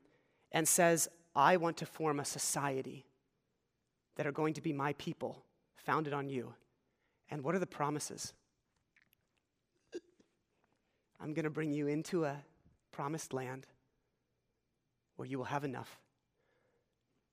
and 0.51 0.67
says, 0.67 1.09
I 1.35 1.57
want 1.57 1.77
to 1.77 1.85
form 1.85 2.19
a 2.19 2.25
society 2.25 3.05
that 4.15 4.27
are 4.27 4.31
going 4.31 4.53
to 4.53 4.61
be 4.61 4.71
my 4.71 4.93
people, 4.93 5.43
founded 5.75 6.13
on 6.13 6.29
you. 6.29 6.53
And 7.29 7.43
what 7.43 7.55
are 7.55 7.59
the 7.59 7.67
promises? 7.67 8.33
I'm 11.19 11.33
going 11.33 11.45
to 11.45 11.49
bring 11.49 11.71
you 11.71 11.87
into 11.87 12.25
a 12.25 12.37
promised 12.91 13.33
land 13.33 13.67
where 15.15 15.27
you 15.27 15.37
will 15.37 15.45
have 15.45 15.63
enough. 15.63 15.99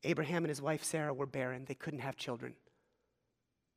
Abraham 0.05 0.45
and 0.45 0.49
his 0.49 0.62
wife 0.62 0.85
Sarah 0.85 1.14
were 1.14 1.26
barren, 1.26 1.64
they 1.66 1.74
couldn't 1.74 2.01
have 2.01 2.16
children. 2.16 2.55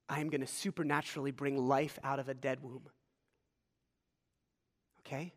I 0.08 0.20
am 0.20 0.30
going 0.30 0.42
to 0.42 0.48
supernaturally 0.48 1.32
bring 1.32 1.58
life 1.58 1.98
out 2.04 2.20
of 2.20 2.30
a 2.30 2.34
dead 2.34 2.62
womb. 2.62 2.90
Okay? 5.00 5.34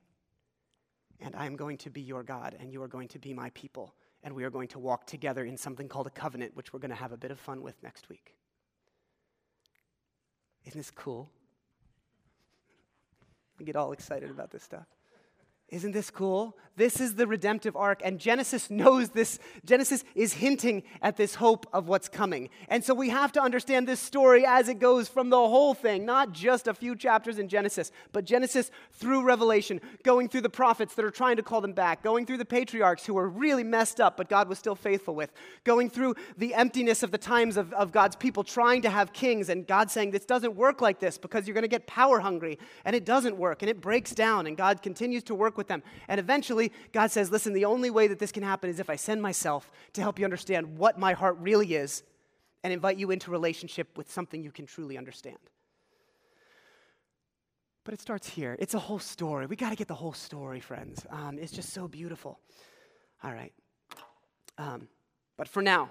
And 1.21 1.35
I 1.35 1.47
am 1.47 1.57
going 1.57 1.79
to 1.79 1.91
be 1.91 2.01
your 2.01 2.23
God, 2.23 2.57
and 2.61 2.73
you 2.73 2.83
are 2.83 2.89
going 2.89 3.09
to 3.09 3.19
be 3.19 3.35
my 3.35 3.51
people. 3.51 3.95
And 4.23 4.35
we 4.35 4.45
are 4.45 4.51
going 4.51 4.69
to 4.69 4.79
walk 4.79 5.07
together 5.07 5.45
in 5.45 5.57
something 5.57 5.89
called 5.89 6.07
a 6.07 6.11
covenant, 6.11 6.55
which 6.55 6.73
we're 6.73 6.81
going 6.81 6.91
to 6.91 6.97
have 6.97 7.13
a 7.13 7.17
bit 7.17 7.31
of 7.31 7.39
fun 7.39 7.63
with 7.63 7.83
next 7.83 8.09
week. 8.09 8.35
Isn't 10.65 10.79
this 10.79 10.91
cool? 10.91 11.31
Get 13.65 13.77
all 13.77 13.93
excited 13.93 14.31
about 14.31 14.51
this 14.51 14.63
stuff. 14.63 14.87
Isn't 15.71 15.93
this 15.93 16.11
cool? 16.11 16.57
This 16.79 17.01
is 17.01 17.17
the 17.17 17.27
redemptive 17.27 17.75
arc, 17.75 18.01
and 18.05 18.21
Genesis 18.21 18.71
knows 18.71 19.09
this. 19.09 19.41
Genesis 19.65 20.05
is 20.15 20.35
hinting 20.35 20.85
at 21.03 21.17
this 21.17 21.35
hope 21.35 21.67
of 21.73 21.89
what's 21.89 22.09
coming. 22.09 22.51
And 22.69 22.85
so 22.85 22.95
we 22.95 23.09
have 23.09 23.33
to 23.33 23.43
understand 23.43 23.89
this 23.89 23.99
story 23.99 24.47
as 24.47 24.69
it 24.69 24.79
goes 24.79 25.09
from 25.09 25.29
the 25.29 25.37
whole 25.37 25.75
thing, 25.75 26.07
not 26.07 26.31
just 26.31 26.69
a 26.69 26.75
few 26.75 26.95
chapters 26.95 27.41
in 27.41 27.49
Genesis, 27.49 27.91
but 28.13 28.25
Genesis 28.25 28.71
through 28.93 29.25
Revelation, 29.25 29.81
going 30.05 30.29
through 30.29 30.43
the 30.43 30.49
prophets 30.49 30.95
that 30.95 31.05
are 31.05 31.11
trying 31.11 31.35
to 31.37 31.43
call 31.43 31.61
them 31.61 31.73
back, 31.73 32.01
going 32.01 32.25
through 32.25 32.37
the 32.39 32.45
patriarchs 32.45 33.05
who 33.05 33.15
were 33.15 33.29
really 33.29 33.65
messed 33.65 34.01
up, 34.01 34.17
but 34.17 34.29
God 34.29 34.49
was 34.49 34.61
still 34.61 34.77
faithful 34.77 35.17
with, 35.17 35.33
going 35.65 35.91
through 35.91 36.15
the 36.37 36.55
emptiness 36.55 37.03
of 37.03 37.11
the 37.11 37.19
times 37.19 37.57
of, 37.57 37.73
of 37.73 37.91
God's 37.91 38.15
people 38.15 38.45
trying 38.45 38.83
to 38.83 38.91
have 38.91 39.13
kings, 39.13 39.49
and 39.49 39.67
God 39.67 39.91
saying, 39.91 40.13
This 40.13 40.25
doesn't 40.25 40.55
work 40.55 40.81
like 40.81 41.01
this 41.01 41.19
because 41.19 41.49
you're 41.49 41.55
going 41.55 41.63
to 41.63 41.69
get 41.69 41.89
power 41.89 42.21
hungry, 42.21 42.57
and 42.85 42.95
it 42.95 43.05
doesn't 43.05 43.37
work, 43.37 43.63
and 43.63 43.69
it 43.69 43.81
breaks 43.81 44.13
down, 44.13 44.47
and 44.47 44.57
God 44.57 44.81
continues 44.81 45.25
to 45.25 45.35
work 45.35 45.57
with 45.59 45.69
them. 45.69 45.83
And 46.09 46.19
eventually, 46.19 46.73
God 46.93 47.11
says, 47.11 47.31
Listen, 47.31 47.53
the 47.53 47.67
only 47.67 47.91
way 47.91 48.07
that 48.07 48.19
this 48.19 48.33
can 48.33 48.43
happen 48.43 48.71
is 48.71 48.81
if 48.81 48.89
I 48.89 48.97
send 48.97 49.21
myself 49.21 49.71
to 49.93 50.01
help 50.01 50.19
you 50.19 50.25
understand 50.25 50.79
what 50.79 50.99
my 50.99 51.13
heart 51.13 51.37
really 51.39 51.75
is 51.75 52.03
and 52.65 52.73
invite 52.73 52.97
you 52.97 53.11
into 53.11 53.31
relationship 53.31 53.99
with 53.99 54.11
something 54.11 54.43
you 54.43 54.51
can 54.51 54.65
truly 54.65 54.97
understand. 54.97 55.39
But 57.85 57.95
it 57.95 58.01
starts 58.01 58.29
here. 58.29 58.57
It's 58.59 58.75
a 58.75 58.79
whole 58.79 58.99
story. 58.99 59.47
We 59.47 59.57
got 59.57 59.71
to 59.71 59.77
get 59.77 59.89
the 59.89 59.95
whole 59.95 60.13
story, 60.13 60.61
friends. 60.61 61.07
Um, 61.11 61.39
it's 61.39 61.53
just 61.53 61.73
so 61.73 61.89
beautiful. 61.89 62.39
All 63.23 63.33
right. 63.33 63.53
Um, 64.59 64.89
but 65.37 65.49
for 65.49 65.63
now, 65.63 65.91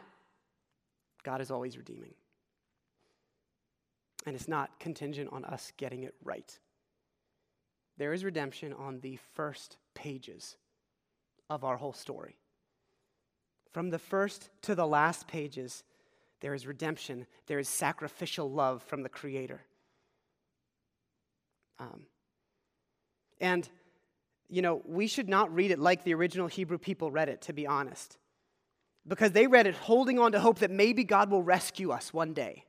God 1.23 1.41
is 1.41 1.49
always 1.49 1.77
redeeming. 1.77 2.13
And 4.25 4.35
it's 4.35 4.47
not 4.47 4.79
contingent 4.79 5.29
on 5.31 5.45
us 5.45 5.71
getting 5.77 6.03
it 6.03 6.13
right. 6.23 6.57
There 7.97 8.13
is 8.13 8.23
redemption 8.23 8.73
on 8.73 8.99
the 8.99 9.17
first 9.33 9.77
pages 9.93 10.57
of 11.49 11.63
our 11.63 11.77
whole 11.77 11.93
story. 11.93 12.37
From 13.71 13.89
the 13.89 13.99
first 13.99 14.49
to 14.63 14.75
the 14.75 14.87
last 14.87 15.27
pages, 15.27 15.83
there 16.41 16.53
is 16.53 16.67
redemption, 16.67 17.25
there 17.47 17.59
is 17.59 17.67
sacrificial 17.67 18.49
love 18.49 18.83
from 18.83 19.03
the 19.03 19.09
Creator. 19.09 19.61
Um, 21.79 22.01
and, 23.39 23.67
you 24.49 24.61
know, 24.61 24.81
we 24.85 25.07
should 25.07 25.29
not 25.29 25.53
read 25.53 25.71
it 25.71 25.79
like 25.79 26.03
the 26.03 26.13
original 26.13 26.47
Hebrew 26.47 26.77
people 26.77 27.11
read 27.11 27.29
it, 27.29 27.41
to 27.43 27.53
be 27.53 27.67
honest. 27.67 28.17
Because 29.07 29.31
they 29.31 29.47
read 29.47 29.67
it 29.67 29.75
holding 29.75 30.19
on 30.19 30.31
to 30.33 30.39
hope 30.39 30.59
that 30.59 30.71
maybe 30.71 31.03
God 31.03 31.29
will 31.31 31.43
rescue 31.43 31.91
us 31.91 32.13
one 32.13 32.33
day. 32.33 32.65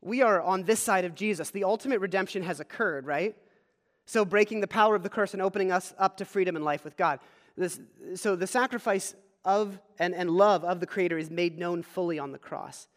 We 0.00 0.22
are 0.22 0.40
on 0.40 0.64
this 0.64 0.80
side 0.80 1.04
of 1.04 1.14
Jesus. 1.14 1.50
The 1.50 1.64
ultimate 1.64 2.00
redemption 2.00 2.42
has 2.42 2.60
occurred, 2.60 3.06
right? 3.06 3.36
So, 4.12 4.26
breaking 4.26 4.60
the 4.60 4.68
power 4.68 4.94
of 4.94 5.02
the 5.02 5.08
curse 5.08 5.32
and 5.32 5.40
opening 5.40 5.72
us 5.72 5.94
up 5.96 6.18
to 6.18 6.26
freedom 6.26 6.54
and 6.54 6.62
life 6.62 6.84
with 6.84 6.98
God. 6.98 7.18
This, 7.56 7.80
so, 8.14 8.36
the 8.36 8.46
sacrifice 8.46 9.14
of 9.42 9.80
and, 9.98 10.14
and 10.14 10.28
love 10.28 10.64
of 10.64 10.80
the 10.80 10.86
Creator 10.86 11.16
is 11.16 11.30
made 11.30 11.58
known 11.58 11.82
fully 11.82 12.18
on 12.18 12.30
the 12.30 12.38
cross. 12.38 12.88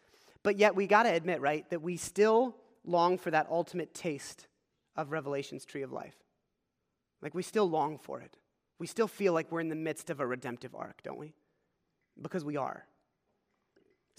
But 0.42 0.58
yet, 0.58 0.74
we 0.74 0.86
got 0.86 1.04
to 1.04 1.08
admit, 1.08 1.40
right, 1.40 1.64
that 1.70 1.80
we 1.80 1.96
still 1.96 2.54
long 2.84 3.16
for 3.16 3.30
that 3.30 3.46
ultimate 3.50 3.94
taste 3.94 4.46
of 4.94 5.10
Revelation's 5.10 5.64
tree 5.64 5.80
of 5.80 5.90
life. 5.90 6.16
Like, 7.22 7.34
we 7.34 7.42
still 7.42 7.64
long 7.64 7.96
for 7.96 8.20
it. 8.20 8.36
We 8.78 8.86
still 8.86 9.08
feel 9.08 9.32
like 9.32 9.50
we're 9.50 9.60
in 9.60 9.70
the 9.70 9.74
midst 9.74 10.10
of 10.10 10.20
a 10.20 10.26
redemptive 10.26 10.74
arc, 10.74 11.02
don't 11.02 11.18
we? 11.18 11.32
Because 12.20 12.44
we 12.44 12.58
are. 12.58 12.84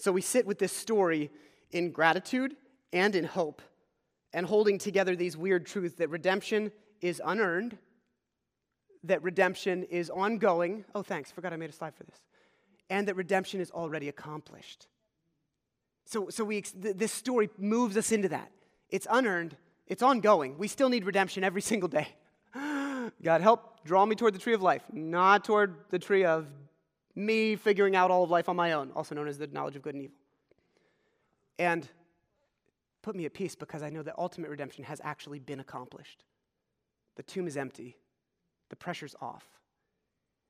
So, 0.00 0.10
we 0.10 0.20
sit 0.20 0.46
with 0.46 0.58
this 0.58 0.72
story 0.72 1.30
in 1.70 1.92
gratitude 1.92 2.56
and 2.92 3.14
in 3.14 3.22
hope 3.22 3.62
and 4.32 4.44
holding 4.44 4.78
together 4.78 5.14
these 5.14 5.36
weird 5.36 5.64
truths 5.64 5.94
that 5.98 6.10
redemption 6.10 6.72
is 7.00 7.20
unearned, 7.24 7.78
that 9.04 9.22
redemption 9.22 9.84
is 9.84 10.10
ongoing. 10.10 10.84
Oh, 10.94 11.02
thanks, 11.02 11.30
forgot 11.30 11.52
I 11.52 11.56
made 11.56 11.70
a 11.70 11.72
slide 11.72 11.94
for 11.94 12.04
this. 12.04 12.20
And 12.90 13.06
that 13.08 13.16
redemption 13.16 13.60
is 13.60 13.70
already 13.70 14.08
accomplished. 14.08 14.88
So, 16.04 16.30
so 16.30 16.44
we, 16.44 16.64
this 16.74 17.12
story 17.12 17.50
moves 17.58 17.96
us 17.96 18.12
into 18.12 18.28
that. 18.30 18.50
It's 18.88 19.06
unearned, 19.10 19.56
it's 19.86 20.02
ongoing. 20.02 20.56
We 20.58 20.68
still 20.68 20.88
need 20.88 21.04
redemption 21.04 21.44
every 21.44 21.60
single 21.62 21.88
day. 21.88 22.08
God, 22.54 23.40
help 23.40 23.84
draw 23.84 24.04
me 24.06 24.16
toward 24.16 24.34
the 24.34 24.38
tree 24.38 24.54
of 24.54 24.62
life, 24.62 24.82
not 24.92 25.44
toward 25.44 25.74
the 25.90 25.98
tree 25.98 26.24
of 26.24 26.46
me 27.14 27.56
figuring 27.56 27.96
out 27.96 28.10
all 28.10 28.24
of 28.24 28.30
life 28.30 28.48
on 28.48 28.56
my 28.56 28.72
own, 28.72 28.90
also 28.92 29.14
known 29.14 29.28
as 29.28 29.38
the 29.38 29.48
knowledge 29.48 29.76
of 29.76 29.82
good 29.82 29.94
and 29.94 30.04
evil. 30.04 30.16
And 31.58 31.86
put 33.02 33.16
me 33.16 33.24
at 33.24 33.34
peace 33.34 33.54
because 33.54 33.82
I 33.82 33.90
know 33.90 34.02
that 34.02 34.14
ultimate 34.18 34.50
redemption 34.50 34.84
has 34.84 35.00
actually 35.02 35.40
been 35.40 35.60
accomplished. 35.60 36.24
The 37.18 37.24
tomb 37.24 37.48
is 37.48 37.56
empty, 37.56 37.96
the 38.70 38.76
pressure's 38.76 39.16
off, 39.20 39.44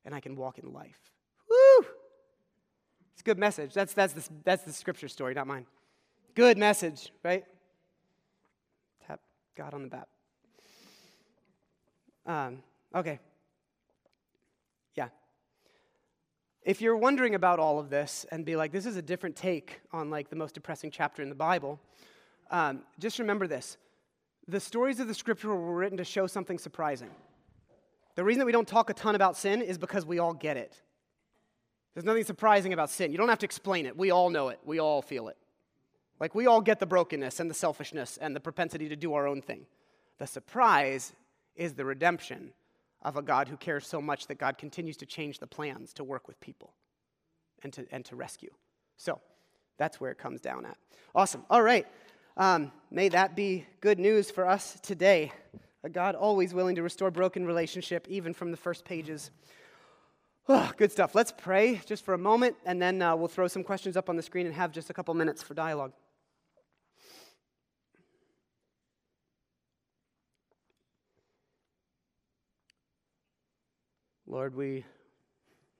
and 0.04 0.14
I 0.14 0.20
can 0.20 0.36
walk 0.36 0.58
in 0.58 0.70
life. 0.70 1.00
Woo! 1.48 1.86
It's 3.14 3.22
a 3.22 3.24
good 3.24 3.38
message. 3.38 3.72
That's, 3.72 3.94
that's, 3.94 4.12
the, 4.12 4.28
that's 4.44 4.64
the 4.64 4.72
scripture 4.74 5.08
story, 5.08 5.32
not 5.32 5.46
mine. 5.46 5.64
Good 6.34 6.58
message, 6.58 7.10
right? 7.24 7.46
Tap 9.06 9.18
God 9.56 9.72
on 9.72 9.82
the 9.82 9.88
back. 9.88 10.08
Um, 12.26 12.62
okay. 12.94 13.18
Yeah. 14.94 15.08
If 16.64 16.82
you're 16.82 16.98
wondering 16.98 17.34
about 17.34 17.58
all 17.58 17.78
of 17.78 17.88
this 17.88 18.26
and 18.30 18.44
be 18.44 18.56
like, 18.56 18.72
this 18.72 18.84
is 18.84 18.96
a 18.96 19.02
different 19.02 19.36
take 19.36 19.80
on 19.90 20.10
like 20.10 20.28
the 20.28 20.36
most 20.36 20.52
depressing 20.52 20.90
chapter 20.90 21.22
in 21.22 21.30
the 21.30 21.34
Bible, 21.34 21.80
um, 22.50 22.82
just 22.98 23.18
remember 23.18 23.46
this 23.46 23.78
the 24.48 24.60
stories 24.60 24.98
of 24.98 25.06
the 25.06 25.14
scripture 25.14 25.48
were 25.48 25.76
written 25.76 25.98
to 25.98 26.04
show 26.04 26.26
something 26.26 26.58
surprising. 26.58 27.10
The 28.14 28.24
reason 28.24 28.40
that 28.40 28.46
we 28.46 28.52
don't 28.52 28.66
talk 28.66 28.88
a 28.90 28.94
ton 28.94 29.14
about 29.14 29.36
sin 29.36 29.60
is 29.60 29.76
because 29.78 30.06
we 30.06 30.18
all 30.18 30.32
get 30.32 30.56
it. 30.56 30.80
There's 31.94 32.06
nothing 32.06 32.24
surprising 32.24 32.72
about 32.72 32.90
sin. 32.90 33.12
You 33.12 33.18
don't 33.18 33.28
have 33.28 33.38
to 33.40 33.46
explain 33.46 33.84
it. 33.86 33.96
We 33.96 34.10
all 34.10 34.30
know 34.30 34.48
it, 34.48 34.58
we 34.64 34.80
all 34.80 35.02
feel 35.02 35.28
it. 35.28 35.36
Like, 36.18 36.34
we 36.34 36.46
all 36.46 36.60
get 36.60 36.80
the 36.80 36.86
brokenness 36.86 37.38
and 37.38 37.48
the 37.48 37.54
selfishness 37.54 38.16
and 38.16 38.34
the 38.34 38.40
propensity 38.40 38.88
to 38.88 38.96
do 38.96 39.14
our 39.14 39.28
own 39.28 39.40
thing. 39.40 39.66
The 40.18 40.26
surprise 40.26 41.12
is 41.54 41.74
the 41.74 41.84
redemption 41.84 42.52
of 43.02 43.16
a 43.16 43.22
God 43.22 43.46
who 43.46 43.56
cares 43.56 43.86
so 43.86 44.00
much 44.00 44.26
that 44.26 44.38
God 44.38 44.58
continues 44.58 44.96
to 44.96 45.06
change 45.06 45.38
the 45.38 45.46
plans 45.46 45.92
to 45.92 46.02
work 46.02 46.26
with 46.26 46.40
people 46.40 46.72
and 47.62 47.72
to, 47.74 47.86
and 47.92 48.04
to 48.06 48.16
rescue. 48.16 48.50
So, 48.96 49.20
that's 49.76 50.00
where 50.00 50.10
it 50.10 50.18
comes 50.18 50.40
down 50.40 50.66
at. 50.66 50.76
Awesome. 51.14 51.44
All 51.48 51.62
right. 51.62 51.86
Um, 52.38 52.70
may 52.88 53.08
that 53.08 53.34
be 53.34 53.66
good 53.80 53.98
news 53.98 54.30
for 54.30 54.46
us 54.48 54.78
today. 54.80 55.32
A 55.82 55.88
God 55.88 56.14
always 56.14 56.54
willing 56.54 56.76
to 56.76 56.84
restore 56.84 57.10
broken 57.10 57.44
relationship, 57.44 58.06
even 58.08 58.32
from 58.32 58.52
the 58.52 58.56
first 58.56 58.84
pages. 58.84 59.32
Oh, 60.48 60.70
good 60.76 60.92
stuff. 60.92 61.16
Let's 61.16 61.32
pray 61.36 61.80
just 61.84 62.04
for 62.04 62.14
a 62.14 62.18
moment, 62.18 62.54
and 62.64 62.80
then 62.80 63.02
uh, 63.02 63.16
we'll 63.16 63.26
throw 63.26 63.48
some 63.48 63.64
questions 63.64 63.96
up 63.96 64.08
on 64.08 64.14
the 64.14 64.22
screen 64.22 64.46
and 64.46 64.54
have 64.54 64.70
just 64.70 64.88
a 64.88 64.94
couple 64.94 65.12
minutes 65.14 65.42
for 65.42 65.54
dialogue. 65.54 65.92
Lord, 74.28 74.54
we 74.54 74.84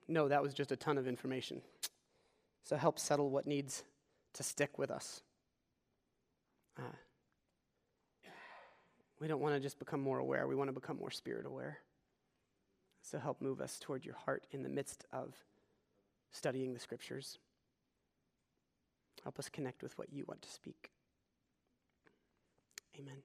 know 0.09 0.27
that 0.27 0.43
was 0.43 0.53
just 0.53 0.73
a 0.73 0.75
ton 0.75 0.97
of 0.97 1.07
information. 1.07 1.61
So 2.65 2.75
help 2.75 2.99
settle 2.99 3.29
what 3.29 3.47
needs 3.47 3.83
to 4.33 4.43
stick 4.43 4.77
with 4.77 4.91
us. 4.91 5.21
Uh, 6.79 8.29
we 9.19 9.27
don't 9.27 9.41
want 9.41 9.55
to 9.55 9.59
just 9.59 9.79
become 9.79 9.99
more 9.99 10.19
aware, 10.19 10.47
we 10.47 10.55
want 10.55 10.69
to 10.69 10.73
become 10.73 10.97
more 10.97 11.11
spirit 11.11 11.45
aware. 11.45 11.79
So 13.01 13.17
help 13.17 13.41
move 13.41 13.59
us 13.59 13.79
toward 13.79 14.05
your 14.05 14.15
heart 14.15 14.45
in 14.51 14.63
the 14.63 14.69
midst 14.69 15.05
of 15.11 15.33
studying 16.31 16.73
the 16.73 16.79
scriptures. 16.79 17.37
Help 19.23 19.39
us 19.39 19.49
connect 19.49 19.83
with 19.83 19.97
what 19.97 20.13
you 20.13 20.25
want 20.27 20.41
to 20.43 20.49
speak. 20.49 20.91
Amen. 22.97 23.23